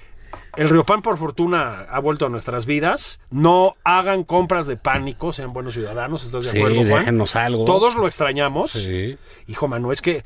El 0.57 0.69
Riopan, 0.69 1.03
por 1.03 1.17
fortuna, 1.17 1.87
ha 1.89 1.99
vuelto 2.01 2.27
a 2.27 2.29
nuestras 2.29 2.67
vidas. 2.67 3.21
No 3.31 3.77
hagan 3.85 4.25
compras 4.25 4.67
de 4.67 4.77
pánico, 4.77 5.33
sean 5.33 5.53
buenos 5.53 5.75
ciudadanos, 5.75 6.25
¿estás 6.25 6.45
de 6.45 6.51
Sí, 6.51 6.59
acuerdo, 6.59 6.77
Juan? 6.79 6.89
déjenos 7.01 7.37
algo. 7.37 7.65
Todos 7.65 7.95
lo 7.95 8.07
extrañamos. 8.07 8.73
Sí. 8.73 9.17
Hijo, 9.47 9.69
mano, 9.69 9.93
es 9.93 10.03
que 10.03 10.25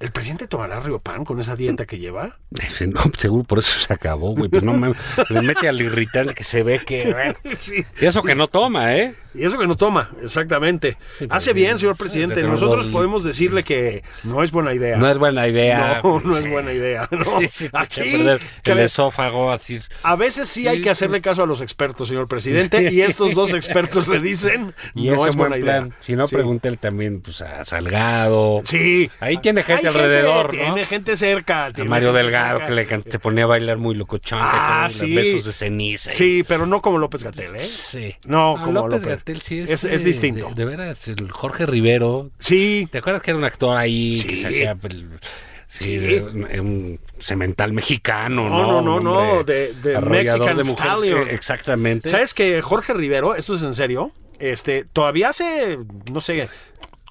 el 0.00 0.10
presidente 0.10 0.48
tomará 0.48 0.80
Riopan 0.80 1.24
con 1.24 1.38
esa 1.38 1.54
dieta 1.54 1.86
que 1.86 1.98
lleva. 1.98 2.36
No, 2.88 3.00
seguro 3.16 3.44
por 3.44 3.60
eso 3.60 3.78
se 3.78 3.92
acabó, 3.92 4.34
güey. 4.34 4.48
Pues 4.48 4.62
no 4.64 4.72
me, 4.72 4.92
le 5.28 5.42
mete 5.42 5.68
al 5.68 5.80
irritante 5.80 6.34
que 6.34 6.42
se 6.44 6.62
ve 6.64 6.80
que. 6.84 7.12
bueno. 7.12 7.34
Sí. 7.58 7.84
Y 8.00 8.06
eso 8.06 8.22
que 8.22 8.34
no 8.34 8.48
toma, 8.48 8.96
¿eh? 8.96 9.14
Y 9.34 9.44
eso 9.44 9.58
que 9.58 9.66
no 9.66 9.76
toma, 9.76 10.10
exactamente. 10.22 10.96
Hace 11.30 11.52
bien, 11.52 11.78
señor 11.78 11.96
presidente. 11.96 12.42
Nosotros 12.44 12.86
podemos 12.88 13.24
decirle 13.24 13.64
que 13.64 14.02
no 14.24 14.42
es 14.42 14.50
buena 14.50 14.74
idea. 14.74 14.96
No 14.98 15.08
es 15.10 15.16
buena 15.18 15.48
idea. 15.48 16.00
No, 16.04 16.20
no 16.20 16.36
es 16.36 16.48
buena 16.50 16.72
idea. 16.72 17.08
No. 17.22 17.40
Sí, 17.48 17.68
Aquí, 17.72 18.26
a 18.26 18.38
el 18.64 18.78
esófago 18.80 19.50
así. 19.52 19.78
a 20.02 20.16
veces 20.16 20.48
sí 20.48 20.66
hay 20.68 20.80
que 20.80 20.90
hacerle 20.90 21.20
caso 21.20 21.42
a 21.42 21.46
los 21.46 21.60
expertos, 21.60 22.08
señor 22.08 22.26
presidente, 22.28 22.90
y 22.92 23.00
estos 23.02 23.34
dos 23.34 23.54
expertos 23.54 24.08
le 24.08 24.18
dicen 24.20 24.74
Y 24.94 25.08
no 25.08 25.26
es 25.26 25.36
buena 25.36 25.56
buen 25.56 25.62
idea. 25.62 25.88
Si 26.00 26.14
no, 26.16 26.26
Sí. 26.26 26.34
pregúntele 26.34 26.76
también 26.76 27.20
pues, 27.20 27.40
a 27.42 27.64
Salgado. 27.64 28.60
Sí. 28.64 29.10
Ahí 29.20 29.36
tiene 29.38 29.62
gente 29.62 29.86
Hay 29.88 29.94
alrededor, 29.94 30.46
¿no? 30.46 30.50
Tiene 30.74 30.84
gente 30.84 31.16
cerca. 31.16 31.66
A 31.66 31.72
tiene 31.72 31.90
Mario 31.90 32.08
gente 32.08 32.22
Delgado 32.24 32.58
cerca. 32.58 32.66
que 32.66 32.74
le 32.74 32.86
can- 32.86 33.04
se 33.08 33.18
ponía 33.18 33.44
a 33.44 33.48
bailar 33.48 33.78
muy 33.78 33.94
locochón. 33.94 34.38
Ah, 34.42 34.88
con 34.88 35.08
los 35.08 35.14
besos 35.14 35.44
de 35.44 35.52
ceniza. 35.52 36.10
y- 36.10 36.14
Sí, 36.14 36.44
pero 36.46 36.66
no 36.66 36.80
como 36.80 36.98
López 36.98 37.22
Gatel, 37.24 37.54
¿eh? 37.56 37.60
Sí. 37.60 38.14
No, 38.26 38.56
como 38.62 38.80
López 38.88 39.02
López. 39.02 39.21
Sí 39.42 39.60
es, 39.60 39.70
Es- 39.70 39.84
es 39.84 40.00
eh, 40.02 40.04
distinto. 40.04 40.48
De, 40.50 40.54
de 40.54 40.64
veras, 40.64 41.08
el 41.08 41.30
Jorge 41.30 41.66
Rivero. 41.66 42.30
Sí. 42.38 42.88
¿Te 42.90 42.98
acuerdas 42.98 43.22
que 43.22 43.30
era 43.30 43.38
un 43.38 43.44
actor 43.44 43.76
ahí 43.76 44.20
que 44.26 44.34
Sí. 44.36 44.40
se 44.42 44.46
hacía 44.48 44.76
el- 44.82 45.18
sí, 45.66 45.96
de 45.96 46.22
un, 46.60 47.00
cemental 47.18 47.72
mexicano, 47.72 48.48
No, 48.48 48.62
¿no? 48.62 48.82
no, 48.82 49.00
no, 49.00 49.24
no, 49.34 49.44
de- 49.44 49.72
de 49.74 50.00
Mexican 50.00 50.58
Stallion. 50.64 51.28
Eh, 51.28 51.34
exactamente. 51.34 52.08
¿Sabes 52.08 52.34
que 52.34 52.60
Jorge 52.60 52.92
Rivero, 52.94 53.34
esto 53.36 53.54
es 53.54 53.62
en 53.62 53.74
serio, 53.74 54.10
este, 54.40 54.84
todavía 54.92 55.28
hace, 55.28 55.78
no 56.10 56.20
sé, 56.20 56.48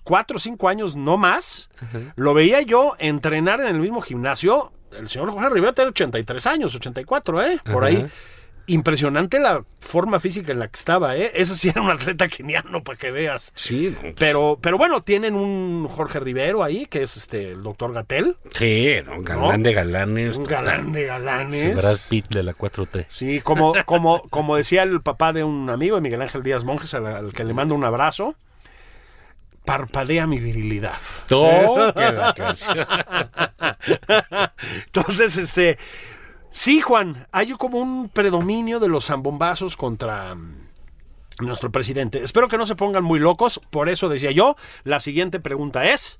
cuatro 0.03 0.37
o 0.37 0.39
cinco 0.39 0.67
años, 0.67 0.95
no 0.95 1.15
más, 1.17 1.69
lo 2.15 2.33
veía 2.33 2.61
yo 2.61 2.95
entrenar 2.99 3.61
en 3.61 3.67
el 3.67 3.79
mismo 3.79 4.01
gimnasio. 4.01 4.73
El 4.99 5.07
señor 5.07 5.29
Jorge 5.31 5.49
Rivero 5.49 5.73
tiene 5.73 5.89
83 5.91 6.45
años, 6.47 6.75
84, 6.75 7.41
¿eh? 7.45 7.59
Por 7.71 7.85
ahí. 7.85 8.05
Impresionante 8.71 9.39
la 9.39 9.63
forma 9.79 10.19
física 10.21 10.53
en 10.53 10.59
la 10.59 10.67
que 10.67 10.77
estaba, 10.77 11.17
¿eh? 11.17 11.31
Ese 11.35 11.57
sí 11.57 11.67
era 11.69 11.81
un 11.81 11.89
atleta 11.89 12.27
keniano, 12.29 12.83
para 12.83 12.97
que 12.97 13.11
veas. 13.11 13.51
Sí, 13.55 13.93
pues, 13.99 14.13
Pero, 14.17 14.57
pero 14.61 14.77
bueno, 14.77 15.03
tienen 15.03 15.35
un 15.35 15.87
Jorge 15.89 16.21
Rivero 16.21 16.63
ahí, 16.63 16.85
que 16.85 17.03
es 17.03 17.17
este 17.17 17.49
el 17.49 17.63
doctor 17.63 17.91
Gatel, 17.93 18.37
sí, 18.57 18.93
no, 19.05 19.17
un 19.17 19.23
galán 19.25 19.61
¿no? 19.61 19.69
de 19.69 19.73
galanes. 19.73 20.37
un 20.37 20.45
galán 20.45 20.93
de 20.93 21.01
Sí, 21.01 21.05
galanes. 21.07 21.75
Brad 21.75 21.97
Pitt 22.07 22.29
de 22.29 22.43
la 22.43 22.53
4T. 22.53 23.07
Sí, 23.09 23.41
como, 23.41 23.73
como, 23.85 24.21
como 24.29 24.55
decía 24.55 24.83
el 24.83 25.01
papá 25.01 25.33
de 25.33 25.43
un 25.43 25.69
amigo 25.69 25.95
de 25.95 26.01
Miguel 26.01 26.21
Ángel 26.21 26.41
Díaz 26.41 26.63
Monjes, 26.63 26.93
al, 26.93 27.05
al 27.07 27.33
que 27.33 27.43
le 27.43 27.53
mando 27.53 27.75
un 27.75 27.83
abrazo, 27.83 28.35
parpadea 29.65 30.27
mi 30.27 30.39
virilidad. 30.39 30.97
Oh. 31.31 31.91
Entonces, 34.85 35.37
este, 35.37 35.77
sí, 36.51 36.81
Juan, 36.81 37.25
hay 37.31 37.51
como 37.53 37.79
un 37.79 38.09
predominio 38.09 38.79
de 38.79 38.87
los 38.89 39.07
zambombazos 39.07 39.75
contra 39.75 40.35
mm, 40.35 40.57
nuestro 41.41 41.71
presidente. 41.71 42.21
Espero 42.21 42.47
que 42.47 42.57
no 42.59 42.65
se 42.67 42.75
pongan 42.75 43.03
muy 43.03 43.19
locos, 43.19 43.59
por 43.71 43.89
eso 43.89 44.07
decía 44.09 44.29
yo, 44.31 44.55
la 44.83 44.99
siguiente 44.99 45.39
pregunta 45.39 45.85
es... 45.85 46.19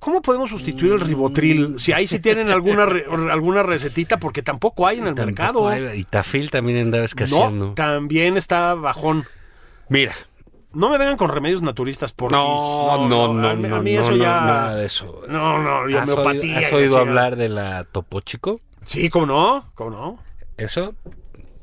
¿Cómo 0.00 0.20
podemos 0.20 0.50
sustituir 0.50 0.92
el 0.92 1.00
ribotril? 1.00 1.78
Si 1.78 1.94
ahí 1.94 2.06
sí 2.06 2.18
tienen 2.20 2.50
alguna 2.50 2.84
re- 2.84 3.06
alguna 3.32 3.62
recetita, 3.62 4.18
porque 4.18 4.42
tampoco 4.42 4.86
hay 4.86 4.98
en 4.98 5.06
el 5.06 5.14
Tampoco 5.14 5.64
mercado. 5.64 5.68
hay- 5.68 6.00
Y 6.00 6.04
Tafil 6.04 6.50
también 6.50 6.78
andaba 6.78 7.00
No, 7.00 7.04
escaseando. 7.06 7.72
también 7.72 8.36
está 8.36 8.74
bajón. 8.74 9.24
Mira. 9.88 10.12
No 10.74 10.90
me 10.90 10.98
vengan 10.98 11.16
con 11.16 11.30
remedios 11.30 11.62
naturistas, 11.62 12.12
por 12.12 12.32
No, 12.32 13.08
no, 13.08 13.32
no, 13.32 13.48
a, 13.48 13.54
mí- 13.54 13.64
a 13.66 13.68
no, 13.70 13.80
mí 13.82 13.94
no, 13.94 14.00
eso 14.00 14.10
no, 14.10 14.16
ya. 14.18 14.40
nada 14.42 14.74
de 14.74 14.84
eso. 14.86 15.22
No, 15.28 15.62
no, 15.62 15.88
y 15.88 15.94
¿Has 15.94 16.02
homeopatía. 16.06 16.56
oído, 16.58 16.66
has 16.66 16.72
oído 16.74 16.98
hablar 16.98 17.36
de 17.36 17.48
la 17.48 17.84
Topo 17.84 18.20
Chico? 18.20 18.60
Sí, 18.86 19.08
cómo 19.08 19.26
no, 19.26 19.70
cómo 19.74 19.90
no. 19.90 20.18
Eso, 20.56 20.94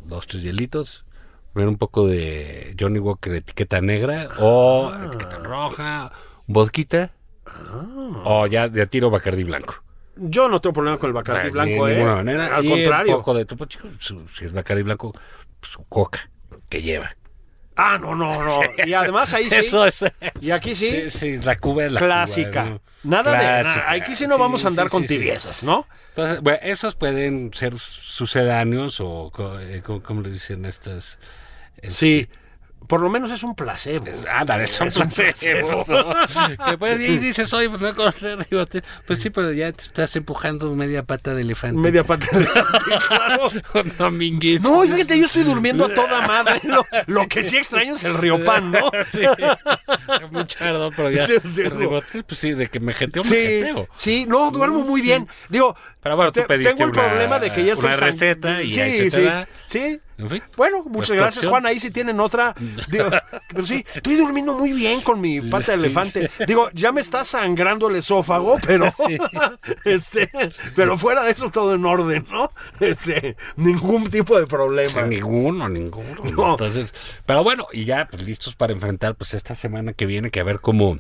dos, 0.04 0.28
tres 0.28 0.44
hielitos, 0.44 1.06
ver 1.54 1.68
un 1.68 1.78
poco 1.78 2.08
de 2.08 2.76
Johnny 2.80 3.00
Walker 3.00 3.34
etiqueta 3.34 3.82
negra 3.82 4.30
o 4.40 4.92
Ah. 4.94 5.06
etiqueta 5.06 5.38
roja, 5.40 6.12
vodquita 6.48 7.12
o 8.26 8.48
ya 8.48 8.68
de 8.68 8.88
tiro 8.88 9.10
Bacardi 9.10 9.44
blanco. 9.44 9.76
Yo 10.18 10.50
no 10.50 10.60
tengo 10.60 10.74
problema 10.74 10.98
con 10.98 11.08
el 11.10 11.14
Bacardi 11.14 11.44
De 11.46 11.50
blanco, 11.52 11.88
¿eh? 11.88 11.94
ninguna 11.96 12.16
manera. 12.18 12.56
Al 12.56 12.66
Y 12.66 12.70
contrario. 12.70 13.14
Un 13.16 13.20
poco 13.22 13.34
de 13.34 13.46
Topo 13.46 13.66
Chico, 13.66 13.88
si 14.00 14.46
es 14.46 14.52
Bacardi 14.52 14.84
blanco, 14.84 15.14
su 15.62 15.84
coca 15.86 16.30
que 16.70 16.82
lleva. 16.82 17.16
Ah, 17.76 17.98
no, 17.98 18.16
no, 18.16 18.44
no. 18.44 18.60
Y 18.86 18.94
además 18.94 19.34
ahí 19.34 19.50
sí. 19.50 19.56
Eso 19.56 19.86
es. 19.86 20.06
Y 20.40 20.52
aquí 20.52 20.76
sí. 20.76 21.10
Sí, 21.10 21.10
sí, 21.10 21.38
la 21.44 21.56
Cuba 21.56 21.86
es 21.86 21.92
la 21.94 22.00
clásica. 22.00 22.80
Nada 23.04 23.32
de. 23.32 23.64
Na- 23.64 23.90
Aquí 23.92 24.16
sí 24.16 24.28
no 24.28 24.38
vamos 24.38 24.66
a 24.66 24.68
andar 24.68 24.88
sí, 24.88 24.92
con 24.92 25.06
tibiezas, 25.06 25.64
¿no? 25.64 25.88
Entonces, 26.10 26.42
bueno, 26.42 26.60
esos 26.62 26.96
pueden 26.96 27.52
ser 27.54 27.78
sucedáneos 27.80 29.00
o, 29.00 29.32
eh, 29.62 29.82
¿cómo 30.04 30.22
les 30.22 30.34
dicen 30.34 30.66
estas? 30.66 31.18
Sí. 31.88 32.28
Por 32.88 33.00
lo 33.02 33.10
menos 33.10 33.32
es 33.32 33.44
un 33.44 33.56
placebo. 33.56 34.06
Ándale, 34.30 34.68
son 34.68 34.88
Es 34.90 34.96
placebos, 34.98 35.88
¿no? 35.90 36.14
que 36.70 36.78
pues, 36.78 37.00
y 37.00 37.18
dices, 37.20 37.54
oye, 37.54 37.70
pues 37.70 37.96
no 37.96 38.12
ribotril. 38.50 38.84
Pues 39.08 39.22
sí, 39.22 39.30
pero 39.30 39.52
ya 39.54 39.72
te 39.72 39.84
estás 39.84 40.16
empujando 40.16 40.74
media 40.76 41.04
pata 41.04 41.34
de 41.34 41.42
elefante. 41.44 41.78
Media 41.78 42.04
pata 42.04 42.26
de 42.38 42.46
claro. 43.08 43.50
Con 43.72 43.92
dominguito. 43.98 44.70
No, 44.70 44.82
fíjate, 44.82 45.18
yo 45.18 45.26
estoy 45.26 45.44
durmiendo 45.44 45.86
a 45.86 45.94
toda 45.94 46.28
madre. 46.28 46.60
Lo, 46.64 46.86
lo 47.08 47.28
que 47.28 47.44
sí 47.44 47.58
extraño 47.58 47.94
es 47.94 48.04
el 48.04 48.16
Riopan, 48.16 48.72
¿no? 48.72 48.92
Sí, 49.10 49.22
mucho 50.32 50.60
perdón, 50.60 50.94
pero 50.96 51.12
ya. 51.12 51.26
Sí, 51.28 51.34
el 51.62 51.72
ribotril, 51.72 52.24
pues 52.24 52.40
sí, 52.40 52.54
de 52.54 52.68
que 52.68 52.80
me 52.80 52.94
jeteo, 52.94 53.24
me 53.24 53.30
Sí, 53.30 53.36
jeteo. 53.36 53.88
sí, 53.94 54.26
no, 54.28 54.52
duermo 54.52 54.82
muy 54.82 55.02
bien. 55.02 55.28
Digo, 55.50 55.76
Pero 56.02 56.16
bueno, 56.16 56.32
tú 56.32 56.42
te- 56.42 56.48
pediste 56.48 56.74
tengo 56.74 56.86
el 56.86 56.92
una- 56.98 57.08
problema 57.10 57.40
de 57.40 57.52
que 57.52 57.64
ya 57.66 57.74
estoy 57.74 57.90
una 57.90 57.98
receta 57.98 58.62
y 58.62 58.72
sí, 58.72 58.82
ahí 58.82 58.98
se 58.98 59.04
te 59.04 59.12
sí, 59.12 59.22
da. 59.24 59.48
sí. 59.68 60.00
En 60.22 60.30
fin. 60.30 60.44
Bueno, 60.56 60.84
muchas 60.84 61.10
Pues, 61.10 61.20
gracias. 61.20 61.48
Juan. 61.48 61.66
Ahí 61.66 61.80
sí 61.80 61.90
tienen 61.90 62.20
otra. 62.20 62.54
Digo, 62.90 63.06
pero 63.50 63.66
sí, 63.66 63.84
estoy 63.94 64.16
durmiendo 64.16 64.54
muy 64.54 64.72
bien 64.72 65.02
con 65.02 65.20
mi 65.20 65.42
pata 65.42 65.72
de 65.72 65.80
elefante. 65.80 66.30
Digo, 66.46 66.70
ya 66.74 66.92
me 66.92 67.02
está 67.02 67.24
sangrando 67.24 67.90
el 67.90 67.96
esófago, 67.96 68.58
pero 68.66 68.86
este, 69.86 70.30
pero 70.76 70.96
fuera 70.98 71.24
de 71.24 71.32
eso 71.32 71.50
todo 71.50 71.74
en 71.74 71.86
orden, 71.86 72.26
¿no? 72.32 72.52
Este, 72.80 73.36
ningún 73.56 74.10
tipo 74.10 74.40
de 74.40 74.46
problema. 74.46 75.02
Ninguno, 75.04 75.68
ninguno. 75.68 76.22
No. 76.32 76.52
Entonces, 76.52 76.94
pero 77.26 77.44
bueno, 77.44 77.66
y 77.74 77.86
ya 77.86 78.08
pues, 78.10 78.22
listos 78.24 78.56
para 78.56 78.74
enfrentar 78.74 79.16
pues 79.16 79.34
esta 79.34 79.56
semana 79.56 79.94
que 79.94 80.06
viene, 80.06 80.30
que 80.30 80.40
a 80.40 80.44
ver 80.44 80.60
cómo, 80.60 80.98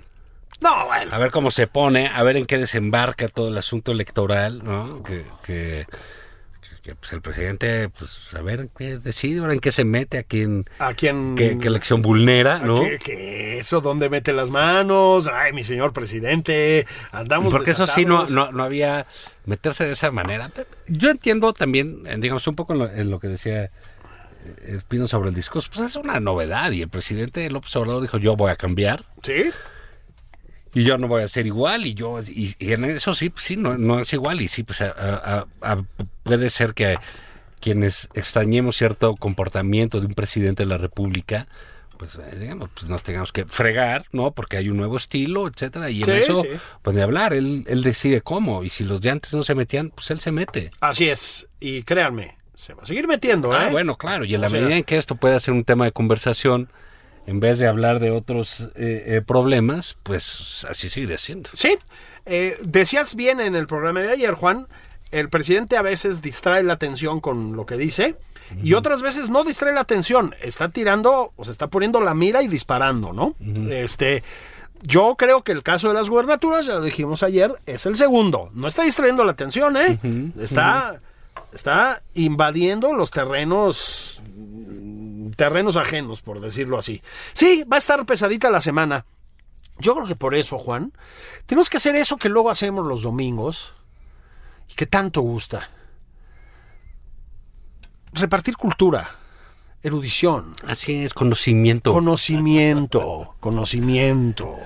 No, 0.61 0.85
bueno. 0.87 1.13
a 1.13 1.17
ver 1.19 1.29
cómo 1.31 1.51
se 1.51 1.67
pone, 1.67 2.07
a 2.07 2.23
ver 2.23 2.37
en 2.37 2.45
qué 2.47 2.57
desembarca 2.57 3.27
todo 3.27 3.49
el 3.49 3.57
asunto 3.57 3.91
electoral, 3.91 4.63
¿no? 4.63 5.03
Que, 5.03 5.23
que, 5.45 5.85
que, 6.81 6.95
pues, 6.95 7.13
el 7.13 7.21
presidente, 7.21 7.89
pues 7.89 8.33
a 8.33 8.41
ver 8.41 8.69
qué 8.77 8.97
decide, 8.97 9.39
ahora 9.39 9.53
en 9.53 9.59
qué 9.59 9.71
se 9.71 9.85
mete, 9.85 10.17
a 10.17 10.23
quién, 10.23 10.65
¿A 10.79 10.93
quién? 10.93 11.35
qué, 11.35 11.57
qué 11.59 11.67
elección 11.67 12.01
vulnera, 12.01 12.59
¿no? 12.59 12.81
¿Qué, 12.81 12.99
qué 13.03 13.59
eso? 13.59 13.81
¿Dónde 13.81 14.09
mete 14.09 14.33
las 14.33 14.49
manos? 14.49 15.29
Ay, 15.31 15.53
mi 15.53 15.63
señor 15.63 15.93
presidente, 15.93 16.85
andamos 17.11 17.53
Porque 17.53 17.71
eso 17.71 17.87
sí, 17.87 18.05
no, 18.05 18.25
no, 18.27 18.51
no 18.51 18.63
había 18.63 19.05
meterse 19.45 19.85
de 19.85 19.93
esa 19.93 20.11
manera. 20.11 20.51
Yo 20.87 21.09
entiendo 21.09 21.53
también, 21.53 22.03
eh, 22.05 22.15
digamos, 22.19 22.45
un 22.47 22.55
poco 22.55 22.73
en 22.73 22.79
lo, 22.79 22.91
en 22.91 23.09
lo 23.09 23.19
que 23.19 23.27
decía 23.27 23.63
eh, 23.63 23.69
Espino 24.65 25.07
sobre 25.07 25.29
el 25.29 25.35
discurso, 25.35 25.69
pues 25.73 25.87
es 25.87 25.95
una 25.95 26.19
novedad 26.19 26.71
y 26.71 26.81
el 26.81 26.89
presidente 26.89 27.49
López 27.49 27.75
Obrador 27.75 28.01
dijo, 28.01 28.17
yo 28.17 28.35
voy 28.35 28.51
a 28.51 28.55
cambiar 28.55 29.05
¿Sí? 29.23 29.51
Y 30.73 30.83
yo 30.83 30.97
no 30.97 31.07
voy 31.07 31.23
a 31.23 31.27
ser 31.27 31.45
igual 31.47 31.85
y 31.85 31.93
yo, 31.93 32.19
y, 32.21 32.55
y 32.59 32.71
en 32.73 32.85
eso 32.85 33.13
sí, 33.13 33.29
pues 33.29 33.45
sí, 33.45 33.57
no, 33.57 33.77
no 33.77 33.99
es 33.99 34.11
igual 34.13 34.41
y 34.41 34.47
sí, 34.47 34.63
pues 34.63 34.81
a- 34.81 34.91
a- 34.91 35.45
a- 35.61 35.83
puede 36.23 36.49
ser 36.49 36.73
que 36.73 36.97
quienes 37.59 38.09
extrañemos 38.15 38.75
cierto 38.77 39.15
comportamiento 39.15 39.99
de 39.99 40.07
un 40.07 40.13
presidente 40.13 40.63
de 40.63 40.69
la 40.69 40.77
República, 40.77 41.47
pues, 41.97 42.15
eh, 42.15 42.37
digamos, 42.39 42.69
pues 42.73 42.87
nos 42.89 43.03
tengamos 43.03 43.31
que 43.31 43.45
fregar, 43.45 44.05
¿no? 44.11 44.31
Porque 44.31 44.57
hay 44.57 44.69
un 44.69 44.77
nuevo 44.77 44.97
estilo, 44.97 45.47
etcétera, 45.47 45.91
y 45.91 45.99
en 45.99 46.05
Sí, 46.05 46.11
eso, 46.11 46.37
sí. 46.41 46.47
pues 46.81 46.95
de 46.95 47.03
hablar, 47.03 47.33
él, 47.35 47.63
él 47.67 47.83
decide 47.83 48.21
cómo, 48.21 48.63
y 48.63 48.71
si 48.71 48.83
los 48.83 49.01
de 49.01 49.11
antes 49.11 49.33
no 49.35 49.43
se 49.43 49.53
metían, 49.53 49.91
pues 49.91 50.09
él 50.09 50.19
se 50.19 50.31
mete. 50.31 50.71
Así 50.79 51.07
es. 51.09 51.47
Y 51.59 51.83
créanme, 51.83 52.35
se 52.55 52.73
va 52.73 52.81
a 52.81 52.85
seguir 52.87 53.07
metiendo, 53.07 53.53
¿eh? 53.53 53.57
Ah, 53.59 53.69
bueno, 53.71 53.97
claro, 53.97 54.25
y 54.25 54.33
en 54.33 54.39
O 54.39 54.43
la 54.43 54.49
sea- 54.49 54.59
medida 54.61 54.77
en 54.77 54.83
que 54.83 54.97
esto 54.97 55.13
puede 55.15 55.39
ser 55.39 55.53
un 55.53 55.63
tema 55.63 55.85
de 55.85 55.91
conversación, 55.91 56.69
en 57.31 57.39
vez 57.39 57.59
de 57.59 57.67
hablar 57.67 57.99
de 57.99 58.11
otros 58.11 58.71
eh, 58.75 59.03
eh, 59.07 59.21
problemas, 59.25 59.97
pues 60.03 60.65
así 60.69 60.89
sigue 60.89 61.17
siendo. 61.17 61.49
Sí, 61.53 61.77
eh, 62.25 62.57
decías 62.61 63.15
bien 63.15 63.39
en 63.39 63.55
el 63.55 63.67
programa 63.67 64.01
de 64.01 64.11
ayer, 64.11 64.33
Juan, 64.33 64.67
el 65.11 65.29
presidente 65.29 65.77
a 65.77 65.81
veces 65.81 66.21
distrae 66.21 66.61
la 66.61 66.73
atención 66.73 67.21
con 67.21 67.55
lo 67.55 67.65
que 67.65 67.77
dice 67.77 68.15
y 68.61 68.73
otras 68.73 69.01
veces 69.01 69.29
no 69.29 69.45
distrae 69.45 69.73
la 69.73 69.79
atención, 69.79 70.35
está 70.41 70.67
tirando, 70.67 71.31
o 71.37 71.45
se 71.45 71.51
está 71.51 71.67
poniendo 71.67 72.01
la 72.01 72.13
mira 72.13 72.43
y 72.43 72.49
disparando, 72.49 73.13
¿no? 73.13 73.33
Este, 73.69 74.23
yo 74.81 75.15
creo 75.17 75.41
que 75.41 75.53
el 75.53 75.63
caso 75.63 75.87
de 75.87 75.93
las 75.93 76.09
gubernaturas, 76.09 76.65
ya 76.65 76.73
lo 76.73 76.81
dijimos 76.81 77.23
ayer, 77.23 77.53
es 77.65 77.85
el 77.85 77.95
segundo. 77.95 78.49
No 78.53 78.67
está 78.67 78.83
distrayendo 78.83 79.23
la 79.23 79.31
atención, 79.31 79.77
¿eh? 79.77 79.97
está, 80.37 80.99
está 81.53 82.01
invadiendo 82.13 82.93
los 82.93 83.09
terrenos 83.09 84.21
terrenos 85.35 85.77
ajenos, 85.77 86.21
por 86.21 86.39
decirlo 86.39 86.77
así. 86.77 87.01
Sí, 87.33 87.63
va 87.71 87.77
a 87.77 87.79
estar 87.79 88.05
pesadita 88.05 88.49
la 88.49 88.61
semana. 88.61 89.05
Yo 89.77 89.95
creo 89.95 90.07
que 90.07 90.15
por 90.15 90.35
eso, 90.35 90.59
Juan, 90.59 90.93
tenemos 91.45 91.69
que 91.69 91.77
hacer 91.77 91.95
eso 91.95 92.17
que 92.17 92.29
luego 92.29 92.49
hacemos 92.49 92.85
los 92.85 93.01
domingos 93.01 93.73
y 94.69 94.75
que 94.75 94.85
tanto 94.85 95.21
gusta. 95.21 95.69
Repartir 98.13 98.57
cultura, 98.57 99.15
erudición, 99.81 100.55
Así 100.67 101.05
es, 101.05 101.13
conocimiento. 101.13 101.93
conocimiento, 101.93 103.35
conocimiento. 103.39 104.57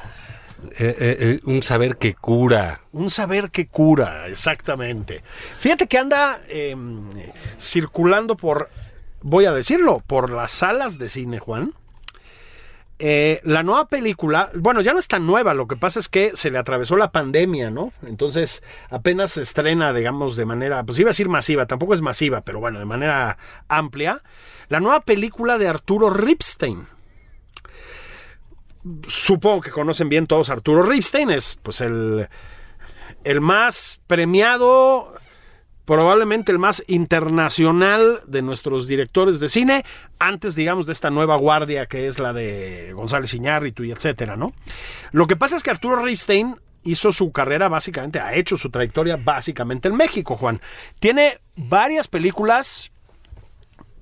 Eh, 0.80 0.96
eh, 1.00 1.18
eh, 1.20 1.40
un 1.44 1.62
saber 1.62 1.98
que 1.98 2.16
cura. 2.16 2.82
Un 2.92 3.12
saber 3.12 3.52
que 3.52 3.68
cura, 3.68 4.28
exactamente. 4.28 5.22
Fíjate 5.60 5.88
que 5.88 6.00
anda 6.00 6.42
eh, 6.50 6.76
circulando 7.60 8.36
por, 8.36 8.70
voy 9.26 9.46
a 9.46 9.52
decirlo, 9.52 10.04
por 10.06 10.30
las 10.30 10.52
salas 10.52 11.00
de 11.00 11.10
cine, 11.10 11.40
Juan. 11.40 11.74
Eh, 13.00 13.42
la 13.44 13.64
nueva 13.64 13.88
película, 13.88 14.52
bueno, 14.54 14.82
ya 14.82 14.94
no 14.94 15.00
es 15.00 15.08
tan 15.08 15.26
nueva, 15.26 15.56
lo 15.56 15.68
que 15.68 15.76
pasa 15.76 16.00
es 16.00 16.08
que 16.08 16.32
se 16.36 16.52
le 16.52 16.60
atravesó 16.60 16.96
la 16.96 17.12
pandemia, 17.12 17.72
¿no? 17.72 17.92
Entonces 18.06 18.64
apenas 18.90 19.32
se 19.32 19.42
estrena, 19.42 19.94
digamos, 19.94 20.36
de 20.36 20.46
manera, 20.46 20.84
pues 20.84 21.00
iba 21.00 21.10
a 21.10 21.12
decir 21.12 21.28
masiva, 21.28 21.66
tampoco 21.66 21.96
es 21.96 22.02
masiva, 22.02 22.42
pero 22.42 22.60
bueno, 22.60 22.78
de 22.78 22.86
manera 22.86 23.38
amplia, 23.68 24.22
la 24.70 24.80
nueva 24.80 25.02
película 25.02 25.58
de 25.58 25.68
Arturo 25.68 26.12
Ripstein. 26.12 26.88
Supongo 29.08 29.62
que 29.62 29.72
conocen 29.72 30.08
bien 30.08 30.28
todos 30.28 30.52
a 30.52 30.54
Arturo 30.54 30.84
Ripstein, 30.84 31.32
es 31.32 31.60
pues 31.64 31.82
el, 31.82 32.30
el 33.24 33.42
más 33.42 34.00
premiado, 34.06 35.12
probablemente 35.86 36.52
el 36.52 36.60
más 36.60 36.84
internacional 36.88 38.20
de 38.28 38.42
nuestros 38.42 38.88
directores 38.88 39.40
de 39.40 39.50
cine, 39.50 39.86
antes, 40.20 40.56
digamos, 40.56 40.86
de 40.86 40.94
esta 40.94 41.10
nueva 41.10 41.36
guardia 41.36 41.86
que 41.86 42.08
es 42.08 42.20
la 42.20 42.34
de 42.34 42.92
González 42.94 43.34
Iñárritu 43.34 43.84
y 43.84 43.92
etcétera, 43.92 44.36
¿no? 44.36 44.54
Lo 45.12 45.28
que 45.28 45.36
pasa 45.36 45.56
es 45.56 45.64
que 45.64 45.72
Arturo 45.72 45.98
Ripstein 45.98 46.56
hizo 46.84 47.12
su 47.12 47.32
carrera 47.32 47.68
básicamente, 47.68 48.20
ha 48.20 48.34
hecho 48.36 48.58
su 48.58 48.70
trayectoria 48.70 49.18
básicamente 49.18 49.88
en 49.88 49.96
México, 49.96 50.38
Juan. 50.38 50.62
Tiene 51.00 51.40
varias 51.56 52.08
películas 52.08 52.92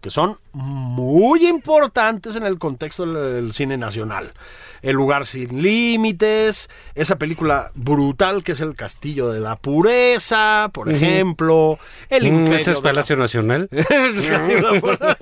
que 0.04 0.10
son 0.10 0.36
muy 0.52 1.48
importantes 1.48 2.36
en 2.36 2.44
el 2.44 2.60
contexto 2.60 3.06
del, 3.06 3.54
cine 3.54 3.78
nacional. 3.78 4.34
El 4.82 4.98
lugar 4.98 5.26
sin 5.26 5.62
límites, 5.64 6.70
esa 6.94 7.16
película 7.18 7.72
brutal 7.74 8.44
que 8.44 8.52
es 8.52 8.60
El 8.60 8.76
Castillo 8.76 9.30
de 9.30 9.40
la 9.40 9.56
Pureza, 9.56 10.70
por 10.74 10.92
ejemplo, 10.92 11.80
El 12.10 12.24
Mm, 12.24 12.36
Imperio 12.36 12.56
¿Ese 12.60 12.72
es 12.72 12.78
la- 12.80 12.84
Palacio 12.84 13.16
Nacional? 13.16 13.70
es 13.72 14.18
el 14.18 14.28
Castillo 14.28 14.58
de 14.58 14.62
la 14.74 14.82
Pureza. 14.82 15.18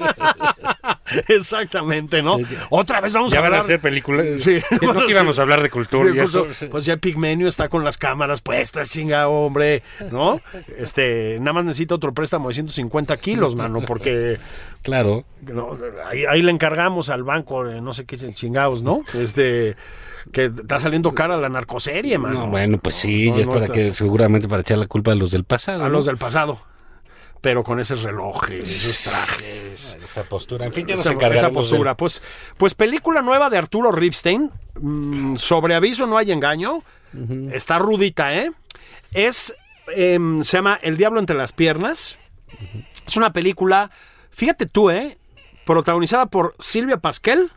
Exactamente, 1.27 2.21
¿no? 2.21 2.37
Otra 2.69 3.01
vez 3.01 3.13
vamos 3.13 3.31
Ya 3.31 3.39
a 3.39 3.41
van 3.41 3.47
hablar 3.47 3.61
a 3.61 3.63
hacer 3.63 3.79
películas. 3.79 4.25
Sí. 4.37 4.59
no 4.81 4.93
que 5.05 5.11
íbamos 5.11 5.39
a 5.39 5.41
hablar 5.41 5.61
de 5.61 5.69
cultura. 5.69 6.05
de 6.09 6.15
y 6.15 6.19
eso. 6.19 6.45
cultura. 6.45 6.71
Pues 6.71 6.85
ya 6.85 6.97
Pigmenio 6.97 7.47
está 7.47 7.69
con 7.69 7.83
las 7.83 7.97
cámaras 7.97 8.41
puestas, 8.41 8.89
chinga, 8.89 9.27
hombre, 9.27 9.83
¿no? 10.11 10.39
Este, 10.77 11.37
nada 11.39 11.53
más 11.53 11.65
necesita 11.65 11.95
otro 11.95 12.13
préstamo 12.13 12.47
de 12.49 12.53
150 12.55 13.17
kilos, 13.17 13.55
mano, 13.55 13.81
porque 13.85 14.39
Claro. 14.83 15.25
no, 15.41 15.77
ahí, 16.09 16.25
ahí 16.25 16.41
le 16.41 16.51
encargamos 16.51 17.09
al 17.09 17.23
banco, 17.23 17.63
de 17.63 17.81
no 17.81 17.93
sé 17.93 18.05
qué 18.05 18.17
chingados, 18.33 18.81
¿no? 18.83 19.03
Este, 19.13 19.75
que 20.31 20.45
está 20.45 20.79
saliendo 20.79 21.11
cara 21.13 21.37
la 21.37 21.49
narcoserie, 21.49 22.17
mano. 22.17 22.41
No, 22.41 22.47
bueno, 22.47 22.77
pues 22.79 22.95
sí, 22.95 23.29
No, 23.29 23.35
ya 23.35 23.41
es 23.41 23.47
para 23.47 23.59
está- 23.61 23.73
que 23.73 23.91
seguramente 23.93 24.47
para 24.47 24.61
echar 24.61 24.77
la 24.77 24.87
culpa 24.87 25.11
a 25.11 25.15
los 25.15 25.31
del 25.31 25.43
pasado. 25.43 25.81
A 25.83 25.87
¿no? 25.87 25.89
los 25.93 26.05
del 26.05 26.17
pasado. 26.17 26.59
Pero 27.41 27.63
con 27.63 27.79
esos 27.79 28.03
relojes, 28.03 28.63
esos 28.67 29.11
trajes. 29.11 29.97
Esa 30.03 30.23
postura. 30.23 30.65
En 30.65 30.73
fin, 30.73 30.85
ya 30.85 30.95
nos 30.95 31.05
esa, 31.05 31.27
esa 31.33 31.47
de- 31.47 31.53
postura. 31.53 31.97
Pues, 31.97 32.21
pues 32.57 32.75
película 32.75 33.21
nueva 33.23 33.49
de 33.49 33.57
Arturo 33.57 33.91
Ripstein. 33.91 34.51
mm, 34.79 35.35
sobre 35.37 35.73
aviso 35.75 36.05
no 36.07 36.17
hay 36.17 36.31
engaño. 36.31 36.83
Está 37.51 37.77
rudita, 37.79 38.33
¿eh? 38.35 38.51
Es, 39.11 39.53
em, 39.95 40.43
se 40.43 40.57
llama 40.57 40.79
El 40.81 40.95
Diablo 40.97 41.19
entre 41.19 41.35
las 41.35 41.51
piernas. 41.51 42.17
Es 43.05 43.17
una 43.17 43.33
película, 43.33 43.91
fíjate 44.29 44.65
tú, 44.67 44.89
¿eh? 44.91 45.17
Protagonizada 45.65 46.27
por 46.27 46.55
Silvia 46.59 46.97
Pasquel 46.97 47.51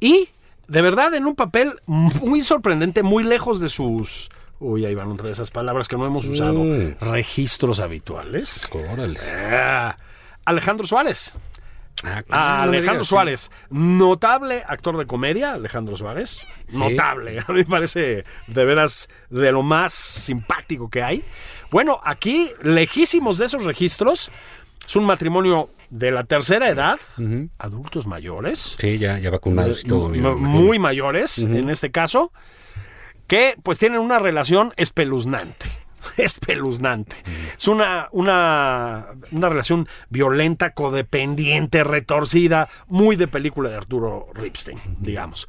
y, 0.00 0.28
de 0.68 0.80
verdad, 0.82 1.12
en 1.14 1.26
un 1.26 1.34
papel 1.34 1.74
muy 1.86 2.42
sorprendente, 2.42 3.02
muy 3.02 3.22
lejos 3.24 3.60
de 3.60 3.68
sus... 3.68 4.30
Uy, 4.58 4.84
ahí 4.86 4.94
van 4.94 5.10
otra 5.10 5.26
de 5.26 5.32
esas 5.32 5.50
palabras 5.50 5.86
que 5.88 5.96
no 5.96 6.06
hemos 6.06 6.26
usado. 6.26 6.64
Mm. 6.64 6.96
Registros 7.00 7.80
habituales. 7.80 8.68
Órale. 8.72 9.20
Ah, 9.34 9.96
Alejandro 10.44 10.86
Suárez. 10.86 11.34
Ah, 12.04 12.18
A 12.18 12.22
claro, 12.22 12.66
no 12.66 12.72
me 12.72 12.76
Alejandro 12.76 12.92
digas, 12.94 13.08
Suárez, 13.08 13.50
notable 13.70 14.62
actor 14.68 14.98
de 14.98 15.06
comedia, 15.06 15.52
Alejandro 15.54 15.96
Suárez, 15.96 16.42
notable, 16.68 17.38
a 17.48 17.52
mí 17.52 17.60
me 17.60 17.64
parece 17.64 18.24
de 18.46 18.64
veras 18.66 19.08
de 19.30 19.50
lo 19.50 19.62
más 19.62 19.94
simpático 19.94 20.90
que 20.90 21.02
hay. 21.02 21.24
Bueno, 21.70 21.98
aquí, 22.04 22.50
lejísimos 22.62 23.38
de 23.38 23.46
esos 23.46 23.64
registros, 23.64 24.30
es 24.86 24.94
un 24.96 25.04
matrimonio 25.06 25.70
de 25.88 26.10
la 26.10 26.24
tercera 26.24 26.68
edad, 26.68 26.98
adultos 27.58 28.06
mayores, 28.06 28.76
Sí, 28.78 28.98
ya, 28.98 29.18
ya 29.18 29.30
vacunados 29.30 29.82
y 29.84 29.88
todo. 29.88 30.08
m- 30.08 30.18
mira, 30.18 30.34
muy 30.34 30.78
mayores 30.78 31.38
en 31.38 31.70
este 31.70 31.90
caso, 31.90 32.30
que 33.26 33.56
pues 33.62 33.78
tienen 33.78 34.00
una 34.00 34.18
relación 34.18 34.72
espeluznante. 34.76 35.66
Espeluznante. 36.16 37.16
Es 37.56 37.68
una, 37.68 38.08
una, 38.12 39.06
una 39.32 39.48
relación 39.48 39.88
violenta, 40.08 40.72
codependiente, 40.72 41.84
retorcida, 41.84 42.68
muy 42.86 43.16
de 43.16 43.28
película 43.28 43.68
de 43.68 43.76
Arturo 43.76 44.28
Ripstein, 44.34 44.78
digamos. 45.00 45.48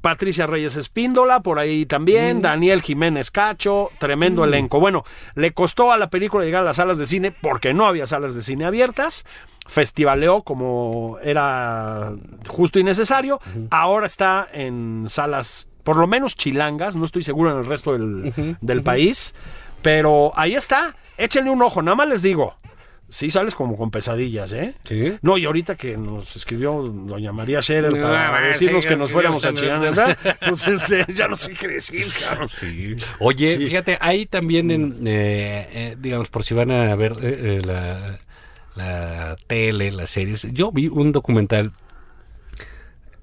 Patricia 0.00 0.46
Reyes 0.46 0.76
Espíndola, 0.76 1.40
por 1.40 1.58
ahí 1.58 1.84
también, 1.84 2.40
Daniel 2.40 2.80
Jiménez 2.80 3.30
Cacho, 3.30 3.90
tremendo 3.98 4.44
elenco. 4.44 4.80
Bueno, 4.80 5.04
le 5.34 5.52
costó 5.52 5.92
a 5.92 5.98
la 5.98 6.08
película 6.08 6.44
llegar 6.44 6.62
a 6.62 6.66
las 6.66 6.76
salas 6.76 6.98
de 6.98 7.06
cine 7.06 7.32
porque 7.32 7.74
no 7.74 7.86
había 7.86 8.06
salas 8.06 8.34
de 8.34 8.42
cine 8.42 8.64
abiertas. 8.64 9.24
Festivaleó 9.66 10.42
como 10.42 11.18
era 11.22 12.12
justo 12.48 12.78
y 12.78 12.84
necesario. 12.84 13.40
Ahora 13.70 14.06
está 14.06 14.48
en 14.52 15.04
salas, 15.06 15.68
por 15.82 15.96
lo 15.96 16.06
menos 16.06 16.34
chilangas, 16.36 16.96
no 16.96 17.04
estoy 17.04 17.22
seguro 17.22 17.50
en 17.52 17.58
el 17.58 17.66
resto 17.66 17.92
del, 17.92 18.56
del 18.60 18.82
país. 18.82 19.34
Pero 19.82 20.32
ahí 20.36 20.54
está, 20.54 20.94
échenle 21.16 21.50
un 21.50 21.62
ojo, 21.62 21.82
nada 21.82 21.94
más 21.96 22.08
les 22.08 22.22
digo. 22.22 22.56
Sí 23.12 23.28
sales 23.28 23.56
como 23.56 23.76
con 23.76 23.90
pesadillas, 23.90 24.52
¿eh? 24.52 24.72
Sí. 24.84 25.14
No, 25.22 25.36
y 25.36 25.44
ahorita 25.44 25.74
que 25.74 25.96
nos 25.96 26.36
escribió 26.36 26.74
doña 26.80 27.32
María 27.32 27.60
Scherer 27.60 27.92
No, 27.92 28.02
para 28.02 28.36
ah, 28.36 28.40
decirnos 28.42 28.84
sí, 28.84 28.88
que 28.88 28.94
nos 28.96 29.10
fuéramos 29.10 29.44
a 29.44 29.52
te- 29.52 29.66
¿verdad? 29.66 30.16
Pues 30.46 30.68
este, 30.68 31.04
ya 31.12 31.26
no 31.26 31.34
sé 31.34 31.52
qué 31.54 31.66
decir, 31.66 32.06
cabrón. 32.20 32.48
Sí. 32.48 32.94
Oye, 33.18 33.56
Sí. 33.56 33.66
fíjate, 33.66 33.98
ahí 34.00 34.26
también 34.26 34.70
en, 34.70 34.92
eh, 35.08 35.68
eh, 35.72 35.96
digamos, 35.98 36.28
por 36.28 36.44
si 36.44 36.54
van 36.54 36.70
a 36.70 36.94
ver 36.94 37.14
eh, 37.20 37.58
eh, 37.58 37.62
la, 37.64 38.16
la 38.76 39.36
tele, 39.48 39.90
las 39.90 40.10
series, 40.10 40.46
yo 40.52 40.70
vi 40.70 40.86
un 40.86 41.10
documental 41.10 41.72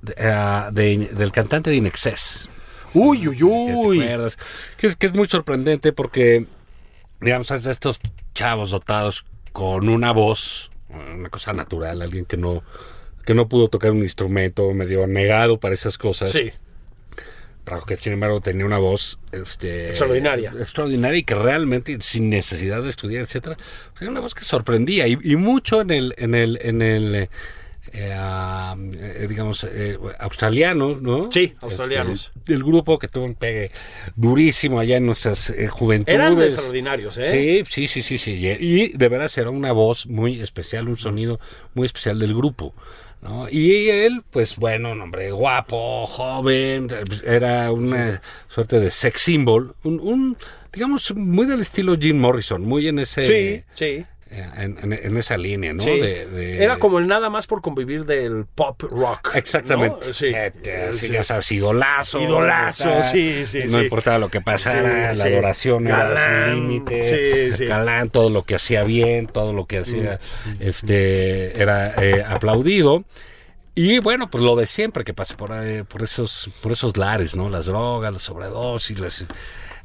de- 0.01 0.97
del 1.13 1.31
cantante 1.31 1.69
de 1.69 1.75
Inexcess. 1.77 2.49
Uy, 2.93 3.27
uy, 3.27 3.37
¿Ya 3.37 3.45
te 3.81 3.87
uy. 3.87 3.99
Que, 4.77 4.87
es- 4.87 4.95
que 4.95 5.07
es 5.07 5.13
muy 5.13 5.27
sorprendente 5.27 5.91
porque, 5.93 6.45
digamos, 7.21 7.51
es 7.51 7.63
de 7.63 7.71
estos 7.71 7.99
chavos 8.33 8.71
dotados 8.71 9.25
con 9.51 9.89
una 9.89 10.11
voz, 10.11 10.71
una 10.89 11.29
cosa 11.29 11.53
natural, 11.53 12.01
alguien 12.01 12.25
que 12.25 12.37
no 12.37 12.63
que 13.25 13.33
no 13.33 13.49
pudo 13.49 13.67
tocar 13.67 13.91
un 13.91 14.03
instrumento, 14.03 14.71
medio 14.71 15.05
negado 15.05 15.59
para 15.59 15.73
esas 15.73 15.97
cosas 15.97 16.31
Sí, 16.31 16.49
pero 17.65 17.81
que 17.81 17.97
sin 17.97 18.13
embargo 18.13 18.39
tenía 18.39 18.65
una 18.65 18.77
voz 18.77 19.19
este, 19.33 19.89
Extraordinaria. 19.89 20.53
extraordinaria 20.57 21.19
y 21.19 21.23
que 21.23 21.35
realmente 21.35 21.97
sin 21.99 22.29
necesidad 22.29 22.81
de 22.81 22.89
estudiar 22.89 23.23
etcétera 23.23 23.57
tenía 23.99 24.11
una 24.11 24.21
voz 24.21 24.33
que 24.33 24.45
sorprendía 24.45 25.07
y, 25.09 25.17
y 25.21 25.35
mucho 25.35 25.81
en 25.81 25.91
el 25.91 26.13
en 26.17 26.35
el 26.35 26.57
en 26.61 26.81
el 26.81 27.29
eh, 27.93 28.13
eh, 28.13 29.27
digamos 29.27 29.63
eh, 29.63 29.97
australianos 30.19 31.01
no 31.01 31.31
Sí, 31.31 31.53
australianos. 31.61 32.31
Este, 32.35 32.53
el 32.53 32.63
grupo 32.63 32.99
que 32.99 33.07
tuvo 33.07 33.25
un 33.25 33.35
pegue 33.35 33.71
durísimo 34.15 34.79
allá 34.79 34.97
en 34.97 35.05
nuestras 35.05 35.49
eh, 35.49 35.67
juventudes 35.67 36.15
eran 36.15 36.41
extraordinarios, 36.41 37.17
¿eh? 37.17 37.63
Sí, 37.69 37.87
sí, 37.87 38.01
sí, 38.01 38.17
sí, 38.17 38.17
sí. 38.17 38.47
Y 38.59 38.97
de 38.97 39.09
veras 39.09 39.37
era 39.37 39.49
una 39.49 39.71
voz 39.71 40.07
muy 40.07 40.41
especial, 40.41 40.87
un 40.87 40.97
sonido 40.97 41.39
muy 41.73 41.85
especial 41.85 42.19
del 42.19 42.35
grupo. 42.35 42.73
¿no? 43.21 43.49
Y 43.49 43.89
él, 43.89 44.23
pues 44.29 44.57
bueno, 44.57 44.91
un 44.91 45.01
hombre 45.01 45.31
guapo, 45.31 46.05
joven, 46.05 46.87
era 47.25 47.71
una 47.71 48.21
suerte 48.47 48.79
de 48.79 48.91
sex 48.91 49.21
symbol, 49.21 49.75
un, 49.83 49.99
un, 49.99 50.37
digamos, 50.71 51.13
muy 51.15 51.47
del 51.47 51.61
estilo 51.61 51.97
Jim 51.97 52.19
Morrison, 52.19 52.61
muy 52.63 52.87
en 52.87 52.99
ese... 52.99 53.25
Sí, 53.25 53.63
sí. 53.73 54.05
Eh, 54.31 54.45
En, 54.57 54.77
en- 54.81 54.93
en 54.93 55.17
esa 55.17 55.37
línea, 55.37 55.73
¿no? 55.73 55.83
sí. 55.83 55.91
De- 55.99 56.25
de- 56.27 56.63
Era 56.63 56.77
como 56.77 56.99
el 56.99 57.07
nada 57.07 57.29
más 57.29 57.47
por 57.47 57.61
convivir 57.61 58.05
del 58.05 58.45
pop 58.45 58.81
rock. 58.83 59.35
Exactamente. 59.35 60.07
¿no? 60.07 60.13
Sí. 60.13 60.31
Sí, 60.93 61.09
ya 61.11 61.23
sabes, 61.23 61.51
idolazo. 61.51 62.19
Idolazo, 62.21 63.01
sí, 63.03 63.45
sí, 63.45 63.61
No 63.69 63.81
importaba 63.81 64.17
lo 64.19 64.29
que 64.29 64.41
pasara, 64.41 65.13
la 65.13 65.23
adoración 65.23 65.87
era 65.87 66.45
sin 66.45 66.67
límite. 66.69 67.03
sí, 67.03 67.53
sí. 67.57 67.65
Galán, 67.65 68.09
todo 68.09 68.29
lo 68.29 68.43
que 68.43 68.55
hacía 68.55 68.83
bien, 68.83 69.27
todo 69.27 69.53
lo 69.53 69.65
que 69.65 69.79
hacía 69.79 70.19
este 70.59 71.61
era 71.61 71.93
eh, 72.03 72.23
aplaudido. 72.25 73.03
Y 73.75 73.99
bueno, 73.99 74.29
pues 74.31 74.43
lo 74.43 74.55
de 74.55 74.65
siempre 74.65 75.03
que 75.03 75.13
pasa 75.13 75.37
por, 75.37 75.51
ahí, 75.51 75.83
por 75.83 76.01
esos 76.01 76.49
por 76.61 76.71
esos 76.71 76.97
lares, 76.97 77.35
¿no? 77.35 77.47
Las 77.49 77.67
drogas, 77.67 78.11
las 78.11 78.23
sobredosis, 78.23 78.99
las 78.99 79.23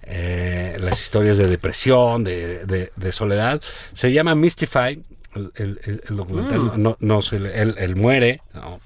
eh, 0.05 0.77
las 0.81 1.01
historias 1.01 1.39
de 1.39 1.47
depresión, 1.47 2.25
de, 2.25 2.65
de- 2.67 2.93
de 2.97 3.13
soledad. 3.13 3.61
Se 3.95 4.13
llama 4.13 4.35
Mystify, 4.35 5.03
el, 5.35 5.53
el- 5.57 5.81
el- 5.85 6.03
el 6.09 6.17
documental. 6.17 6.61
Mm. 6.61 6.83
No, 6.83 6.97
no, 7.01 7.21
él, 7.33 7.75
él 7.79 7.97
muere. 7.97 8.41
¿no? 8.55 8.81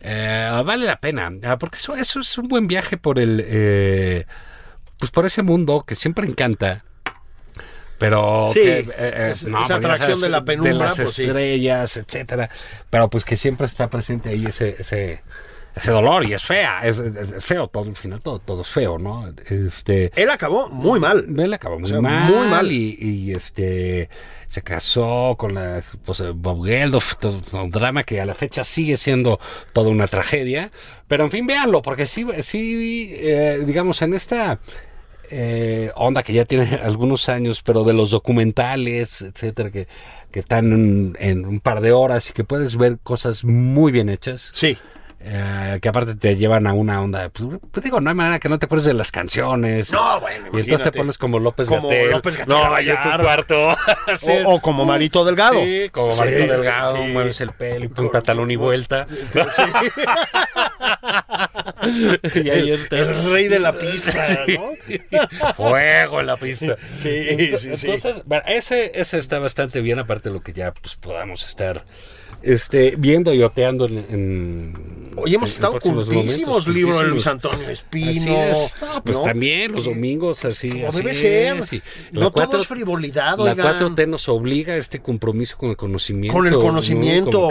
Eh, 0.00 0.62
vale 0.64 0.86
la 0.86 1.00
pena, 1.00 1.30
ah, 1.44 1.58
porque 1.58 1.76
eso, 1.76 1.94
eso 1.96 2.20
es 2.20 2.38
un 2.38 2.48
buen 2.48 2.66
viaje 2.68 2.96
por 2.96 3.18
el, 3.18 3.42
eh, 3.44 4.26
pues 4.98 5.10
por 5.10 5.26
ese 5.26 5.42
mundo 5.42 5.84
que 5.86 5.94
siempre 5.96 6.26
encanta. 6.26 6.84
Pero 7.98 8.46
Sí, 8.46 8.60
que, 8.60 8.88
eh, 8.96 9.30
es- 9.32 9.44
no, 9.44 9.60
esa 9.60 9.74
pues 9.80 9.84
atracción 9.90 10.20
de 10.20 10.28
la 10.28 10.44
penumbra, 10.44 10.72
de 10.72 10.78
las 10.78 10.96
pues 10.96 11.12
sí. 11.14 11.24
estrellas, 11.24 11.96
etcétera. 11.96 12.48
Pero 12.90 13.10
pues 13.10 13.24
que 13.24 13.36
siempre 13.36 13.66
está 13.66 13.90
presente 13.90 14.28
ahí 14.28 14.46
ese, 14.46 14.76
ese, 14.78 15.22
ese 15.78 15.90
dolor 15.90 16.24
y 16.24 16.32
es 16.34 16.42
fea, 16.44 16.80
es, 16.82 16.98
es- 16.98 17.32
es 17.32 17.44
feo 17.44 17.66
todo 17.68 17.84
al 17.88 17.96
final, 17.96 18.20
todo, 18.22 18.38
todo 18.38 18.62
es 18.62 18.68
feo, 18.68 18.98
¿no? 18.98 19.32
Este, 19.48 20.10
Él 20.20 20.30
acabó 20.30 20.68
muy 20.68 21.00
mal. 21.00 21.24
él 21.38 21.52
acabó 21.54 21.78
muy 21.78 21.88
sea, 21.88 22.00
mal, 22.00 22.32
muy 22.32 22.46
mal. 22.48 22.70
Y, 22.70 22.96
y, 23.00 23.32
este 23.34 24.08
se 24.48 24.62
casó 24.62 25.36
con 25.38 25.54
la 25.54 25.82
pues, 26.04 26.22
Bob 26.34 26.64
Geldof, 26.64 27.16
todo 27.16 27.40
un 27.62 27.70
drama 27.70 28.02
que 28.04 28.20
a 28.20 28.24
la 28.26 28.34
fecha 28.34 28.64
sigue 28.64 28.96
siendo 28.96 29.38
toda 29.72 29.90
una 29.90 30.06
tragedia. 30.08 30.70
Pero 31.06 31.24
en 31.24 31.30
fin, 31.30 31.46
véanlo, 31.46 31.82
porque 31.82 32.06
sí, 32.06 32.26
sí 32.40 33.10
eh, 33.20 33.62
digamos, 33.66 34.00
en 34.02 34.14
esta 34.14 34.58
eh, 35.30 35.90
onda 35.96 36.22
que 36.22 36.32
ya 36.32 36.44
tiene 36.46 36.64
algunos 36.82 37.28
años, 37.28 37.62
pero 37.62 37.84
de 37.84 37.92
los 37.92 38.10
documentales, 38.10 39.20
etcétera, 39.20 39.70
que, 39.70 39.86
que 40.30 40.40
están 40.40 40.72
en, 40.72 41.16
en 41.20 41.44
un 41.44 41.60
par 41.60 41.80
de 41.82 41.92
horas 41.92 42.30
y 42.30 42.32
que 42.32 42.44
puedes 42.44 42.76
ver 42.76 42.98
cosas 43.02 43.44
muy 43.44 43.92
bien 43.92 44.08
hechas. 44.08 44.48
Sí. 44.54 44.78
Eh, 45.20 45.78
que 45.82 45.88
aparte 45.88 46.14
te 46.14 46.36
llevan 46.36 46.66
a 46.68 46.72
una 46.72 47.02
onda. 47.02 47.28
Pues, 47.30 47.58
pues 47.72 47.82
digo, 47.84 48.00
no 48.00 48.10
hay 48.10 48.16
manera 48.16 48.38
que 48.38 48.48
no 48.48 48.58
te 48.58 48.66
acuerdes 48.66 48.86
de 48.86 48.94
las 48.94 49.10
canciones. 49.10 49.90
No, 49.92 50.20
bueno, 50.20 50.46
Y 50.52 50.60
entonces 50.60 50.82
te 50.82 50.92
pones 50.92 51.18
como 51.18 51.38
López 51.40 51.66
Como 51.68 51.88
Gatell. 51.88 52.10
López 52.12 52.36
Gatell, 52.36 52.54
No, 52.54 52.74
ahí 52.74 52.88
en 52.90 52.96
tu 52.96 53.22
cuarto. 53.22 53.76
Sí. 54.18 54.32
O, 54.46 54.54
o 54.54 54.60
como 54.62 54.84
Marito 54.86 55.24
Delgado. 55.24 55.60
Sí, 55.60 55.88
como 55.90 56.12
Sí, 56.12 56.20
Marito 56.20 56.46
Delgado, 56.52 56.96
sí. 56.96 57.02
mueves 57.12 57.40
el 57.40 57.50
pelo 57.50 57.84
y 57.84 58.00
un 58.00 58.10
pantalón 58.10 58.50
y 58.50 58.56
vuelta. 58.56 59.06
y 62.34 62.50
ahí 62.50 62.72
estás. 62.72 63.08
el 63.18 63.32
rey 63.32 63.48
de 63.48 63.58
la 63.58 63.76
pista, 63.76 64.44
¿no? 64.48 64.72
Fuego 65.54 66.20
en 66.20 66.26
la 66.26 66.36
pista. 66.36 66.76
Sí, 66.94 67.56
sí, 67.58 67.76
sí. 67.76 67.90
Entonces, 67.90 68.22
bueno, 68.24 68.42
ese, 68.46 68.92
ese 68.98 69.18
está 69.18 69.38
bastante 69.38 69.80
bien, 69.80 69.98
aparte 69.98 70.28
de 70.28 70.34
lo 70.34 70.42
que 70.42 70.52
ya 70.52 70.72
pues, 70.72 70.96
podamos 70.96 71.46
estar 71.46 71.84
este, 72.42 72.94
viendo 72.96 73.32
y 73.34 73.42
oteando 73.42 73.86
en. 73.86 73.98
en- 73.98 74.98
Hoy 75.20 75.34
hemos 75.34 75.50
en 75.50 75.54
estado 75.54 75.80
cultísimos, 75.80 76.68
libro 76.68 76.96
de 76.98 77.04
Luis. 77.08 77.26
Antonio 77.26 77.68
Espino. 77.70 78.36
Es. 78.40 78.72
No, 78.80 79.02
pues 79.02 79.16
¿no? 79.16 79.22
también 79.24 79.72
los 79.72 79.84
domingos 79.84 80.44
así. 80.44 80.70
Como 80.70 80.88
así 80.90 80.98
debe 80.98 81.12
ser. 81.14 81.56
es, 81.56 81.72
No 82.12 82.20
la 82.20 82.20
todo 82.26 82.32
cuatro- 82.34 82.60
es 82.60 82.68
frivolidad, 82.68 83.36
La 83.36 83.50
oigan. 83.50 83.66
4T 83.80 84.06
nos 84.06 84.28
obliga 84.28 84.74
a 84.74 84.76
este 84.76 85.00
compromiso 85.00 85.56
con 85.58 85.70
el 85.70 85.76
conocimiento. 85.76 86.36
Con 86.36 86.46
el 86.46 86.52
¿no? 86.52 86.60
conocimiento, 86.60 87.50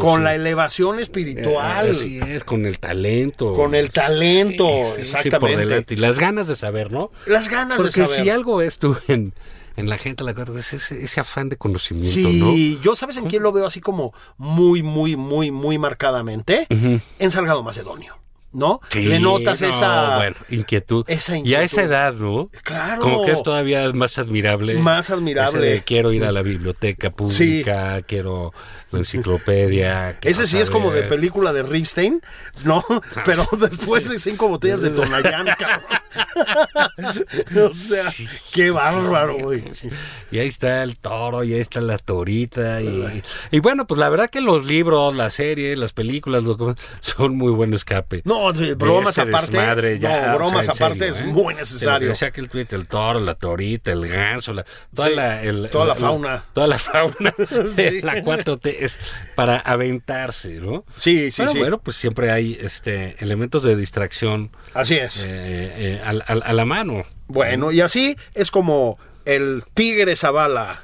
con 0.00 0.24
la 0.24 0.34
elevación 0.34 0.98
Eh, 0.98 1.02
espiritual, 1.02 1.90
Así 1.92 2.18
es, 2.26 2.42
con 2.42 2.66
el 2.66 2.80
talento. 2.80 3.54
con 3.54 3.76
el 3.76 3.92
talento, 3.92 4.66
Sí, 4.66 4.74
sí, 4.88 4.94
sí, 4.94 5.00
exactamente. 5.02 5.38
por 5.38 5.56
delante. 5.68 5.94
Y 5.94 5.98
las 5.98 6.18
ganas 6.18 6.48
de 6.48 6.56
saber, 6.56 6.90
¿no? 6.90 7.12
Las 7.26 7.48
ganas 7.48 7.76
Porque 7.80 8.00
de 8.00 8.06
saber. 8.06 8.24
si 8.24 8.28
algo 8.30 8.60
es 8.60 8.78
tú 8.78 8.96
en, 9.06 9.34
en 9.76 9.88
la 9.88 9.98
gente, 9.98 10.24
la 10.24 10.32
es 10.58 10.72
ese, 10.72 11.02
ese 11.02 11.20
afán 11.20 11.48
de 11.48 11.56
conocimiento, 11.56 12.10
Sí, 12.10 12.78
yo 12.82 12.94
sabes 12.94 13.16
en 13.16 13.26
quién 13.26 13.42
lo 13.42 13.52
veo 13.52 13.66
así 13.66 13.80
como 13.80 14.12
muy, 14.36 14.82
muy, 14.82 15.16
muy, 15.16 15.50
muy 15.50 15.78
marcadamente. 15.78 16.66
En 16.70 17.30
Salgado 17.30 17.62
Macedonio, 17.62 18.18
¿no? 18.52 18.80
Sí, 18.90 19.04
Le 19.04 19.18
notas 19.18 19.60
no, 19.62 19.68
esa. 19.68 20.16
bueno, 20.16 20.36
inquietud. 20.50 21.04
esa 21.08 21.36
Y 21.38 21.54
a 21.54 21.62
esa 21.62 21.82
edad, 21.82 22.14
¿no? 22.14 22.50
Claro. 22.62 23.02
Como 23.02 23.24
que 23.24 23.32
es 23.32 23.42
todavía 23.42 23.90
más 23.92 24.18
admirable. 24.18 24.74
Más 24.78 25.10
admirable. 25.10 25.68
De 25.68 25.82
quiero 25.82 26.12
ir 26.12 26.24
a 26.24 26.32
la 26.32 26.42
biblioteca 26.42 27.10
pública, 27.10 28.02
quiero 28.02 28.52
enciclopedia. 28.98 30.18
Ese 30.22 30.46
sí 30.46 30.58
es 30.58 30.70
como 30.70 30.90
de 30.92 31.02
película 31.04 31.52
de 31.52 31.62
Ripstein, 31.62 32.20
¿no? 32.64 32.84
Pero 33.24 33.46
después 33.58 34.08
de 34.08 34.18
cinco 34.18 34.48
botellas 34.48 34.82
de 34.82 34.90
Tonayán, 34.90 35.46
cabrón. 35.58 35.84
o 37.70 37.72
sea, 37.72 38.04
qué 38.52 38.70
bárbaro, 38.70 39.36
güey. 39.38 39.64
Y 40.30 40.38
ahí 40.38 40.48
está 40.48 40.82
el 40.82 40.96
toro, 40.96 41.44
y 41.44 41.54
ahí 41.54 41.60
está 41.60 41.80
la 41.80 41.98
torita. 41.98 42.80
Y, 42.82 43.22
y 43.50 43.60
bueno, 43.60 43.86
pues 43.86 43.98
la 43.98 44.08
verdad 44.08 44.30
que 44.30 44.40
los 44.40 44.64
libros, 44.66 45.14
las 45.14 45.34
series, 45.34 45.78
las 45.78 45.92
películas, 45.92 46.44
lo 46.44 46.74
son 47.00 47.36
muy 47.36 47.52
buen 47.52 47.74
escape. 47.74 48.22
No, 48.24 48.52
de 48.52 48.74
bromas 48.74 49.16
este 49.18 49.28
aparte. 49.30 49.52
desmadre 49.56 49.98
ya, 49.98 50.28
no, 50.28 50.32
o 50.34 50.36
bromas 50.38 50.64
sea, 50.66 50.74
aparte 50.74 50.98
serio, 51.10 51.14
es 51.14 51.20
¿eh? 51.20 51.24
muy 51.24 51.54
necesario. 51.54 52.08
que 52.10 52.14
sea 52.14 52.30
que 52.30 52.40
el 52.40 52.48
tweet, 52.48 52.66
el 52.70 52.86
toro, 52.86 53.20
la 53.20 53.34
torita, 53.34 53.92
el 53.92 54.06
ganso, 54.08 54.52
la, 54.54 54.64
toda, 54.94 55.08
Sí, 55.08 55.14
la, 55.14 55.42
el- 55.42 55.68
toda 55.70 55.86
la 55.86 55.92
el- 55.94 55.98
fauna. 56.00 56.44
Toda 56.52 56.66
la 56.66 56.78
fauna. 56.78 57.34
Sí. 57.74 58.00
La 58.02 58.16
4T 58.22 58.76
es 58.84 58.98
para 59.34 59.58
aventarse, 59.58 60.60
¿no? 60.60 60.84
Sí, 60.96 61.30
sí, 61.30 61.42
Pero 61.42 61.52
sí. 61.52 61.58
bueno, 61.58 61.78
pues 61.78 61.96
siempre 61.96 62.30
hay 62.30 62.58
este 62.60 63.16
elementos 63.18 63.62
de 63.62 63.76
distracción 63.76 64.50
Así 64.72 64.96
es. 64.96 65.24
eh, 65.24 65.98
eh, 65.98 66.02
a, 66.04 66.52
la 66.52 66.64
mano. 66.64 67.04
Bueno, 67.26 67.72
y 67.72 67.80
así 67.80 68.16
es 68.34 68.50
como 68.50 68.98
el 69.24 69.64
tigre 69.74 70.16
Zavala 70.16 70.82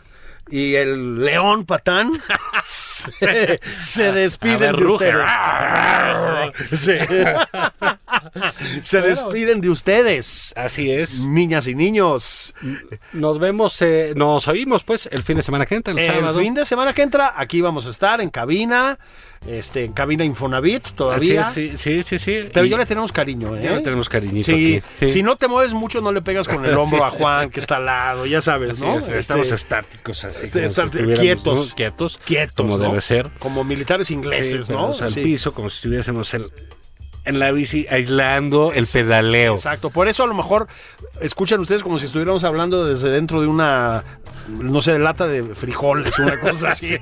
y 0.50 0.74
el 0.74 1.24
león 1.24 1.64
Patán 1.64 2.20
se, 2.64 4.12
despiden 4.12 4.58
ver, 4.58 4.76
de 4.76 4.84
ustedes. 4.84 5.16
Sí. 6.80 6.98
Se 8.82 9.00
despiden 9.00 9.60
de 9.60 9.70
ustedes, 9.70 10.52
Así 10.56 10.90
es. 10.90 11.18
niñas 11.20 11.66
y 11.66 11.74
niños. 11.74 12.54
Nos 13.12 13.38
vemos, 13.38 13.80
eh, 13.82 14.12
nos 14.16 14.48
oímos 14.48 14.84
pues 14.84 15.08
el 15.12 15.22
fin 15.22 15.36
de 15.36 15.42
semana 15.42 15.66
que 15.66 15.74
entra, 15.76 15.92
el, 15.92 15.98
El 15.98 16.06
sábado. 16.06 16.40
fin 16.40 16.54
de 16.54 16.64
semana 16.64 16.92
que 16.92 17.02
entra, 17.02 17.34
aquí 17.36 17.60
vamos 17.60 17.86
a 17.86 17.90
estar 17.90 18.20
en 18.20 18.30
cabina, 18.30 18.98
este, 19.46 19.84
en 19.84 19.92
cabina 19.92 20.24
Infonavit 20.24 20.84
Así 20.86 20.94
todavía. 20.94 21.40
es, 21.42 21.54
sí, 21.54 21.72
sí, 21.76 22.02
sí. 22.02 22.18
sí. 22.18 22.48
Pero 22.52 22.66
Y 22.66 22.70
ya 22.70 22.76
le 22.78 22.86
tenemos 22.86 23.10
cariño, 23.12 23.56
¿eh? 23.56 23.62
ya 23.64 23.76
le 23.76 23.80
tenemos 23.82 24.08
cariñito 24.08 24.46
Sí, 24.52 24.76
aquí. 24.76 24.86
Sí. 24.92 25.06
si 25.06 25.22
no 25.22 25.36
te 25.36 25.48
mueves 25.48 25.72
mucho, 25.74 26.00
no 26.00 26.12
le 26.12 26.20
pegas 26.22 26.46
con 26.48 26.64
el 26.64 26.74
hombro 26.76 27.04
a 27.04 27.10
Juan, 27.10 27.50
que 27.50 27.60
está 27.60 27.76
al 27.76 27.86
lado, 27.86 28.26
ya 28.26 28.42
sabes, 28.42 28.72
Así 28.72 28.82
¿no? 28.82 28.96
es, 28.98 29.08
estamos 29.08 29.44
Este, 29.44 29.54
estáticos 29.56 30.24
así. 30.24 30.44
este, 30.44 30.64
estar- 30.64 30.90
si 30.90 31.20
quietos. 31.20 31.70
¿no? 31.70 31.74
Quietos. 31.76 32.18
quietos, 32.24 32.54
Como 32.56 32.76
¿no? 32.78 32.84
debe 32.88 33.00
ser. 33.00 33.30
Como 33.38 33.64
militares 33.64 34.10
ingleses, 34.10 34.66
Sí, 34.66 34.72
¿no? 34.72 34.92
al 34.92 35.10
Sí. 35.10 35.20
piso, 35.22 35.52
como 35.54 35.70
si 35.70 35.76
estuviésemos 35.76 36.32
en, 36.34 36.46
en 37.24 37.38
la 37.38 37.50
bici 37.52 37.86
aislando 37.90 38.72
el 38.72 38.86
pedaleo. 38.86 39.54
Exacto, 39.54 39.90
por 39.90 40.08
eso 40.08 40.24
a 40.24 40.26
lo 40.26 40.34
mejor 40.34 40.66
escuchan 41.20 41.60
ustedes 41.60 41.82
como 41.82 41.98
si 41.98 42.06
estuviéramos 42.06 42.44
hablando 42.44 42.84
desde 42.84 43.10
dentro 43.10 43.40
de 43.40 43.46
una, 43.46 44.04
no 44.48 44.80
sé, 44.80 44.98
lata 44.98 45.26
de 45.26 45.42
frijoles, 45.54 46.18
una 46.18 46.38
cosa 46.40 46.70
así. 46.70 46.96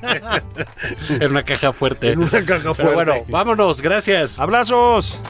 en 1.08 1.30
una 1.30 1.44
caja 1.44 1.72
fuerte. 1.72 2.12
En 2.12 2.20
una 2.20 2.30
caja 2.44 2.74
Pero 2.74 2.74
fuerte. 2.74 2.94
bueno, 2.94 3.14
vámonos, 3.28 3.80
gracias. 3.80 4.38
¡Abrazos! 4.38 5.20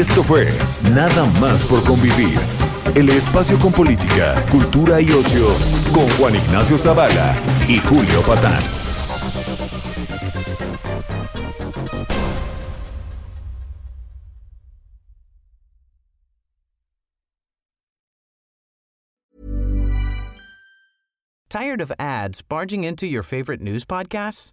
Esto 0.00 0.22
fue 0.22 0.48
Nada 0.94 1.26
más 1.42 1.66
por 1.66 1.84
convivir. 1.84 2.38
El 2.94 3.10
espacio 3.10 3.58
con 3.58 3.70
política, 3.70 4.34
cultura 4.50 4.98
y 4.98 5.10
ocio 5.10 5.46
con 5.92 6.08
Juan 6.16 6.36
Ignacio 6.36 6.78
Zavala 6.78 7.34
y 7.68 7.76
Julio 7.80 8.22
Patán. 8.22 8.58
Tired 21.50 21.82
of 21.82 21.92
ads 21.98 22.40
barging 22.40 22.84
into 22.84 23.06
your 23.06 23.22
favorite 23.22 23.60
news 23.60 23.84
podcasts? 23.84 24.52